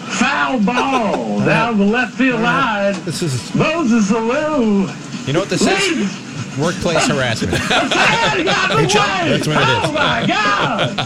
Foul 0.09 0.59
ball 0.61 1.39
down 1.45 1.77
the 1.77 1.85
left 1.85 2.15
field 2.15 2.41
line. 2.41 2.93
This 3.05 3.21
is 3.21 3.53
Moses 3.55 4.11
Alou. 4.11 5.27
you 5.27 5.33
know 5.33 5.39
what 5.39 5.49
this 5.49 5.61
is? 5.61 6.28
Workplace 6.59 7.07
harassment. 7.07 7.53
That's 7.69 9.47
what 9.47 9.57
it 9.57 9.69
is. 9.69 9.85
Oh 9.85 9.91
my 9.93 10.25
god! 10.27 10.99
All 10.99 11.05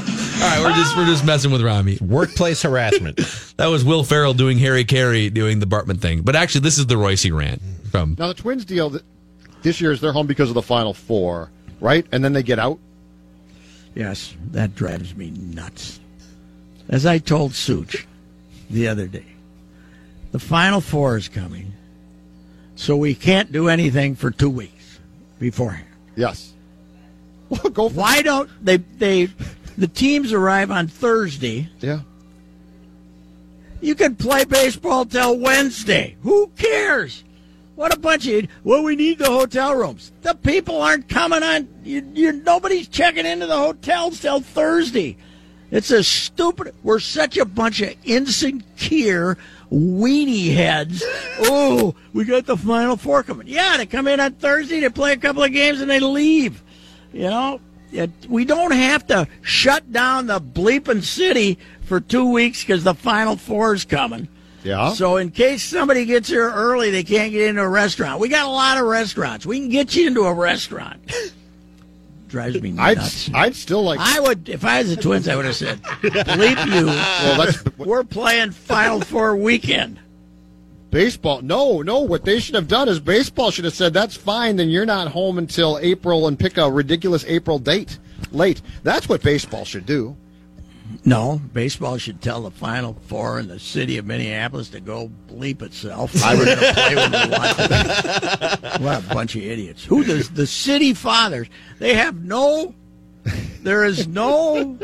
right, 0.50 0.60
we're 0.62 0.74
just 0.76 0.98
we're 0.98 1.06
just 1.06 1.26
messing 1.26 1.52
with 1.52 1.62
Rami. 1.62 1.98
Workplace 2.02 2.62
harassment. 2.62 3.20
That 3.58 3.68
was 3.68 3.86
Will 3.86 4.04
Ferrell 4.04 4.34
doing 4.34 4.58
Harry 4.58 4.84
Caray 4.84 5.30
doing 5.30 5.60
the 5.60 5.68
Bartman 5.68 6.02
thing. 6.02 6.24
But 6.24 6.36
actually, 6.36 6.62
this 6.62 6.80
is 6.80 6.88
the 6.88 6.96
Reusse 6.96 7.32
rant 7.32 7.62
from. 7.92 8.16
Now 8.18 8.28
the 8.28 8.34
Twins 8.34 8.66
deal 8.66 8.90
th- 8.90 9.04
this 9.62 9.80
year 9.80 9.92
is 9.92 10.02
they're 10.02 10.12
home 10.12 10.26
because 10.26 10.50
of 10.50 10.56
the 10.56 10.64
Final 10.64 10.96
Four, 10.96 11.52
right? 11.80 12.04
And 12.12 12.26
then 12.26 12.34
they 12.34 12.42
get 12.42 12.58
out. 12.58 12.80
Yes, 13.94 14.36
that 14.52 14.74
drives 14.74 15.16
me 15.16 15.30
nuts. 15.30 16.00
As 16.90 17.06
I 17.06 17.20
told 17.20 17.54
Such 17.54 18.08
the 18.72 18.88
other 18.88 19.06
day, 19.06 19.28
the 20.32 20.40
Final 20.40 20.82
Four 20.82 21.16
is 21.16 21.30
coming, 21.30 21.74
so 22.76 22.98
we 22.98 23.14
can't 23.14 23.52
do 23.52 23.70
anything 23.70 24.16
for 24.16 24.32
two 24.32 24.50
weeks 24.50 24.83
beforehand. 25.44 25.88
Yes. 26.16 26.54
Well, 27.50 27.72
go. 27.72 27.90
For 27.90 27.96
Why 27.96 28.22
don't 28.22 28.50
they? 28.64 28.78
They 28.78 29.30
the 29.78 29.88
teams 29.88 30.34
arrive 30.34 30.72
on 30.72 30.88
Thursday. 30.88 31.70
Yeah. 31.80 32.02
You 33.82 33.96
can 33.96 34.16
play 34.16 34.46
baseball 34.46 35.06
till 35.06 35.38
Wednesday. 35.38 36.16
Who 36.24 36.48
cares? 36.58 37.24
What 37.76 37.94
a 37.94 38.00
bunch 38.00 38.28
of 38.28 38.48
well, 38.64 38.84
we 38.84 38.96
need 38.96 39.18
the 39.18 39.26
hotel 39.26 39.76
rooms. 39.76 40.12
The 40.22 40.36
people 40.36 40.82
aren't 40.82 41.10
coming 41.10 41.44
on. 41.44 41.68
You, 41.84 42.08
you 42.14 42.32
nobody's 42.32 42.88
checking 42.88 43.26
into 43.26 43.48
the 43.48 43.58
hotels 43.58 44.22
till 44.22 44.40
Thursday. 44.40 45.18
It's 45.72 45.92
a 45.92 46.04
stupid. 46.04 46.74
We're 46.84 47.00
such 47.00 47.38
a 47.38 47.46
bunch 47.46 47.82
of 47.82 47.96
insecure 48.04 49.38
weenie 49.74 50.54
heads. 50.54 51.04
Oh, 51.40 51.96
we 52.14 52.26
got 52.26 52.46
the 52.46 52.58
final 52.58 52.96
four 52.96 53.24
coming. 53.24 53.48
Yeah, 53.48 53.78
they 53.78 53.86
come 53.86 54.08
in 54.08 54.20
on 54.20 54.34
Thursday, 54.34 54.80
they 54.80 54.90
play 54.90 55.14
a 55.14 55.18
couple 55.18 55.44
of 55.44 55.52
games, 55.52 55.82
and 55.82 55.90
they 55.90 56.00
leave. 56.00 56.62
You 57.12 57.30
know, 57.30 57.60
it, 57.92 58.12
we 58.30 58.46
don't 58.46 58.72
have 58.72 59.08
to 59.08 59.28
shut 59.42 59.92
down 59.92 60.28
the 60.28 60.40
bleeping 60.40 61.04
city 61.04 61.58
for 61.82 62.00
two 62.00 62.32
weeks 62.32 62.62
because 62.64 62.84
the 62.84 62.94
final 62.94 63.36
four 63.36 63.74
is 63.74 63.86
coming. 63.86 64.28
Yeah. 64.64 64.94
So 64.94 65.18
in 65.18 65.32
case 65.32 65.64
somebody 65.64 66.06
gets 66.06 66.30
here 66.30 66.50
early, 66.50 66.90
they 66.90 67.04
can't 67.04 67.32
get 67.32 67.50
into 67.50 67.62
a 67.62 67.68
restaurant. 67.68 68.20
We 68.20 68.30
got 68.30 68.46
a 68.46 68.52
lot 68.52 68.78
of 68.78 68.86
restaurants. 68.86 69.46
We 69.46 69.60
can 69.60 69.70
get 69.70 69.96
you 69.96 70.08
into 70.08 70.22
a 70.22 70.34
restaurant. 70.34 71.12
Drives 72.34 72.60
me 72.60 72.74
I'd 72.80 72.98
nuts. 72.98 73.30
I'd 73.32 73.56
still 73.56 73.84
like. 73.84 74.00
I 74.02 74.20
would, 74.20 74.50
if 74.50 74.66
I 74.66 74.80
was 74.80 74.96
the 74.96 75.00
Twins, 75.00 75.28
I 75.28 75.36
would 75.36 75.46
have 75.46 75.56
said, 75.56 75.80
"Bleep 75.84 76.66
you." 76.66 76.88
Well, 76.88 77.38
that's 77.46 77.64
We're 77.78 78.04
playing 78.04 78.50
Final 78.50 79.02
Four 79.02 79.36
weekend. 79.36 80.00
baseball. 80.90 81.44
No, 81.44 81.84
no. 81.84 82.00
What 82.00 82.26
they 82.26 82.40
should 82.40 82.56
have 82.56 82.68
done 82.68 82.90
is 82.90 83.00
baseball 83.00 83.52
should 83.52 83.66
have 83.66 83.76
said 83.76 83.94
that's 83.94 84.16
fine. 84.18 84.56
Then 84.56 84.70
you're 84.72 84.84
not 84.84 85.10
home 85.10 85.38
until 85.38 85.78
April 85.80 86.28
and 86.28 86.40
pick 86.40 86.58
a 86.58 86.72
ridiculous 86.72 87.24
April 87.26 87.60
date 87.60 88.00
late. 88.32 88.64
That's 88.82 89.08
what 89.08 89.22
baseball 89.22 89.64
should 89.64 89.86
do. 89.86 90.18
No, 91.06 91.42
baseball 91.54 91.98
should 91.98 92.22
tell 92.22 92.42
the 92.42 92.52
Final 92.52 92.94
Four 93.08 93.40
in 93.40 93.48
the 93.48 93.60
city 93.60 93.98
of 93.98 94.06
Minneapolis 94.06 94.70
to 94.70 94.80
go 94.80 95.10
bleep 95.30 95.62
itself. 95.62 96.24
I 96.24 96.36
would- 96.36 96.48
We're 96.48 96.56
gonna 96.56 96.74
play 96.74 96.96
when 96.96 97.12
we 97.12 97.38
want 97.38 97.58
to. 97.58 98.78
What 98.84 99.04
a 99.04 99.14
bunch 99.14 99.36
of 99.36 99.44
idiots! 99.44 99.84
Who 99.86 100.04
does 100.04 100.30
the 100.30 100.48
city 100.48 100.94
fathers? 100.94 101.48
They 101.80 101.94
have 101.96 102.24
no. 102.24 102.74
There 103.62 103.84
is 103.86 104.08
no. 104.08 104.78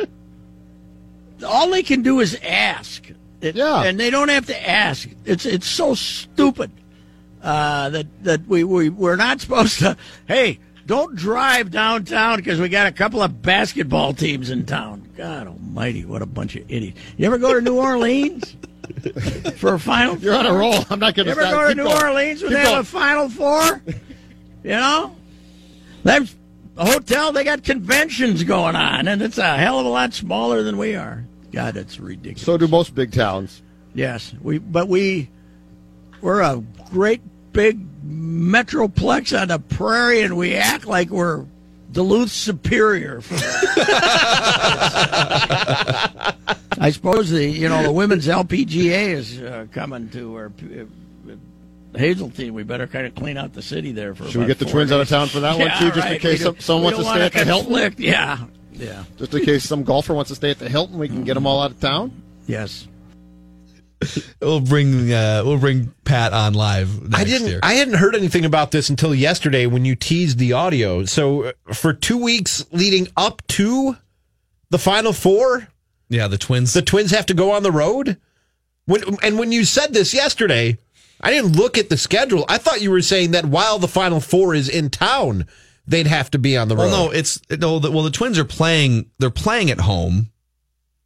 All 1.46 1.70
they 1.70 1.84
can 1.84 2.02
do 2.02 2.20
is 2.20 2.38
ask. 2.44 3.10
It- 3.42 3.56
Yeah. 3.56 3.84
and 3.84 4.00
they 4.00 4.10
don't 4.10 4.30
have 4.30 4.46
to 4.48 4.70
ask. 4.70 5.08
It's 5.26 5.46
it's 5.46 5.68
so 5.68 5.94
stupid 5.96 6.72
uh, 7.42 7.90
that 7.90 8.08
that 8.24 8.48
we 8.48 8.64
we 8.64 8.90
we're 8.90 9.16
not 9.16 9.40
supposed 9.42 9.80
to. 9.80 9.96
Hey, 10.28 10.60
don't 10.90 11.16
drive 11.16 11.70
downtown 11.70 12.38
because 12.38 12.60
we 12.60 12.68
got 12.68 12.88
a 12.88 12.92
couple 12.92 13.22
of 13.22 13.44
basketball 13.44 14.12
teams 14.12 14.50
in 14.50 14.66
town. 14.66 15.08
God 15.16 15.46
Almighty, 15.46 16.04
what 16.04 16.24
a 16.24 16.26
bunch 16.26 16.56
of 16.56 16.64
idiots! 16.68 17.00
You 17.16 17.28
ever 17.28 17.38
go 17.38 17.54
to 17.54 17.62
New 17.62 17.78
Orleans 17.78 18.56
for 19.58 19.76
a 19.76 19.80
final? 19.80 20.18
You're 20.18 20.34
on 20.34 20.48
a 20.48 20.54
roll. 20.54 20.74
I'm 20.90 20.98
not 21.00 21.14
going 21.14 21.28
to 21.28 21.32
You 21.32 21.36
to. 21.36 21.42
ever 21.46 21.56
go 21.56 21.68
to 21.70 21.76
New 21.76 21.88
Orleans 21.88 22.42
when 22.42 22.54
they 22.54 22.60
have 22.62 22.80
a 22.80 22.84
Final 22.84 23.30
Four? 23.30 23.84
You 24.64 24.72
know, 24.72 25.16
that's 26.02 26.36
a 26.76 26.92
hotel. 26.92 27.34
They 27.34 27.44
got 27.44 27.64
conventions 27.64 28.44
going 28.44 28.76
on, 28.76 29.08
and 29.08 29.22
it's 29.22 29.38
a 29.38 29.58
hell 29.58 29.80
of 29.80 29.86
a 29.86 29.90
lot 29.90 30.16
smaller 30.16 30.64
than 30.64 30.80
we 30.80 30.96
are. 30.96 31.24
God, 31.52 31.78
it's 31.78 32.00
ridiculous. 32.00 32.42
So 32.42 32.58
do 32.58 32.68
most 32.68 32.96
big 32.96 33.12
towns. 33.12 33.62
Yes, 33.94 34.34
we 34.42 34.58
but 34.58 34.88
we 34.88 35.30
we're 36.22 36.42
a 36.42 36.64
great 36.90 37.22
big 37.54 37.80
metroplex 38.06 39.40
on 39.40 39.50
the 39.50 39.60
prairie, 39.60 40.22
and 40.22 40.38
we 40.38 40.56
act 40.56 40.86
like 40.86 41.10
we're 41.10 41.46
Duluth 41.92 42.32
Superior. 42.32 43.22
I 46.82 46.92
suppose 46.92 47.30
the 47.30 47.46
you 47.46 47.68
know 47.68 47.84
the 47.84 47.92
women's 47.92 48.28
LPGA 48.28 49.10
is 49.10 49.42
uh, 49.42 49.66
coming 49.72 50.10
to 50.10 50.36
our 50.36 50.46
uh, 50.46 50.86
Hazeltine. 51.98 52.54
We 52.54 52.64
better 52.64 52.88
kind 52.88 53.08
of 53.08 53.16
clean 53.16 53.38
out 53.38 53.54
the 53.54 53.62
city 53.62 53.92
there 53.92 54.14
for. 54.16 54.26
Should 54.30 54.42
we 54.42 54.48
get 54.48 54.60
the 54.60 54.66
Twins 54.66 54.92
out 54.92 55.02
of 55.02 55.10
town 55.10 55.28
for 55.28 55.40
that 55.42 55.58
one 55.58 55.72
too, 55.80 55.92
just 55.92 56.08
in 56.08 56.20
case 56.20 56.44
some, 56.44 56.60
someone 56.60 56.94
wants 56.94 57.00
to 57.00 57.06
stay 57.06 57.26
at 57.26 57.34
the 57.34 57.46
Hilton? 57.46 57.66
conflict. 57.66 58.00
Yeah, 58.00 58.46
yeah. 58.74 59.04
Just 59.18 59.34
in 59.34 59.44
case 59.44 59.64
some 59.64 59.84
golfer 59.84 60.14
wants 60.14 60.30
to 60.30 60.36
stay 60.36 60.52
at 60.52 60.60
the 60.60 60.70
Hilton, 60.70 60.98
we 61.00 61.08
can 61.08 61.24
get 61.24 61.34
them 61.34 61.48
all 61.48 61.62
out 61.62 61.72
of 61.72 61.80
town. 61.80 62.12
Yes. 62.48 62.88
We'll 64.42 64.62
bring 64.62 65.12
uh, 65.12 65.42
we'll 65.46 65.58
bring 65.58 65.94
Pat 66.06 66.32
on 66.32 66.54
live. 66.54 67.02
Next 67.10 67.16
I 67.22 67.24
didn't. 67.26 67.48
Year. 67.50 67.60
I 67.62 67.74
hadn't 67.74 67.96
heard 67.96 68.16
anything 68.16 68.46
about 68.46 68.72
this 68.72 68.90
until 68.90 69.14
yesterday 69.14 69.66
when 69.66 69.84
you 69.84 69.96
teased 69.96 70.38
the 70.40 70.54
audio. 70.54 71.04
So 71.06 71.44
uh, 71.46 71.52
for 71.74 71.92
two 71.94 72.18
weeks 72.18 72.66
leading 72.72 73.10
up 73.18 73.46
to 73.50 73.98
the 74.70 74.78
Final 74.80 75.12
Four, 75.12 75.68
yeah, 76.08 76.28
the 76.30 76.38
Twins. 76.38 76.72
the 76.74 76.82
Twins 76.82 77.12
have 77.12 77.26
to 77.28 77.34
go 77.34 77.52
on 77.52 77.64
the 77.64 77.72
road. 77.72 78.18
When 78.86 79.04
and 79.22 79.38
when 79.38 79.52
you 79.52 79.66
said 79.66 79.94
this 79.94 80.14
yesterday, 80.14 80.78
I 81.20 81.32
didn't 81.32 81.58
look 81.58 81.78
at 81.78 81.90
the 81.90 81.98
schedule. 81.98 82.46
I 82.48 82.58
thought 82.58 82.82
you 82.82 82.92
were 82.92 83.02
saying 83.02 83.32
that 83.32 83.46
while 83.46 83.78
the 83.78 83.88
Final 83.90 84.22
Four 84.22 84.56
is 84.56 84.70
in 84.70 84.90
town, 84.90 85.46
they'd 85.86 86.08
have 86.08 86.32
to 86.32 86.40
be 86.40 86.56
on 86.56 86.70
the 86.70 86.76
road. 86.78 86.92
Well, 86.92 87.06
no, 87.08 87.12
it's 87.12 87.42
no. 87.52 87.80
The, 87.80 87.92
well, 87.92 88.04
the 88.04 88.12
Twins 88.12 88.40
are 88.40 88.46
playing. 88.46 89.12
They're 89.20 89.30
playing 89.30 89.70
at 89.70 89.82
home 89.82 90.30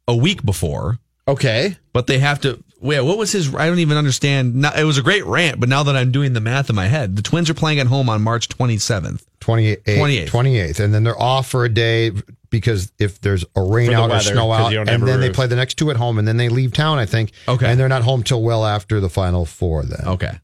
a 0.06 0.14
week 0.14 0.44
before, 0.44 0.98
Okay. 1.26 1.76
but 1.92 2.06
they 2.06 2.20
have 2.20 2.40
to. 2.42 2.62
Yeah, 2.84 3.00
what 3.00 3.16
was 3.16 3.32
his? 3.32 3.54
I 3.54 3.66
don't 3.66 3.78
even 3.78 3.96
understand. 3.96 4.56
Now, 4.56 4.72
it 4.76 4.84
was 4.84 4.98
a 4.98 5.02
great 5.02 5.24
rant, 5.24 5.58
but 5.58 5.68
now 5.68 5.84
that 5.84 5.96
I'm 5.96 6.12
doing 6.12 6.34
the 6.34 6.40
math 6.40 6.68
in 6.68 6.76
my 6.76 6.86
head, 6.86 7.16
the 7.16 7.22
Twins 7.22 7.48
are 7.48 7.54
playing 7.54 7.80
at 7.80 7.86
home 7.86 8.10
on 8.10 8.20
March 8.22 8.48
27th. 8.48 9.24
28th, 9.40 9.84
28th. 9.84 10.28
28th. 10.28 10.80
And 10.80 10.92
then 10.92 11.02
they're 11.02 11.20
off 11.20 11.48
for 11.48 11.64
a 11.64 11.68
day 11.68 12.12
because 12.50 12.92
if 12.98 13.20
there's 13.20 13.44
a 13.56 13.62
rain 13.62 13.86
For 13.86 13.92
the 13.92 13.98
out 13.98 14.10
or 14.10 14.12
weather, 14.12 14.32
snow 14.32 14.48
'cause 14.48 14.72
out, 14.72 14.78
and 14.80 14.88
have 14.88 15.02
a 15.02 15.04
then 15.06 15.20
they 15.20 15.30
play 15.30 15.46
the 15.46 15.56
next 15.56 15.74
two 15.74 15.90
at 15.90 15.96
home, 15.96 16.18
and 16.18 16.28
then 16.28 16.36
they 16.36 16.48
leave 16.48 16.72
town, 16.72 16.98
I 16.98 17.06
think. 17.06 17.32
Okay. 17.48 17.66
And 17.66 17.80
they're 17.80 17.88
not 17.88 18.02
home 18.02 18.22
till 18.22 18.42
well 18.42 18.64
after 18.64 19.00
the 19.00 19.08
final 19.08 19.44
four 19.44 19.82
then. 19.84 20.06
Okay. 20.06 20.38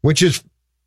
Which 0.00 0.22
is 0.22 0.42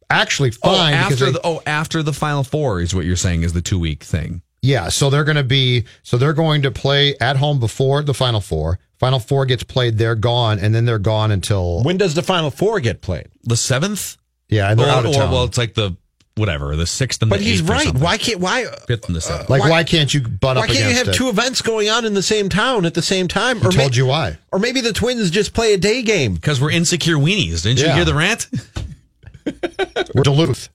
actually 0.10 0.52
oh, 0.64 0.76
fine 0.76 0.94
oh, 0.94 0.98
after 0.98 1.26
they, 1.26 1.32
the 1.32 1.42
oh 1.44 1.62
after 1.66 2.02
the 2.04 2.14
final 2.14 2.44
four 2.44 2.82
is 2.82 2.96
what 2.96 3.06
you're 3.06 3.16
saying 3.16 3.44
is 3.44 3.54
the 3.54 3.62
two 3.62 3.80
week 3.80 4.04
thing. 4.04 4.42
Yeah, 4.62 4.90
so 4.90 5.10
they're 5.10 5.24
going 5.24 5.38
to 5.38 5.44
be 5.44 5.86
so 6.04 6.18
they're 6.18 6.34
going 6.34 6.64
to 6.64 6.72
play 6.72 7.16
at 7.22 7.38
home 7.38 7.60
before 7.60 8.04
the 8.04 8.14
final 8.14 8.42
four. 8.42 8.80
Final 9.00 9.20
four 9.20 9.46
gets 9.46 9.64
played, 9.64 9.98
they're 9.98 10.16
gone, 10.16 10.60
and 10.60 10.74
then 10.74 10.86
they're 10.86 10.98
gone 11.00 11.32
until 11.32 11.84
When 11.84 11.98
does 11.98 12.16
the 12.16 12.24
Final 12.24 12.50
Four 12.50 12.80
get 12.80 13.02
played? 13.02 13.28
The 13.44 13.56
seventh. 13.58 14.18
yeah, 14.50 14.72
and 14.72 14.80
they're 14.80 14.88
or, 14.88 14.92
out 14.92 15.06
of 15.06 15.12
or, 15.12 15.14
town. 15.14 15.32
well, 15.32 15.44
it's 15.44 15.58
like 15.58 15.74
the 15.76 15.96
whatever 16.36 16.76
the 16.76 16.86
sixth 16.86 17.22
and 17.24 17.30
But 17.30 17.40
the 17.40 17.46
he's 17.46 17.62
eighth 17.62 17.70
or 17.70 17.74
right. 17.74 17.84
something. 17.86 18.02
Why 18.04 18.18
can't 18.18 18.40
why 18.40 18.66
fifth 18.88 19.06
and 19.08 19.16
the 19.16 19.22
seventh? 19.22 19.50
like, 19.50 19.62
why- 19.62 19.70
why, 19.70 19.84
can't 19.84 20.12
you 20.14 20.22
butt 20.22 20.56
why 20.58 20.64
up 20.64 20.70
Why 20.70 20.76
can't 20.76 20.90
you 20.90 20.96
have 20.96 21.08
it? 21.10 21.14
two 21.16 21.30
events 21.30 21.62
going 21.62 21.90
on 21.90 22.06
in 22.06 22.14
the 22.16 22.22
same 22.24 22.48
town 22.50 22.86
at 22.86 22.94
the 22.96 23.02
same 23.02 23.28
time? 23.28 23.58
I 23.58 23.68
Or 23.68 23.72
told 23.72 23.92
may- 23.92 23.98
you 23.98 24.06
why. 24.08 24.38
Or 24.52 24.60
maybe 24.60 24.82
the 24.82 24.94
Twins 24.94 25.30
just 25.32 25.54
play 25.54 25.74
a 25.74 25.78
day 25.78 26.02
game. 26.04 26.34
Because 26.36 26.60
we're 26.62 26.72
insecure 26.72 27.16
weenies. 27.18 27.64
Didn't 27.64 27.80
you 27.80 27.92
hear 27.92 28.06
the 28.06 28.14
rant? 28.16 28.48
We're 30.14 30.24
Duluth. 30.24 30.70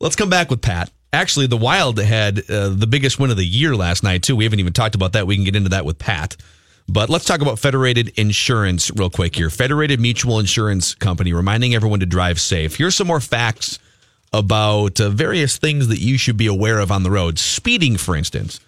Let's 0.00 0.16
come 0.16 0.30
back 0.30 0.50
with 0.50 0.60
Pat. 0.62 0.90
Actually, 1.12 1.46
the 1.46 1.56
Wild 1.56 1.98
had 1.98 2.38
uh, 2.50 2.68
the 2.70 2.86
biggest 2.86 3.18
win 3.18 3.30
of 3.30 3.36
the 3.36 3.44
year 3.44 3.74
last 3.76 4.02
night, 4.02 4.22
too. 4.22 4.36
We 4.36 4.44
haven't 4.44 4.60
even 4.60 4.72
talked 4.72 4.94
about 4.94 5.12
that. 5.12 5.26
We 5.26 5.36
can 5.36 5.44
get 5.44 5.56
into 5.56 5.70
that 5.70 5.84
with 5.84 5.98
Pat. 5.98 6.36
But 6.88 7.08
let's 7.08 7.24
talk 7.24 7.40
about 7.40 7.58
Federated 7.58 8.12
Insurance 8.18 8.90
real 8.94 9.10
quick 9.10 9.36
here. 9.36 9.50
Federated 9.50 10.00
Mutual 10.00 10.38
Insurance 10.38 10.94
Company 10.94 11.32
reminding 11.32 11.74
everyone 11.74 12.00
to 12.00 12.06
drive 12.06 12.40
safe. 12.40 12.76
Here's 12.76 12.94
some 12.94 13.06
more 13.06 13.20
facts 13.20 13.78
about 14.32 15.00
uh, 15.00 15.10
various 15.10 15.56
things 15.56 15.88
that 15.88 15.98
you 15.98 16.18
should 16.18 16.36
be 16.36 16.46
aware 16.46 16.78
of 16.80 16.90
on 16.90 17.02
the 17.02 17.10
road. 17.10 17.38
Speeding, 17.38 17.96
for 17.96 18.14
instance. 18.16 18.60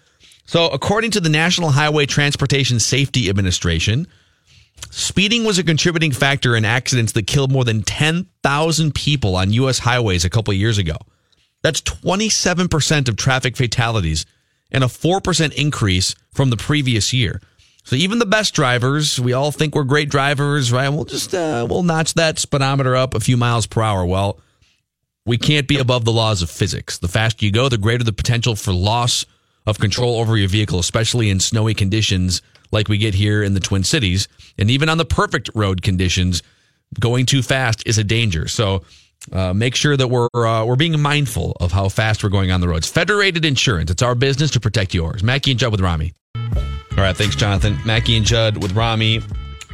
So, 0.46 0.68
according 0.68 1.10
to 1.12 1.20
the 1.20 1.28
National 1.28 1.70
Highway 1.70 2.06
Transportation 2.06 2.78
Safety 2.78 3.28
Administration, 3.28 4.06
Speeding 4.90 5.44
was 5.44 5.58
a 5.58 5.64
contributing 5.64 6.12
factor 6.12 6.56
in 6.56 6.64
accidents 6.64 7.12
that 7.12 7.26
killed 7.26 7.50
more 7.50 7.64
than 7.64 7.82
10,000 7.82 8.94
people 8.94 9.36
on 9.36 9.52
U.S. 9.52 9.80
highways 9.80 10.24
a 10.24 10.30
couple 10.30 10.52
of 10.52 10.58
years 10.58 10.78
ago. 10.78 10.96
That's 11.62 11.80
27% 11.82 13.08
of 13.08 13.16
traffic 13.16 13.56
fatalities 13.56 14.26
and 14.70 14.84
a 14.84 14.88
4% 14.88 15.52
increase 15.54 16.14
from 16.32 16.50
the 16.50 16.56
previous 16.56 17.12
year. 17.12 17.40
So 17.86 17.94
even 17.94 18.18
the 18.18 18.26
best 18.26 18.52
drivers, 18.52 19.20
we 19.20 19.32
all 19.32 19.52
think 19.52 19.76
we're 19.76 19.84
great 19.84 20.08
drivers, 20.08 20.72
right? 20.72 20.88
We'll 20.88 21.04
just, 21.04 21.32
uh, 21.32 21.64
we'll 21.70 21.84
notch 21.84 22.14
that 22.14 22.36
speedometer 22.40 22.96
up 22.96 23.14
a 23.14 23.20
few 23.20 23.36
miles 23.36 23.68
per 23.68 23.80
hour. 23.80 24.04
Well, 24.04 24.40
we 25.24 25.38
can't 25.38 25.68
be 25.68 25.78
above 25.78 26.04
the 26.04 26.10
laws 26.10 26.42
of 26.42 26.50
physics. 26.50 26.98
The 26.98 27.06
faster 27.06 27.44
you 27.44 27.52
go, 27.52 27.68
the 27.68 27.78
greater 27.78 28.02
the 28.02 28.12
potential 28.12 28.56
for 28.56 28.72
loss 28.72 29.24
of 29.66 29.78
control 29.78 30.16
over 30.16 30.36
your 30.36 30.48
vehicle, 30.48 30.80
especially 30.80 31.30
in 31.30 31.38
snowy 31.38 31.74
conditions 31.74 32.42
like 32.72 32.88
we 32.88 32.98
get 32.98 33.14
here 33.14 33.44
in 33.44 33.54
the 33.54 33.60
Twin 33.60 33.84
Cities. 33.84 34.26
And 34.58 34.68
even 34.68 34.88
on 34.88 34.98
the 34.98 35.04
perfect 35.04 35.50
road 35.54 35.82
conditions, 35.82 36.42
going 36.98 37.24
too 37.24 37.40
fast 37.40 37.86
is 37.86 37.98
a 37.98 38.04
danger. 38.04 38.48
So 38.48 38.82
uh, 39.30 39.52
make 39.52 39.76
sure 39.76 39.96
that 39.96 40.08
we're 40.08 40.28
uh, 40.34 40.64
we're 40.64 40.74
being 40.74 41.00
mindful 41.00 41.56
of 41.60 41.70
how 41.70 41.88
fast 41.88 42.24
we're 42.24 42.30
going 42.30 42.50
on 42.50 42.60
the 42.60 42.68
roads. 42.68 42.88
Federated 42.88 43.44
Insurance, 43.44 43.92
it's 43.92 44.02
our 44.02 44.16
business 44.16 44.50
to 44.52 44.60
protect 44.60 44.92
yours. 44.92 45.22
Mackey 45.22 45.52
and 45.52 45.60
Judd 45.60 45.70
with 45.70 45.80
Rami. 45.80 46.14
All 46.96 47.02
right, 47.02 47.16
thanks, 47.16 47.36
Jonathan. 47.36 47.78
Mackey 47.84 48.16
and 48.16 48.24
Judd 48.24 48.62
with 48.62 48.72
Rami. 48.72 49.20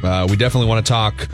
Uh, 0.03 0.27
we 0.29 0.35
definitely 0.35 0.67
want 0.67 0.85
to 0.85 0.89
talk 0.89 1.29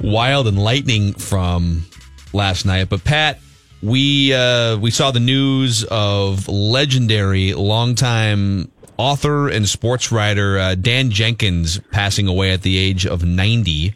wild 0.00 0.48
and 0.48 0.58
lightning 0.58 1.12
from 1.12 1.84
last 2.32 2.66
night. 2.66 2.88
But 2.88 3.04
Pat, 3.04 3.38
we 3.80 4.34
uh, 4.34 4.78
we 4.78 4.90
saw 4.90 5.12
the 5.12 5.20
news 5.20 5.84
of 5.84 6.48
legendary 6.48 7.52
longtime 7.54 8.70
author 8.96 9.48
and 9.48 9.68
sports 9.68 10.10
writer 10.10 10.58
uh, 10.58 10.74
Dan 10.74 11.10
Jenkins 11.10 11.78
passing 11.92 12.26
away 12.26 12.50
at 12.50 12.62
the 12.62 12.76
age 12.76 13.06
of 13.06 13.24
ninety. 13.24 13.94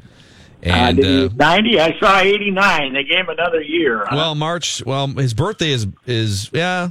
And 0.63 1.05
uh, 1.05 1.25
uh, 1.25 1.29
90, 1.35 1.81
I 1.81 1.99
saw 1.99 2.21
89. 2.21 2.93
They 2.95 3.03
gave 3.03 3.19
him 3.19 3.31
another 3.31 3.61
year. 3.61 4.05
huh? 4.07 4.15
well, 4.15 4.35
March. 4.37 4.81
Well, 4.87 5.09
his 5.09 5.35
birthday 5.35 5.73
is 5.73 5.89
is 6.07 6.51
yeah. 6.53 6.91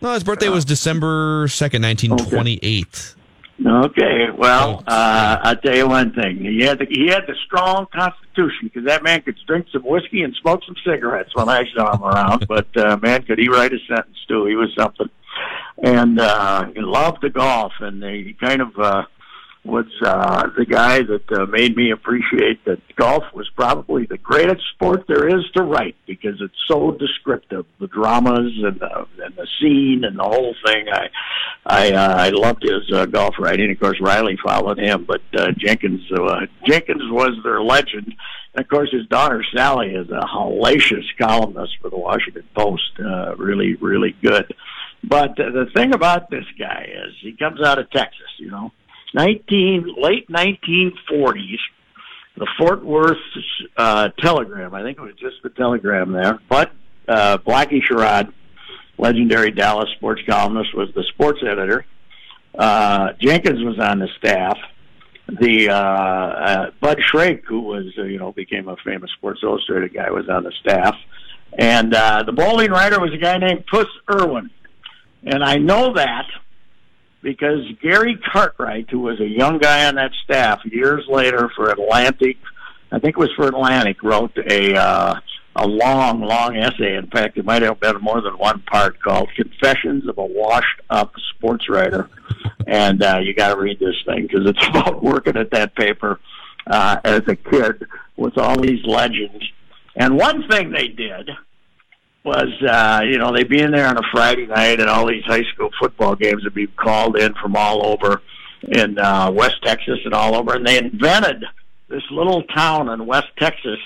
No, 0.00 0.14
his 0.14 0.24
birthday 0.24 0.48
was 0.48 0.64
December 0.64 1.48
second, 1.48 1.82
nineteen 1.82 2.16
twenty 2.16 2.58
eight. 2.62 3.14
Okay, 3.64 4.30
well, 4.36 4.82
uh, 4.86 5.38
I'll 5.42 5.56
tell 5.56 5.76
you 5.76 5.86
one 5.86 6.12
thing. 6.12 6.38
He 6.38 6.62
had 6.62 6.80
the, 6.80 6.86
he 6.90 7.06
had 7.06 7.22
the 7.28 7.36
strong 7.46 7.86
constitution 7.94 8.62
because 8.64 8.84
that 8.86 9.04
man 9.04 9.22
could 9.22 9.36
drink 9.46 9.66
some 9.72 9.82
whiskey 9.82 10.22
and 10.22 10.34
smoke 10.42 10.62
some 10.66 10.74
cigarettes 10.84 11.30
when 11.34 11.48
I 11.48 11.64
saw 11.74 11.94
him 11.94 12.02
around. 12.02 12.46
but 12.48 12.66
uh, 12.76 12.98
man, 13.00 13.22
could 13.22 13.38
he 13.38 13.48
write 13.48 13.72
a 13.72 13.78
sentence 13.86 14.16
too? 14.26 14.46
He 14.46 14.56
was 14.56 14.74
something, 14.76 15.08
and 15.82 16.18
uh, 16.18 16.66
he 16.74 16.80
loved 16.80 17.18
the 17.22 17.30
golf, 17.30 17.72
and 17.78 18.02
he 18.02 18.34
kind 18.40 18.60
of 18.60 18.76
uh, 18.76 19.04
was 19.64 19.86
uh, 20.02 20.48
the 20.58 20.66
guy 20.66 21.02
that 21.02 21.32
uh, 21.32 21.46
made 21.46 21.74
me 21.74 21.90
appreciate 21.90 22.62
that 22.66 22.78
golf 22.96 23.24
was 23.32 23.48
probably 23.56 24.04
the 24.04 24.18
greatest 24.18 24.62
sport 24.74 25.04
there 25.08 25.26
is 25.26 25.44
to 25.54 25.62
write 25.62 25.96
because 26.06 26.40
it's 26.40 26.54
so 26.68 26.92
descriptive, 26.92 27.64
the 27.80 27.86
dramas 27.86 28.52
and 28.62 28.78
the, 28.78 29.06
and 29.24 29.34
the 29.36 29.46
scene 29.58 30.04
and 30.04 30.18
the 30.18 30.22
whole 30.22 30.54
thing. 30.66 30.86
I 30.92 31.08
I 31.66 31.92
uh, 31.92 32.14
I 32.16 32.28
loved 32.28 32.62
his 32.62 32.92
uh, 32.92 33.06
golf 33.06 33.36
writing. 33.38 33.70
Of 33.70 33.80
course, 33.80 33.98
Reilly 34.00 34.38
followed 34.44 34.78
him, 34.78 35.06
but 35.06 35.22
uh, 35.34 35.52
Jenkins 35.56 36.02
uh, 36.12 36.46
Jenkins 36.66 37.10
was 37.10 37.38
their 37.42 37.62
legend. 37.62 38.14
And 38.54 38.64
of 38.64 38.68
course, 38.68 38.90
his 38.92 39.06
daughter 39.06 39.42
Sally 39.54 39.94
is 39.94 40.10
a 40.10 40.26
hellacious 40.26 41.06
columnist 41.18 41.78
for 41.80 41.88
the 41.88 41.98
Washington 41.98 42.44
Post. 42.54 43.00
Uh, 43.00 43.34
really, 43.36 43.74
really 43.76 44.14
good. 44.22 44.54
But 45.02 45.38
uh, 45.40 45.50
the 45.50 45.66
thing 45.74 45.94
about 45.94 46.30
this 46.30 46.46
guy 46.58 46.88
is 47.06 47.14
he 47.20 47.32
comes 47.32 47.60
out 47.62 47.78
of 47.78 47.90
Texas, 47.90 48.28
you 48.38 48.50
know, 48.50 48.72
nineteen 49.12 49.94
late 49.96 50.28
nineteen 50.30 50.92
forties. 51.08 51.58
The 52.36 52.48
Fort 52.58 52.84
Worth 52.84 53.18
uh, 53.76 54.08
Telegram, 54.18 54.74
I 54.74 54.82
think 54.82 54.98
it 54.98 55.02
was 55.02 55.14
just 55.14 55.36
the 55.44 55.50
Telegram 55.50 56.10
there, 56.10 56.40
but 56.48 56.72
uh, 57.06 57.38
Blackie 57.38 57.80
Sherrod 57.80 58.32
legendary 58.98 59.50
Dallas 59.50 59.88
sports 59.96 60.22
columnist, 60.28 60.74
was 60.74 60.88
the 60.94 61.04
sports 61.14 61.40
editor. 61.42 61.84
Uh, 62.56 63.12
Jenkins 63.20 63.62
was 63.62 63.78
on 63.78 63.98
the 63.98 64.08
staff. 64.18 64.56
The 65.26 65.70
uh, 65.70 65.74
uh, 65.74 66.70
Bud 66.80 66.98
Shrake, 67.00 67.44
who 67.46 67.60
was 67.60 67.86
uh, 67.98 68.02
you 68.02 68.18
know 68.18 68.32
became 68.32 68.68
a 68.68 68.76
famous 68.84 69.10
Sports 69.16 69.40
Illustrated 69.42 69.94
guy, 69.94 70.10
was 70.10 70.28
on 70.28 70.44
the 70.44 70.52
staff, 70.60 70.94
and 71.58 71.94
uh, 71.94 72.22
the 72.24 72.32
bowling 72.32 72.70
writer 72.70 73.00
was 73.00 73.12
a 73.12 73.16
guy 73.16 73.38
named 73.38 73.64
Puss 73.66 73.88
Irwin, 74.10 74.50
and 75.24 75.42
I 75.42 75.56
know 75.56 75.94
that 75.94 76.26
because 77.24 77.60
Gary 77.82 78.16
Cartwright, 78.32 78.90
who 78.90 79.00
was 79.00 79.18
a 79.18 79.26
young 79.26 79.58
guy 79.58 79.86
on 79.86 79.96
that 79.96 80.12
staff, 80.22 80.60
years 80.64 81.04
later 81.08 81.50
for 81.56 81.70
Atlantic, 81.70 82.36
I 82.92 82.98
think 83.00 83.16
it 83.16 83.18
was 83.18 83.32
for 83.34 83.48
Atlantic, 83.48 84.02
wrote 84.02 84.36
a 84.36 84.76
uh, 84.76 85.14
a 85.56 85.66
long, 85.66 86.20
long 86.20 86.56
essay. 86.56 86.96
In 86.96 87.08
fact, 87.08 87.38
it 87.38 87.44
might 87.44 87.62
have 87.62 87.80
been 87.80 87.96
more 88.00 88.20
than 88.20 88.34
one 88.34 88.60
part 88.60 89.00
called 89.00 89.30
"Confessions 89.34 90.06
of 90.06 90.18
a 90.18 90.24
Washed 90.24 90.80
Up 90.90 91.12
Sports 91.34 91.68
Writer," 91.68 92.08
and 92.66 93.02
uh, 93.02 93.18
you 93.22 93.34
got 93.34 93.54
to 93.54 93.60
read 93.60 93.80
this 93.80 93.96
thing 94.06 94.28
because 94.28 94.46
it's 94.46 94.66
about 94.68 95.02
working 95.02 95.36
at 95.36 95.50
that 95.50 95.74
paper 95.74 96.20
uh, 96.66 96.98
as 97.04 97.22
a 97.26 97.36
kid 97.36 97.86
with 98.16 98.38
all 98.38 98.60
these 98.60 98.84
legends. 98.84 99.42
And 99.96 100.16
one 100.16 100.46
thing 100.48 100.70
they 100.70 100.88
did 100.88 101.30
was, 102.24 102.48
uh, 102.62 103.02
you 103.04 103.18
know, 103.18 103.32
they'd 103.34 103.48
be 103.48 103.60
in 103.60 103.70
there 103.70 103.86
on 103.86 103.98
a 103.98 104.02
Friday 104.10 104.46
night, 104.46 104.80
and 104.80 104.88
all 104.88 105.06
these 105.06 105.24
high 105.24 105.44
school 105.52 105.70
football 105.78 106.16
games 106.16 106.42
would 106.44 106.54
be 106.54 106.66
called 106.66 107.18
in 107.18 107.34
from 107.34 107.54
all 107.54 107.86
over 107.86 108.22
in 108.62 108.98
uh, 108.98 109.30
West 109.30 109.62
Texas 109.62 109.98
and 110.04 110.14
all 110.14 110.34
over, 110.34 110.54
and 110.54 110.66
they 110.66 110.78
invented 110.78 111.44
this 111.88 112.02
little 112.10 112.42
town 112.44 112.88
in 112.88 113.06
West 113.06 113.28
Texas, 113.38 113.78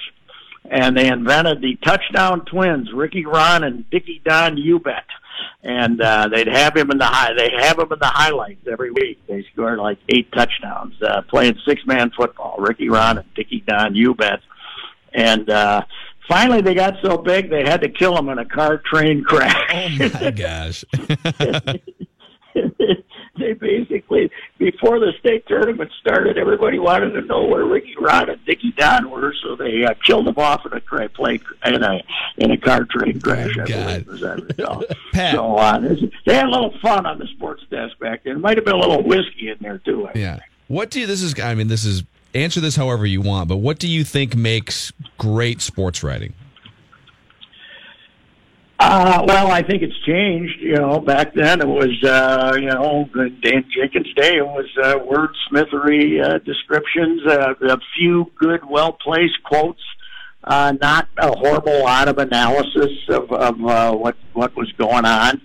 and 0.71 0.97
they 0.97 1.09
invented 1.09 1.61
the 1.61 1.77
touchdown 1.85 2.45
twins, 2.45 2.93
Ricky 2.93 3.27
Ron 3.27 3.65
and 3.65 3.89
Dickie 3.91 4.23
Don 4.25 4.57
Ubet. 4.57 5.03
And 5.63 6.01
uh, 6.01 6.29
they'd 6.33 6.49
have 6.49 6.77
him 6.77 6.91
in 6.91 6.99
the 6.99 7.05
high. 7.05 7.33
They 7.33 7.51
have 7.61 7.79
him 7.79 7.93
in 7.93 7.99
the 7.99 8.07
highlights 8.07 8.67
every 8.71 8.91
week. 8.91 9.21
They 9.29 9.45
scored 9.53 9.79
like 9.79 9.99
eight 10.09 10.31
touchdowns 10.33 10.95
uh, 11.03 11.23
playing 11.23 11.59
six 11.67 11.85
man 11.87 12.11
football. 12.17 12.57
Ricky 12.59 12.89
Ron 12.89 13.19
and 13.19 13.35
Dickie 13.35 13.65
Don 13.67 13.95
Ubet, 13.95 14.41
and 15.13 15.49
uh, 15.51 15.83
finally 16.29 16.61
they 16.61 16.75
got 16.75 16.95
so 17.03 17.17
big 17.19 17.51
they 17.51 17.63
had 17.65 17.81
to 17.81 17.89
kill 17.89 18.17
him 18.17 18.29
in 18.29 18.39
a 18.39 18.45
car 18.45 18.79
train 18.85 19.25
crash. 19.25 19.55
Oh 20.01 20.11
my 20.23 20.31
gosh! 20.37 20.85
they 23.39 23.53
basically, 23.53 24.31
before 24.59 24.99
the 24.99 25.13
state 25.21 25.47
tournament 25.47 25.91
started, 26.01 26.37
everybody 26.39 26.79
wanted 26.79 27.11
to 27.11 27.23
know 27.23 27.45
where 27.45 27.65
Ricky 27.65 27.95
Rod 28.01 28.29
and 28.29 28.45
Dickie 28.45 28.73
Don 28.77 29.11
were, 29.11 29.33
so 29.43 29.55
they 29.55 29.85
uh, 29.85 29.95
killed 30.05 30.27
them 30.27 30.35
off 30.39 30.67
in 30.67 30.73
a 30.73 30.81
cra- 30.81 31.09
play 31.09 31.39
in 31.65 31.83
a 31.83 32.01
in 32.39 32.51
a 32.51 32.57
car 32.57 32.85
train 32.91 33.21
crash. 33.21 33.57
I 33.59 33.65
believe, 33.65 34.09
as 34.09 34.23
I 34.25 34.35
recall. 34.35 34.85
so 35.33 35.57
uh, 35.57 35.79
there's- 35.79 36.01
they 36.27 36.35
had 36.35 36.47
a 36.47 36.51
little 36.51 36.75
fun 36.81 37.07
on 37.07 37.19
the 37.19 37.27
sports 37.29 37.63
desk 37.71 37.97
back 38.01 38.25
then. 38.25 38.37
It 38.37 38.41
Might 38.41 38.57
have 38.57 38.65
been 38.65 38.75
a 38.75 38.79
little 38.81 39.03
whiskey 39.05 39.51
in 39.51 39.57
there 39.61 39.79
too. 39.79 40.09
I 40.09 40.13
Yeah. 40.19 40.41
What 40.67 40.91
do 40.91 41.01
you, 41.01 41.07
this 41.07 41.23
is? 41.23 41.39
I 41.41 41.55
mean, 41.55 41.69
this 41.69 41.85
is 41.85 42.03
answer 42.39 42.61
this 42.61 42.77
however 42.77 43.07
you 43.07 43.21
want, 43.21 43.49
but 43.49 43.57
what 43.57 43.79
do 43.79 43.89
you 43.89 44.05
think 44.05 44.35
makes 44.35 44.93
great 45.19 45.61
sports 45.61 46.03
writing? 46.03 46.35
Uh, 48.81 49.25
well, 49.27 49.51
I 49.51 49.63
think 49.63 49.83
it's 49.83 49.99
changed. 50.07 50.61
You 50.61 50.77
know, 50.77 51.01
back 51.01 51.35
then 51.35 51.61
it 51.61 51.67
was, 51.67 52.03
uh, 52.05 52.53
you 52.55 52.69
know, 52.69 53.09
Dan 53.43 53.65
Jenkins' 53.75 54.15
day. 54.15 54.37
It 54.37 54.47
was 54.47 54.67
uh, 54.81 54.99
wordsmithery 55.01 56.25
uh, 56.25 56.39
descriptions, 56.39 57.23
uh, 57.27 57.55
a 57.61 57.79
few 57.97 58.31
good, 58.39 58.61
well 58.65 58.93
placed 58.93 59.43
quotes, 59.43 59.83
uh, 60.45 60.75
not 60.81 61.09
a 61.19 61.37
horrible 61.37 61.81
lot 61.83 62.07
of 62.07 62.19
analysis 62.19 62.93
of, 63.09 63.33
of 63.33 63.65
uh, 63.65 63.93
what 63.95 64.17
what 64.33 64.55
was 64.57 64.71
going 64.73 65.05
on. 65.05 65.41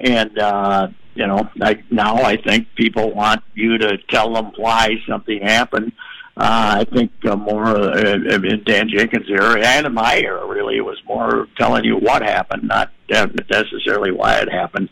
And 0.00 0.38
uh, 0.38 0.88
you 1.14 1.26
know, 1.26 1.46
I, 1.60 1.82
now 1.90 2.16
I 2.22 2.36
think 2.36 2.68
people 2.74 3.12
want 3.12 3.42
you 3.54 3.76
to 3.76 3.98
tell 4.08 4.32
them 4.32 4.52
why 4.56 4.94
something 5.06 5.42
happened. 5.42 5.92
Uh, 6.38 6.76
I 6.80 6.84
think 6.94 7.10
uh, 7.28 7.34
more 7.34 7.66
uh, 7.66 7.98
in 7.98 8.62
Dan 8.64 8.88
Jenkins' 8.88 9.28
era 9.28 9.60
and 9.60 9.86
in 9.86 9.92
my 9.94 10.18
era, 10.18 10.46
really, 10.46 10.76
it 10.76 10.84
was 10.84 10.96
more 11.04 11.48
telling 11.58 11.84
you 11.84 11.96
what 11.96 12.22
happened, 12.22 12.62
not 12.68 12.92
uh, 13.12 13.26
necessarily 13.50 14.12
why 14.12 14.34
it 14.36 14.48
happened. 14.52 14.88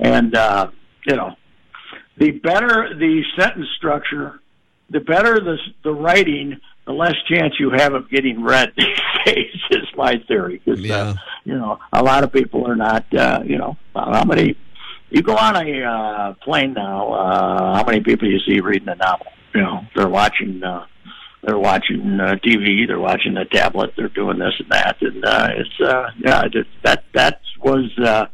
And 0.00 0.34
uh, 0.34 0.70
you 1.06 1.14
know, 1.14 1.36
the 2.16 2.32
better 2.32 2.94
the 2.98 3.22
sentence 3.38 3.68
structure, 3.76 4.40
the 4.90 4.98
better 4.98 5.38
the 5.38 5.56
the 5.84 5.92
writing, 5.92 6.58
the 6.84 6.92
less 6.92 7.14
chance 7.28 7.54
you 7.60 7.70
have 7.70 7.94
of 7.94 8.10
getting 8.10 8.42
read 8.42 8.72
these 8.76 8.98
days. 9.24 9.54
Is 9.70 9.86
my 9.96 10.16
theory. 10.26 10.60
'Cause, 10.64 10.80
uh, 10.90 11.14
you 11.44 11.54
know, 11.56 11.78
a 11.92 12.02
lot 12.02 12.24
of 12.24 12.32
people 12.32 12.66
are 12.66 12.74
not. 12.76 13.04
Uh, 13.14 13.42
you 13.44 13.56
know, 13.56 13.76
how 13.94 14.24
many? 14.24 14.56
You 15.10 15.22
go 15.22 15.36
on 15.36 15.54
a 15.54 15.82
uh, 15.84 16.32
plane 16.42 16.72
now. 16.74 17.12
Uh, 17.12 17.76
how 17.76 17.84
many 17.84 18.00
people 18.00 18.26
you 18.28 18.40
see 18.40 18.58
reading 18.60 18.88
a 18.88 18.96
novel? 18.96 19.28
You 19.54 19.62
know, 19.62 19.80
they're 19.94 20.08
watching. 20.08 20.62
Uh, 20.62 20.86
they're 21.42 21.58
watching 21.58 22.18
uh, 22.20 22.36
TV. 22.44 22.86
They're 22.86 22.98
watching 22.98 23.34
the 23.34 23.44
tablet. 23.44 23.92
They're 23.96 24.08
doing 24.08 24.38
this 24.38 24.54
and 24.58 24.70
that, 24.70 24.96
and 25.00 25.24
uh, 25.24 25.48
it's 25.52 25.80
uh, 25.80 26.10
yeah. 26.18 26.42
It, 26.52 26.66
that 26.82 27.04
that 27.14 27.40
was. 27.60 27.90
Uh, 27.98 28.26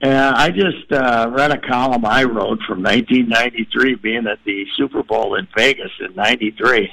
and 0.00 0.36
I 0.36 0.50
just 0.50 0.92
uh, 0.92 1.30
read 1.34 1.50
a 1.50 1.58
column 1.58 2.04
I 2.04 2.24
wrote 2.24 2.60
from 2.68 2.82
1993, 2.82 3.94
being 3.94 4.26
at 4.26 4.38
the 4.44 4.66
Super 4.76 5.02
Bowl 5.02 5.34
in 5.36 5.48
Vegas 5.56 5.92
in 5.98 6.14
'93, 6.14 6.90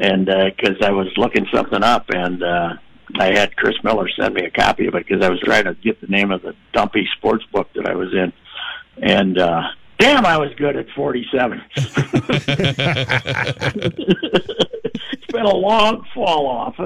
and 0.00 0.26
because 0.26 0.76
I 0.82 0.90
was 0.90 1.06
looking 1.16 1.46
something 1.54 1.84
up, 1.84 2.06
and 2.08 2.42
uh, 2.42 2.74
I 3.14 3.26
had 3.26 3.56
Chris 3.56 3.76
Miller 3.84 4.08
send 4.08 4.34
me 4.34 4.44
a 4.44 4.50
copy 4.50 4.86
of 4.86 4.94
it 4.94 5.06
because 5.06 5.24
I 5.24 5.30
was 5.30 5.40
trying 5.40 5.64
to 5.64 5.74
get 5.74 6.00
the 6.00 6.08
name 6.08 6.32
of 6.32 6.42
the 6.42 6.54
dumpy 6.72 7.08
sports 7.16 7.44
book 7.52 7.68
that 7.74 7.88
I 7.88 7.94
was 7.94 8.12
in, 8.12 8.32
and 9.00 9.38
uh, 9.38 9.62
damn, 9.98 10.26
I 10.26 10.38
was 10.38 10.52
good 10.54 10.76
at 10.76 10.88
47. 10.90 11.62
it's 11.76 11.94
been 15.28 15.46
a 15.46 15.54
long 15.54 16.06
fall 16.14 16.46
off. 16.46 16.76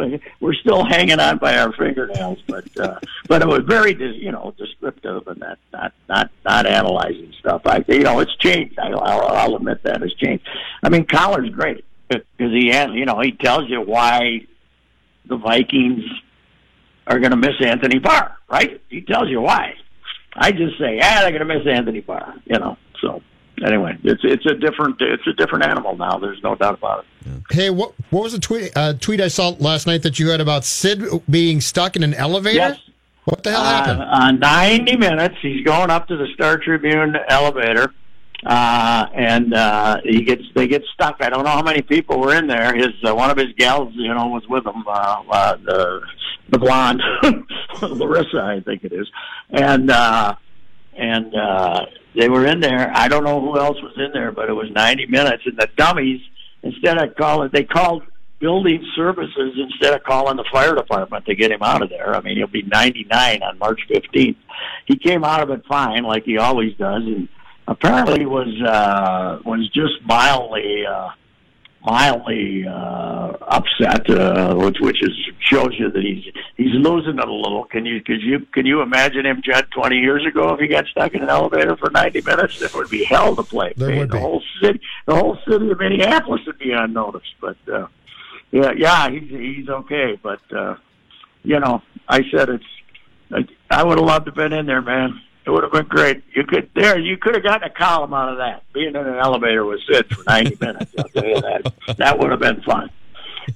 We're 0.41 0.55
still 0.55 0.85
hanging 0.85 1.21
on 1.21 1.39
by 1.39 1.59
our 1.59 1.73
fingernails, 1.73 2.39
but 2.47 2.65
uh, 2.79 2.99
but 3.29 3.43
it 3.43 3.49
was 3.49 3.63
very, 3.67 3.95
you 4.17 4.33
know, 4.33 4.55
descriptive 4.57 5.27
and 5.29 5.41
that 5.41 5.59
not 5.73 5.93
not 6.09 6.31
not 6.45 6.67
analyzing 6.67 7.33
stuff. 7.39 7.63
I 7.65 7.85
you 7.89 8.01
know 8.01 8.21
it's 8.21 8.37
changed. 8.37 8.79
I, 8.79 8.91
I'll, 8.91 9.27
I'll 9.27 9.57
admit 9.57 9.83
that 9.85 10.03
it's 10.03 10.15
changed. 10.15 10.47
I 10.83 10.89
mean, 10.89 11.07
Collar's 11.07 11.51
great 11.51 11.85
because 12.09 12.53
he 12.53 12.69
has, 12.69 12.91
you 12.93 13.07
know 13.07 13.21
he 13.21 13.33
tells 13.33 13.69
you 13.69 13.81
why 13.81 14.47
the 15.27 15.37
Vikings 15.37 16.05
are 17.07 17.19
going 17.19 17.31
to 17.31 17.37
miss 17.37 17.61
Anthony 17.61 17.99
Barr, 17.99 18.37
right? 18.49 18.81
He 18.89 19.01
tells 19.01 19.29
you 19.29 19.41
why. 19.41 19.75
I 20.35 20.53
just 20.53 20.79
say, 20.79 21.01
ah, 21.03 21.21
they're 21.21 21.33
going 21.33 21.47
to 21.47 21.59
miss 21.59 21.67
Anthony 21.67 22.01
Barr, 22.01 22.35
you 22.45 22.59
know. 22.59 22.77
So 23.01 23.23
anyway, 23.65 23.99
it's 24.03 24.23
it's 24.25 24.47
a 24.47 24.55
different 24.55 24.97
it's 25.01 25.27
a 25.27 25.33
different 25.33 25.65
animal 25.65 25.97
now. 25.97 26.19
There's 26.19 26.43
no 26.43 26.55
doubt 26.55 26.75
about 26.75 27.05
it. 27.05 27.43
Hey, 27.51 27.71
what 27.71 27.95
what 28.11 28.23
was 28.23 28.33
the 28.33 28.39
tweet 28.39 28.73
uh, 28.77 28.95
tweet 28.95 29.21
I 29.21 29.29
saw 29.29 29.51
last 29.59 29.87
night 29.87 30.03
that 30.03 30.19
you 30.19 30.29
had 30.31 30.41
about 30.41 30.65
Sid 30.65 31.03
being 31.29 31.61
stuck 31.61 31.97
in 31.97 32.03
an 32.03 32.15
elevator? 32.15 32.57
Yes. 32.57 32.81
What 33.25 33.43
the 33.43 33.51
hell 33.51 33.65
happened? 33.65 34.01
Uh, 34.01 34.05
uh, 34.05 34.33
90 34.33 34.97
minutes. 34.97 35.37
He's 35.43 35.65
going 35.65 35.91
up 35.91 36.09
to 36.09 36.17
the 36.17 36.27
Star 36.35 36.57
Tribune 36.57 37.15
elevator, 37.29 37.93
uh, 38.47 39.07
and 39.15 39.53
uh, 39.53 39.99
he 40.03 40.23
gets 40.23 40.43
they 40.55 40.67
get 40.67 40.83
stuck. 40.95 41.17
I 41.21 41.29
don't 41.29 41.45
know 41.45 41.51
how 41.51 41.63
many 41.63 41.83
people 41.83 42.19
were 42.19 42.35
in 42.35 42.47
there. 42.47 42.75
His 42.75 42.95
uh, 43.07 43.15
one 43.15 43.31
of 43.31 43.37
his 43.37 43.53
gals, 43.57 43.93
you 43.95 44.13
know, 44.13 44.29
was 44.29 44.47
with 44.49 44.67
him. 44.67 44.85
Uh, 44.87 45.23
uh, 45.31 45.57
the 45.57 46.01
the 46.49 46.59
blonde 46.59 47.03
Larissa, 47.83 48.41
I 48.41 48.61
think 48.61 48.85
it 48.85 48.93
is, 48.93 49.09
and 49.51 49.91
uh, 49.91 50.35
and 50.97 51.35
uh, 51.35 51.87
they 52.15 52.29
were 52.29 52.47
in 52.47 52.61
there. 52.61 52.91
I 52.95 53.09
don't 53.09 53.25
know 53.25 53.41
who 53.41 53.59
else 53.59 53.81
was 53.83 53.95
in 53.97 54.13
there, 54.13 54.33
but 54.33 54.49
it 54.49 54.53
was 54.53 54.71
90 54.71 55.07
minutes, 55.07 55.43
and 55.47 55.57
the 55.57 55.69
dummies 55.77 56.21
instead 56.63 56.99
of 56.99 57.15
calling, 57.17 57.51
they 57.53 57.65
called 57.65 58.03
building 58.41 58.85
services 58.97 59.53
instead 59.57 59.95
of 59.95 60.03
calling 60.03 60.37
the 60.37 60.45
fire 60.51 60.75
department 60.75 61.27
to 61.27 61.35
get 61.35 61.53
him 61.53 61.63
out 61.63 61.83
of 61.83 61.91
there. 61.91 62.15
I 62.15 62.21
mean, 62.21 62.37
he'll 62.37 62.47
be 62.47 62.63
99 62.63 63.43
on 63.43 63.59
March 63.59 63.81
15th. 63.91 64.37
He 64.87 64.97
came 64.97 65.25
out 65.25 65.43
of 65.43 65.51
it 65.51 65.65
fine, 65.67 66.05
like 66.05 66.25
he 66.25 66.39
always 66.39 66.75
does, 66.77 67.03
and 67.03 67.29
apparently 67.69 68.27
was 68.27 68.49
uh, 68.63 69.41
was 69.45 69.69
just 69.69 70.03
mildly 70.05 70.85
uh, 70.87 71.11
mildly 71.85 72.67
uh, 72.67 73.33
upset, 73.43 74.09
uh, 74.11 74.55
which 74.55 74.79
which 74.81 75.03
is 75.03 75.11
shows 75.41 75.75
you 75.79 75.91
that 75.91 76.03
he's 76.03 76.25
he's 76.57 76.75
losing 76.75 77.19
it 77.19 77.29
a 77.29 77.33
little. 77.33 77.65
Can 77.65 77.87
you 77.87 78.03
can 78.03 78.21
you 78.21 78.41
can 78.53 78.67
you 78.67 78.83
imagine 78.83 79.27
him, 79.27 79.43
Judd, 79.43 79.67
20 79.71 79.97
years 79.97 80.25
ago 80.27 80.55
if 80.55 80.61
he 80.61 80.69
got 80.69 80.87
stuck 80.87 81.15
in 81.15 81.23
an 81.23 81.29
elevator 81.29 81.77
for 81.77 81.91
90 81.91 82.21
minutes? 82.23 82.61
It 82.61 82.75
would 82.75 82.91
be 82.91 83.05
hell 83.05 83.35
to 83.37 83.43
play. 83.43 83.73
There 83.77 83.97
would 83.97 84.11
the 84.11 84.15
be. 84.15 84.21
whole 84.21 84.43
city, 84.63 84.81
the 85.07 85.15
whole 85.15 85.39
city 85.49 85.71
of 85.71 85.79
Minneapolis 85.79 86.43
would 86.47 86.59
be 86.59 86.73
on 86.73 86.93
notice. 86.93 87.29
But 87.41 87.57
uh, 87.73 87.87
yeah, 88.51 88.73
yeah, 88.77 89.11
he's 89.11 89.31
he's 89.31 89.69
okay. 89.69 90.19
But 90.23 90.41
uh, 90.53 90.77
you 91.43 91.59
know, 91.61 91.83
I 92.09 92.23
said 92.31 92.49
it's. 92.51 92.65
I, 93.33 93.47
I 93.71 93.85
would 93.85 93.99
have 93.99 94.07
loved 94.07 94.25
to 94.27 94.31
have 94.33 94.37
been 94.37 94.53
in 94.53 94.67
there, 94.67 94.83
man. 94.83 95.21
It 95.47 95.51
would 95.51 95.63
have 95.63 95.73
been 95.73 95.87
great. 95.87 96.23
You 96.35 96.45
could 96.45 96.71
there. 96.75 96.99
You 96.99 97.17
could 97.17 97.35
have 97.35 97.43
gotten 97.43 97.69
a 97.69 97.73
column 97.73 98.13
out 98.13 98.31
of 98.31 98.39
that. 98.39 98.63
Being 98.73 98.91
in 98.91 98.97
an 98.97 99.17
elevator 99.17 99.65
with 99.65 99.81
Sid 99.91 100.07
for 100.15 100.23
ninety 100.27 100.57
minutes. 100.61 100.93
I'll 100.99 101.09
tell 101.09 101.25
you 101.25 101.41
that. 101.41 101.73
That 101.97 102.19
would 102.19 102.31
have 102.31 102.41
been 102.41 102.61
fun. 102.63 102.91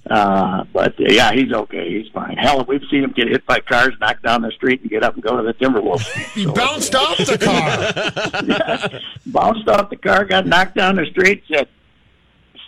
Uh, 0.08 0.64
but 0.72 0.98
uh, 1.00 1.04
yeah, 1.08 1.32
he's 1.32 1.52
okay. 1.52 1.90
He's 1.90 2.10
fine. 2.12 2.36
Hell, 2.36 2.64
we've 2.66 2.82
seen 2.90 3.04
him 3.04 3.12
get 3.12 3.28
hit 3.28 3.46
by 3.46 3.60
cars, 3.60 3.92
knock 4.00 4.22
down 4.22 4.42
the 4.42 4.50
street, 4.52 4.80
and 4.80 4.90
get 4.90 5.02
up 5.02 5.14
and 5.14 5.22
go 5.22 5.36
to 5.36 5.42
the 5.42 5.54
Timberwolves. 5.54 6.04
He 6.34 6.46
bounced 6.46 6.94
off 6.94 7.16
the 7.18 7.38
car. 7.38 9.00
Bounced 9.26 9.68
off 9.68 9.90
the 9.90 9.96
car, 9.96 10.24
got 10.24 10.46
knocked 10.46 10.74
down 10.74 10.96
the 10.96 11.06
street, 11.06 11.44
said, 11.50 11.68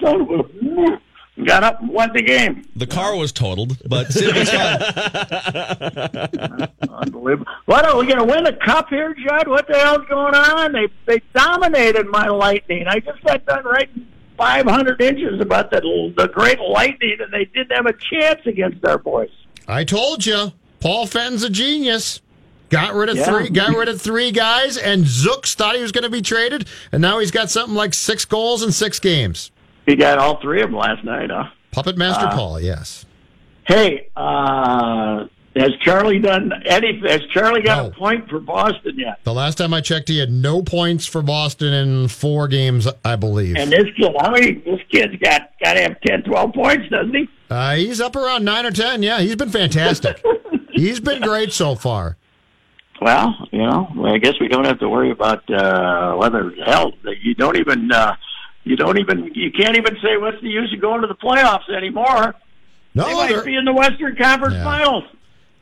"Son 0.00 0.20
of 0.20 0.30
a," 0.30 1.00
got 1.44 1.62
up 1.64 1.80
and 1.80 1.90
won 1.90 2.12
the 2.14 2.22
game. 2.22 2.66
The 2.76 2.86
car 2.86 3.14
was 3.16 3.32
totaled, 3.32 3.76
but 3.88 4.10
Sid 4.12 4.34
was 4.34 4.50
fine. 4.50 6.68
Unbelievable. 6.88 7.46
What 7.66 7.84
are 7.84 7.96
we 7.98 8.06
going 8.06 8.18
to 8.18 8.24
win 8.24 8.44
the 8.44 8.52
cup 8.54 8.88
here, 8.88 9.14
Judd? 9.14 9.48
What 9.48 9.66
the 9.68 9.76
hell's 9.78 10.06
going 10.08 10.34
on? 10.34 10.72
They 10.72 10.88
they 11.06 11.20
dominated 11.34 12.06
my 12.08 12.28
Lightning. 12.28 12.86
I 12.86 13.00
just 13.00 13.22
got 13.24 13.44
done 13.46 13.64
writing 13.64 14.06
500 14.38 15.00
inches 15.00 15.40
about 15.40 15.70
the 15.70 15.80
the 16.16 16.28
great 16.28 16.58
Lightning, 16.60 17.18
and 17.20 17.32
they 17.32 17.44
didn't 17.46 17.72
have 17.72 17.86
a 17.86 17.92
chance 17.92 18.40
against 18.46 18.84
our 18.84 18.98
boys. 18.98 19.30
I 19.68 19.84
told 19.84 20.24
you, 20.26 20.52
Paul 20.80 21.06
Fenn's 21.06 21.42
a 21.42 21.50
genius. 21.50 22.20
Got 22.68 22.94
rid 22.94 23.08
of 23.10 23.16
Yeah. 23.16 23.24
three. 23.26 23.48
Got 23.50 23.76
rid 23.76 23.88
of 23.88 24.00
three 24.00 24.32
guys, 24.32 24.76
and 24.76 25.04
Zooks 25.04 25.54
thought 25.54 25.76
he 25.76 25.82
was 25.82 25.92
going 25.92 26.04
to 26.04 26.10
be 26.10 26.22
traded, 26.22 26.66
and 26.90 27.00
now 27.00 27.20
he's 27.20 27.30
got 27.30 27.48
something 27.50 27.76
like 27.76 27.94
six 27.94 28.24
goals 28.24 28.62
in 28.62 28.72
six 28.72 28.98
games. 28.98 29.50
He 29.86 29.96
got 29.96 30.18
all 30.18 30.40
three 30.40 30.62
of 30.62 30.68
them 30.70 30.78
last 30.78 31.04
night, 31.04 31.30
huh? 31.30 31.44
Puppet 31.70 31.96
Master 31.96 32.26
Uh, 32.26 32.34
Paul, 32.34 32.60
yes. 32.60 33.06
Hey, 33.64 34.08
uh, 34.16 35.26
has 35.56 35.70
Charlie 35.82 36.18
done 36.18 36.52
anything? 36.66 37.08
Has 37.10 37.22
Charlie 37.32 37.62
got 37.62 37.82
No. 37.82 37.88
a 37.88 37.90
point 37.92 38.28
for 38.28 38.38
Boston 38.40 38.98
yet? 38.98 39.18
The 39.24 39.32
last 39.32 39.56
time 39.58 39.72
I 39.72 39.80
checked, 39.80 40.08
he 40.08 40.18
had 40.18 40.30
no 40.30 40.62
points 40.62 41.06
for 41.06 41.22
Boston 41.22 41.72
in 41.72 42.08
four 42.08 42.46
games, 42.48 42.86
I 43.04 43.16
believe. 43.16 43.56
And 43.56 43.70
this 43.72 43.86
kid, 43.96 44.14
how 44.20 44.30
many? 44.32 44.52
This 44.52 44.80
kid's 44.90 45.16
got 45.22 45.50
got 45.62 45.74
to 45.74 45.80
have 45.82 46.00
10, 46.06 46.22
12 46.24 46.52
points, 46.52 46.88
doesn't 46.90 47.14
he? 47.14 47.28
Uh, 47.50 47.76
he's 47.76 48.00
up 48.00 48.16
around 48.16 48.44
nine 48.44 48.66
or 48.66 48.70
ten. 48.72 49.02
Yeah, 49.02 49.20
he's 49.20 49.36
been 49.36 49.50
fantastic. 49.50 50.22
he's 50.72 50.98
been 51.00 51.22
great 51.22 51.52
so 51.52 51.74
far. 51.74 52.16
Well, 53.00 53.34
you 53.52 53.58
know, 53.58 53.88
I 54.06 54.18
guess 54.18 54.34
we 54.40 54.48
don't 54.48 54.64
have 54.66 54.78
to 54.80 54.88
worry 54.88 55.10
about 55.10 55.48
uh, 55.50 56.14
whether 56.16 56.52
hell 56.64 56.92
you 57.22 57.34
don't 57.34 57.56
even 57.56 57.90
uh, 57.92 58.14
you 58.66 58.76
don't 58.76 58.98
even 58.98 59.30
you 59.34 59.50
can't 59.52 59.76
even 59.76 59.96
say 60.02 60.16
what's 60.18 60.40
the 60.42 60.48
use 60.48 60.72
of 60.74 60.80
going 60.80 61.00
to 61.00 61.06
the 61.06 61.14
playoffs 61.14 61.70
anymore. 61.70 62.34
No, 62.94 63.04
they 63.06 63.14
might 63.34 63.44
be 63.44 63.56
in 63.56 63.64
the 63.64 63.72
Western 63.72 64.16
Conference 64.16 64.54
Yeah. 64.54 64.64
Finals. 64.64 65.04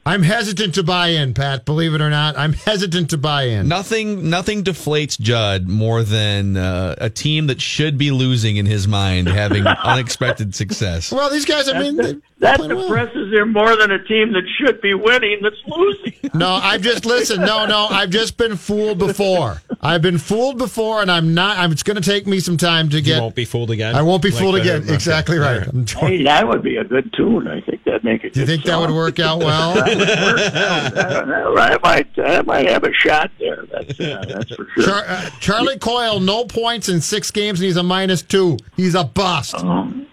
I'm 0.06 0.22
hesitant 0.22 0.74
to 0.74 0.82
buy 0.82 1.08
in, 1.08 1.32
Pat. 1.32 1.64
Believe 1.64 1.94
it 1.94 2.02
or 2.02 2.10
not, 2.10 2.36
I'm 2.36 2.52
hesitant 2.52 3.08
to 3.10 3.16
buy 3.18 3.44
in. 3.44 3.68
Nothing, 3.68 4.28
nothing 4.28 4.62
deflates 4.62 5.18
Judd 5.18 5.66
more 5.66 6.02
than 6.02 6.58
uh, 6.58 6.94
a 6.98 7.08
team 7.08 7.46
that 7.46 7.62
should 7.62 7.96
be 7.96 8.10
losing 8.10 8.56
in 8.56 8.66
his 8.66 8.86
mind 8.86 9.28
having 9.28 9.66
unexpected 9.84 10.54
success. 10.54 11.10
Well, 11.10 11.30
these 11.30 11.46
guys, 11.46 11.70
I 11.70 11.78
mean, 11.80 11.96
they- 11.96 12.14
That 12.44 12.58
playing 12.58 12.74
well. 12.76 12.88
depresses 12.88 13.32
him 13.32 13.52
more 13.52 13.76
than 13.76 13.90
a 13.90 14.02
team 14.04 14.32
that 14.32 14.44
should 14.58 14.80
be 14.80 14.94
winning 14.94 15.40
that's 15.42 15.56
losing. 15.66 16.12
No, 16.34 16.48
I've 16.48 16.80
just 16.82 17.04
listened. 17.06 17.42
No, 17.42 17.64
no, 17.66 17.86
I've 17.88 18.10
just 18.10 18.36
been 18.36 18.56
fooled 18.56 18.98
before. 18.98 19.62
I've 19.80 20.02
been 20.02 20.18
fooled 20.18 20.58
before, 20.58 21.00
and 21.00 21.08
I'm 21.10 21.32
not. 21.32 21.58
I'm, 21.58 21.70
it's 21.70 21.82
going 21.84 22.00
to 22.00 22.02
take 22.02 22.26
me 22.26 22.40
some 22.40 22.56
time 22.56 22.88
to 22.88 22.96
You 22.96 23.02
get. 23.02 23.20
won't 23.20 23.34
be 23.36 23.44
fooled 23.44 23.70
again. 23.70 23.94
I 23.94 24.02
won't 24.02 24.20
be 24.22 24.30
Like 24.30 24.40
fooled 24.40 24.56
again. 24.56 24.82
okay. 24.82 24.94
Exactly 24.94 25.38
right. 25.38 25.52
All 25.52 25.58
right. 25.60 25.68
I'm 25.68 25.84
trying- 25.84 26.06
Hey, 26.18 26.22
that 26.24 26.48
would 26.48 26.62
be 26.62 26.76
a 26.76 26.82
good 26.84 27.12
tune. 27.12 27.46
I 27.46 27.60
think 27.60 27.84
that'd 27.84 28.02
make 28.02 28.24
it. 28.24 28.32
Do 28.32 28.40
you 28.40 28.46
think 28.46 28.64
that 28.64 28.80
would 28.80 28.90
work 28.90 29.20
out 29.20 29.38
well? 29.38 29.74
that 29.74 29.96
work 29.96 30.54
out. 30.54 31.58
I 31.58 31.78
might, 31.82 32.18
I 32.18 32.42
might 32.42 32.68
have 32.68 32.82
a 32.84 32.92
shot 32.92 33.30
there. 33.38 33.64
That's 33.70 34.00
uh, 34.00 34.24
that's 34.26 34.54
for 34.54 34.66
sure. 34.74 34.84
Char- 34.84 35.04
uh, 35.06 35.30
Charlie 35.40 35.78
Coyle, 35.78 36.18
no 36.20 36.44
points 36.46 36.88
in 36.88 37.00
six 37.00 37.30
games, 37.30 37.60
and 37.60 37.66
he's 37.66 37.76
a 37.76 37.82
minus 37.82 38.22
two. 38.22 38.56
He's 38.76 38.94
a 38.94 39.04
bust. 39.04 39.54
Um, 39.54 40.06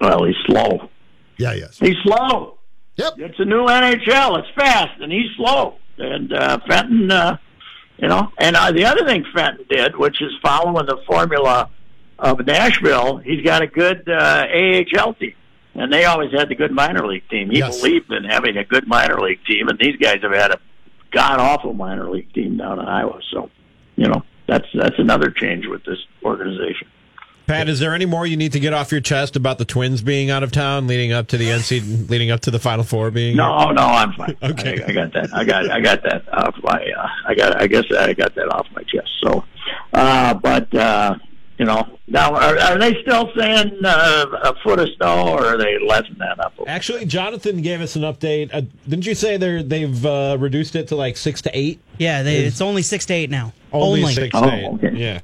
well, 0.00 0.24
he's 0.24 0.36
slow. 0.46 0.88
Yeah, 1.38 1.52
yes. 1.54 1.78
He's 1.78 1.96
slow. 2.02 2.58
Yep. 2.96 3.14
It's 3.18 3.38
a 3.40 3.44
new 3.44 3.66
NHL. 3.66 4.38
It's 4.38 4.48
fast, 4.54 5.00
and 5.00 5.10
he's 5.10 5.30
slow. 5.36 5.74
And 5.98 6.32
uh, 6.32 6.58
Fenton, 6.68 7.10
uh, 7.10 7.36
you 7.98 8.08
know, 8.08 8.28
and 8.38 8.56
uh, 8.56 8.72
the 8.72 8.84
other 8.84 9.04
thing 9.04 9.24
Fenton 9.34 9.64
did, 9.68 9.96
which 9.96 10.20
is 10.22 10.30
following 10.42 10.86
the 10.86 10.98
formula 11.06 11.70
of 12.18 12.44
Nashville, 12.46 13.18
he's 13.18 13.42
got 13.44 13.62
a 13.62 13.66
good 13.66 14.08
uh, 14.08 14.44
AHL 14.48 15.14
team. 15.14 15.34
And 15.76 15.92
they 15.92 16.04
always 16.04 16.30
had 16.32 16.48
the 16.48 16.54
good 16.54 16.70
minor 16.70 17.04
league 17.06 17.28
team. 17.28 17.50
He 17.50 17.58
Yes. 17.58 17.80
believed 17.80 18.12
in 18.12 18.22
having 18.24 18.56
a 18.56 18.64
good 18.64 18.86
minor 18.86 19.18
league 19.20 19.40
team, 19.44 19.66
and 19.68 19.76
these 19.78 19.96
guys 19.96 20.18
have 20.22 20.32
had 20.32 20.52
a 20.52 20.58
god 21.10 21.40
awful 21.40 21.74
minor 21.74 22.08
league 22.10 22.32
team 22.32 22.56
down 22.58 22.78
in 22.78 22.86
Iowa. 22.86 23.20
So, 23.32 23.50
you 23.96 24.06
know, 24.06 24.22
that's 24.46 24.66
that's 24.72 24.98
another 24.98 25.30
change 25.30 25.66
with 25.66 25.82
this 25.84 25.98
organization. 26.24 26.86
Pat, 27.46 27.68
is 27.68 27.78
there 27.78 27.94
any 27.94 28.06
more 28.06 28.26
you 28.26 28.36
need 28.36 28.52
to 28.52 28.60
get 28.60 28.72
off 28.72 28.90
your 28.90 29.00
chest 29.02 29.36
about 29.36 29.58
the 29.58 29.64
Twins 29.64 30.00
being 30.02 30.30
out 30.30 30.42
of 30.42 30.50
town, 30.50 30.86
leading 30.86 31.12
up 31.12 31.26
to 31.28 31.36
the 31.36 31.48
NC, 31.48 32.08
leading 32.08 32.30
up 32.30 32.40
to 32.40 32.50
the 32.50 32.58
Final 32.58 32.84
Four 32.84 33.10
being? 33.10 33.36
No, 33.36 33.70
no, 33.70 33.82
I'm 33.82 34.12
fine. 34.14 34.36
Okay. 34.42 34.82
I, 34.82 34.88
I 34.88 34.92
got 34.92 35.12
that. 35.12 35.34
I 35.34 35.44
got 35.44 35.70
I 35.70 35.80
got 35.80 36.02
that 36.04 36.24
off 36.32 36.54
my. 36.62 36.90
Uh, 36.96 37.08
I 37.26 37.34
got. 37.34 37.60
I 37.60 37.66
guess 37.66 37.84
I 37.96 38.12
got 38.14 38.34
that 38.34 38.48
off 38.48 38.66
my 38.74 38.82
chest. 38.82 39.10
So, 39.22 39.44
uh, 39.92 40.34
but 40.34 40.74
uh, 40.74 41.16
you 41.58 41.64
know, 41.66 41.98
now 42.08 42.34
are, 42.34 42.58
are 42.58 42.78
they 42.78 43.00
still 43.02 43.30
saying 43.36 43.78
uh, 43.84 44.26
a 44.42 44.54
foot 44.62 44.80
of 44.80 44.88
snow, 44.96 45.28
or 45.34 45.44
are 45.46 45.58
they 45.58 45.78
lessening 45.78 46.18
that 46.18 46.40
up? 46.40 46.54
Actually, 46.66 47.04
Jonathan 47.06 47.60
gave 47.62 47.80
us 47.80 47.94
an 47.96 48.02
update. 48.02 48.50
Uh, 48.54 48.62
didn't 48.88 49.06
you 49.06 49.14
say 49.14 49.36
they're 49.36 49.62
they've 49.62 50.04
uh, 50.06 50.36
reduced 50.40 50.76
it 50.76 50.88
to 50.88 50.96
like 50.96 51.16
six 51.16 51.42
to 51.42 51.50
eight? 51.56 51.80
Yeah, 51.98 52.22
they, 52.22 52.38
it's 52.44 52.60
only 52.60 52.82
six 52.82 53.06
to 53.06 53.14
eight 53.14 53.30
now. 53.30 53.52
Only, 53.72 54.00
Only. 54.02 54.14
six 54.14 54.34
Oh, 54.34 54.42
to 54.48 54.52
eight. 54.52 54.64
okay. 54.64 54.90
Yeah. 54.96 55.20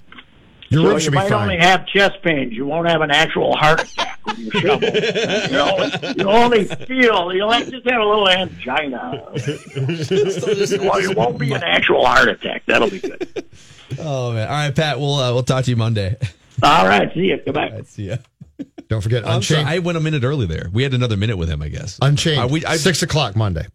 Your 0.70 0.82
so 0.82 0.86
room 0.86 0.94
you 0.94 1.00
should 1.00 1.10
be 1.10 1.16
might 1.16 1.32
only 1.32 1.58
have 1.58 1.84
chest 1.86 2.22
pains. 2.22 2.52
You 2.52 2.64
won't 2.64 2.88
have 2.88 3.00
an 3.00 3.10
actual 3.10 3.56
heart 3.56 3.82
attack 3.82 4.20
when 4.24 4.36
you 4.38 4.50
shovel. 4.60 4.88
you 4.88 5.50
know, 5.50 6.14
you 6.16 6.30
only 6.30 6.64
feel. 6.64 7.34
You'll 7.34 7.50
have, 7.50 7.68
just 7.68 7.88
have 7.88 8.00
a 8.00 8.04
little 8.04 8.28
angina. 8.28 9.24
well, 9.34 10.98
it 10.98 11.16
won't 11.16 11.38
be 11.38 11.52
an 11.52 11.64
actual 11.64 12.06
heart 12.06 12.28
attack. 12.28 12.62
That'll 12.66 12.88
be 12.88 13.00
good. 13.00 13.44
Oh 13.98 14.32
man! 14.32 14.46
All 14.46 14.54
right, 14.54 14.74
Pat. 14.74 15.00
We'll 15.00 15.14
uh, 15.14 15.34
we'll 15.34 15.42
talk 15.42 15.64
to 15.64 15.70
you 15.70 15.76
Monday. 15.76 16.16
All 16.62 16.86
right. 16.86 17.12
See 17.12 17.20
you. 17.20 17.40
Goodbye. 17.44 17.68
All 17.68 17.72
right, 17.72 17.86
see 17.86 18.08
ya. 18.08 18.16
Don't 18.88 19.00
forget 19.00 19.26
I'm 19.26 19.42
sorry, 19.42 19.64
I 19.64 19.78
went 19.78 19.98
a 19.98 20.00
minute 20.00 20.24
early 20.24 20.46
there. 20.46 20.68
We 20.72 20.82
had 20.82 20.94
another 20.94 21.16
minute 21.16 21.36
with 21.36 21.48
him, 21.48 21.62
I 21.62 21.68
guess. 21.68 21.98
Unchained. 22.02 22.40
Uh, 22.40 22.48
we, 22.48 22.64
I, 22.64 22.76
six 22.76 23.02
o'clock 23.02 23.36
Monday. 23.36 23.66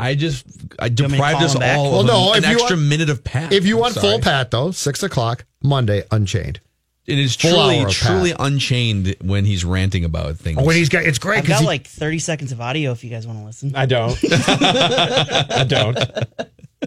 I 0.00 0.14
just 0.14 0.46
I 0.78 0.84
want 0.84 0.96
deprived 0.96 1.42
us 1.42 1.54
him 1.54 1.60
back? 1.60 1.78
all 1.78 1.90
Well, 1.90 2.00
of 2.00 2.06
no, 2.06 2.32
an, 2.32 2.38
an 2.44 2.50
extra 2.50 2.76
want- 2.76 2.88
minute 2.88 3.10
of 3.10 3.22
Pat. 3.22 3.52
If 3.52 3.66
you 3.66 3.76
I'm 3.76 3.80
want 3.82 3.94
sorry. 3.94 4.08
full 4.08 4.20
Pat 4.20 4.50
though, 4.50 4.70
six 4.70 5.02
o'clock 5.02 5.44
Monday, 5.62 6.04
Unchained. 6.10 6.60
it 7.06 7.18
is 7.18 7.36
full 7.36 7.50
truly 7.52 7.84
truly 7.92 8.30
Pat. 8.32 8.40
unchained 8.40 9.16
when 9.20 9.44
he's 9.44 9.64
ranting 9.64 10.04
about 10.04 10.36
things. 10.38 10.58
Oh, 10.58 10.64
when 10.64 10.76
he's 10.76 10.88
got 10.88 11.04
it's 11.04 11.18
great 11.18 11.38
I've 11.38 11.42
because 11.44 11.58
got 11.58 11.62
he, 11.62 11.66
like 11.66 11.86
30 11.86 12.18
seconds 12.18 12.52
of 12.52 12.60
audio 12.60 12.92
if 12.92 13.04
you 13.04 13.10
guys 13.10 13.26
want 13.26 13.40
to 13.40 13.44
listen. 13.44 13.74
I 13.76 13.84
don't. 13.86 14.18
I 14.24 15.64
don't. 15.68 15.98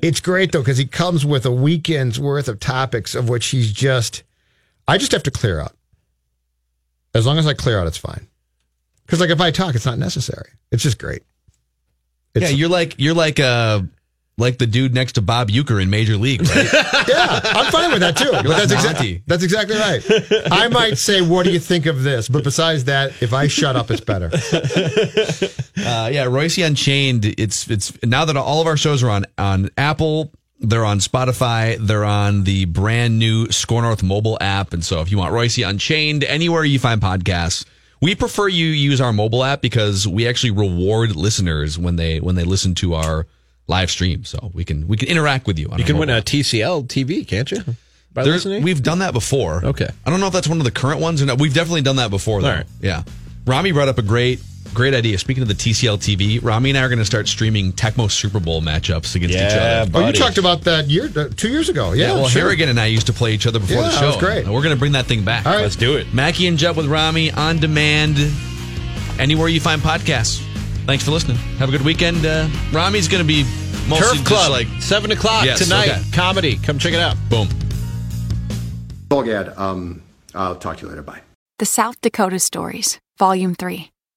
it's 0.02 0.20
great 0.20 0.52
though 0.52 0.62
because 0.62 0.78
he 0.78 0.86
comes 0.86 1.26
with 1.26 1.46
a 1.46 1.52
weekend's 1.52 2.20
worth 2.20 2.48
of 2.48 2.60
topics 2.60 3.16
of 3.16 3.30
which 3.30 3.46
he's 3.48 3.72
just. 3.72 4.24
I 4.88 4.98
just 4.98 5.12
have 5.14 5.24
to 5.24 5.32
clear 5.32 5.60
out. 5.62 5.76
As 7.16 7.26
long 7.26 7.38
as 7.38 7.46
I 7.48 7.54
clear 7.54 7.80
out, 7.80 7.88
it's 7.88 7.98
fine. 7.98 8.28
Because 9.06 9.20
like 9.20 9.30
if 9.30 9.40
I 9.40 9.52
talk, 9.52 9.76
it's 9.76 9.86
not 9.86 10.00
necessary. 10.00 10.50
It's 10.72 10.82
just 10.84 10.98
great. 10.98 11.22
Yeah, 12.36 12.50
you're 12.50 12.70
like 12.70 12.96
you're 12.98 13.14
like 13.14 13.40
uh 13.40 13.82
like 14.38 14.58
the 14.58 14.66
dude 14.66 14.94
next 14.96 15.14
to 15.14 15.22
Bob 15.22 15.50
Uecker 15.50 15.82
in 15.82 15.90
Major 15.90 16.18
League, 16.18 16.42
right? 16.42 16.74
yeah, 17.08 17.40
I'm 17.44 17.72
fine 17.72 17.92
with 17.92 18.00
that 18.00 18.18
too. 18.18 18.32
But 18.32 18.48
that's 18.48 18.72
exactly 18.72 19.22
that's 19.28 19.44
exactly 19.44 19.76
right. 19.78 20.04
I 20.52 20.68
might 20.70 20.98
say, 20.98 21.22
"What 21.22 21.46
do 21.46 21.52
you 21.52 21.60
think 21.60 21.86
of 21.86 22.02
this?" 22.04 22.28
But 22.28 22.44
besides 22.44 22.86
that, 22.86 23.22
if 23.22 23.34
I 23.34 23.48
shut 23.48 23.76
up, 23.76 23.92
it's 23.92 24.02
better. 24.02 24.32
Uh, 25.76 26.08
yeah, 26.14 26.26
Reusse 26.26 26.66
Unchained. 26.66 27.26
It's 27.26 27.70
it's 27.70 27.92
now 28.04 28.26
that 28.26 28.38
all 28.38 28.62
of 28.62 28.68
our 28.68 28.78
shows 28.78 29.04
are 29.04 29.10
on 29.10 29.26
on 29.38 29.70
Apple, 29.78 30.32
they're 30.60 30.86
on 30.86 31.00
Spotify, 31.00 31.78
they're 31.78 32.06
on 32.06 32.44
the 32.44 32.66
brand 32.66 33.20
new 33.20 33.48
Skor 33.48 33.82
North 33.82 34.02
mobile 34.04 34.38
app, 34.40 34.72
and 34.72 34.86
so 34.86 35.02
if 35.02 35.12
you 35.12 35.18
want 35.18 35.34
Reusse 35.34 35.68
Unchained 35.68 36.24
anywhere 36.24 36.64
you 36.64 36.80
find 36.80 37.02
podcasts, 37.02 37.66
we 38.04 38.16
prefer 38.16 38.48
you 38.50 38.68
use 38.68 39.00
our 39.02 39.14
mobile 39.14 39.44
app 39.44 39.62
because 39.62 40.06
we 40.08 40.28
actually 40.28 40.52
reward 40.52 41.16
listeners 41.16 41.80
when 41.80 41.96
they 41.96 42.20
when 42.20 42.36
they 42.36 42.44
listen 42.44 42.76
to 42.76 42.94
our 42.96 43.26
live 43.68 43.90
stream, 43.90 44.26
so 44.26 44.52
we 44.54 44.66
can 44.66 44.88
we 44.88 44.98
can 44.98 45.08
interact 45.08 45.48
with 45.48 45.58
you. 45.58 45.70
On 45.70 45.80
You 45.80 45.86
can 45.86 45.98
win 45.98 46.10
mobile 46.10 46.20
a. 46.20 46.22
TCL 46.22 46.88
TV, 46.88 47.26
can't 47.28 47.50
you? 47.50 47.64
By 48.14 48.24
There's- 48.24 48.46
listening? 48.46 48.64
We've 48.64 48.84
done 48.84 49.00
that 49.00 49.14
before. 49.14 49.64
Okay. 49.66 49.88
I 50.06 50.10
don't 50.10 50.20
know 50.20 50.28
if 50.28 50.34
that's 50.34 50.48
one 50.48 50.60
of 50.60 50.66
the 50.66 50.72
current 50.72 51.00
ones 51.00 51.22
or 51.22 51.26
not. 51.26 51.40
We've 51.40 51.54
definitely 51.54 51.82
done 51.82 51.96
that 51.96 52.10
before, 52.12 52.42
though. 52.42 52.50
All 52.50 52.56
right. 52.58 52.66
Yeah. 52.82 53.04
Rami 53.46 53.72
brought 53.72 53.88
up 53.88 53.98
a 53.98 54.04
great, 54.04 54.40
great 54.74 54.94
idea. 54.94 55.18
Speaking 55.18 55.42
of 55.44 55.48
the 55.48 55.54
TCL 55.54 55.98
TV, 56.00 56.44
Rami 56.44 56.70
and 56.72 56.78
I 56.78 56.82
are 56.84 56.90
going 56.90 57.00
to 57.00 57.06
start 57.06 57.28
streaming 57.28 57.72
Tecmo 57.74 58.10
Super 58.12 58.40
Bowl 58.40 58.62
matchups 58.62 59.16
against 59.16 59.36
Yeah, 59.36 59.48
each 59.48 59.54
other. 59.84 59.92
buddy. 59.92 60.06
Oh, 60.06 60.08
you 60.08 60.14
talked 60.14 60.38
about 60.38 60.62
that 60.62 60.90
year, 60.90 61.10
uh, 61.16 61.30
two 61.36 61.50
years 61.50 61.70
ago. 61.70 61.94
Yeah, 61.94 62.08
Yeah, 62.08 62.14
well, 62.16 62.28
sure. 62.28 62.42
Harrigan 62.44 62.70
and 62.70 62.80
I 62.80 62.88
used 62.88 63.08
to 63.08 63.14
play 63.14 63.34
each 63.34 63.48
other 63.48 63.60
before 63.60 63.78
Yeah, 63.78 63.90
the 63.90 64.00
show. 64.00 64.08
was 64.08 64.18
great. 64.18 64.46
And 64.46 64.54
we're 64.54 64.62
going 64.64 64.76
to 64.76 64.80
bring 64.80 64.92
that 64.94 65.06
thing 65.06 65.24
back. 65.24 65.46
All 65.46 65.54
right. 65.54 65.62
Let's 65.62 65.76
do 65.76 65.96
it. 65.98 66.14
Mackey 66.14 66.48
and 66.48 66.58
Judd 66.58 66.76
with 66.76 66.88
Rami 66.88 67.32
on 67.32 67.58
demand, 67.60 68.18
anywhere 69.20 69.48
you 69.48 69.60
find 69.62 69.82
podcasts. 69.82 70.42
Thanks 70.86 71.04
for 71.06 71.12
listening. 71.12 71.38
Have 71.60 71.70
a 71.70 71.72
good 71.72 71.86
weekend. 71.86 72.26
Uh, 72.26 72.48
Rami's 72.72 73.08
going 73.08 73.24
to 73.24 73.28
be 73.28 73.44
mostly 73.88 73.98
Turf 74.00 74.12
just 74.16 74.26
Club, 74.26 74.52
like 74.52 74.68
seven 74.82 75.12
o'clock 75.12 75.46
Yes, 75.46 75.60
tonight. 75.64 75.90
okay. 75.90 76.02
Comedy. 76.12 76.58
Come 76.58 76.78
check 76.80 76.94
it 76.94 77.00
out. 77.00 77.16
boom. 77.30 77.48
Bogad, 79.08 79.54
um, 79.58 80.02
I'll 80.34 80.56
talk 80.56 80.78
to 80.78 80.84
you 80.84 80.90
later. 80.90 81.04
Bye. 81.04 81.22
The 81.60 81.66
South 81.66 82.02
Dakota 82.02 82.40
Stories, 82.40 83.00
Volume 83.20 83.54
3. 83.56 83.92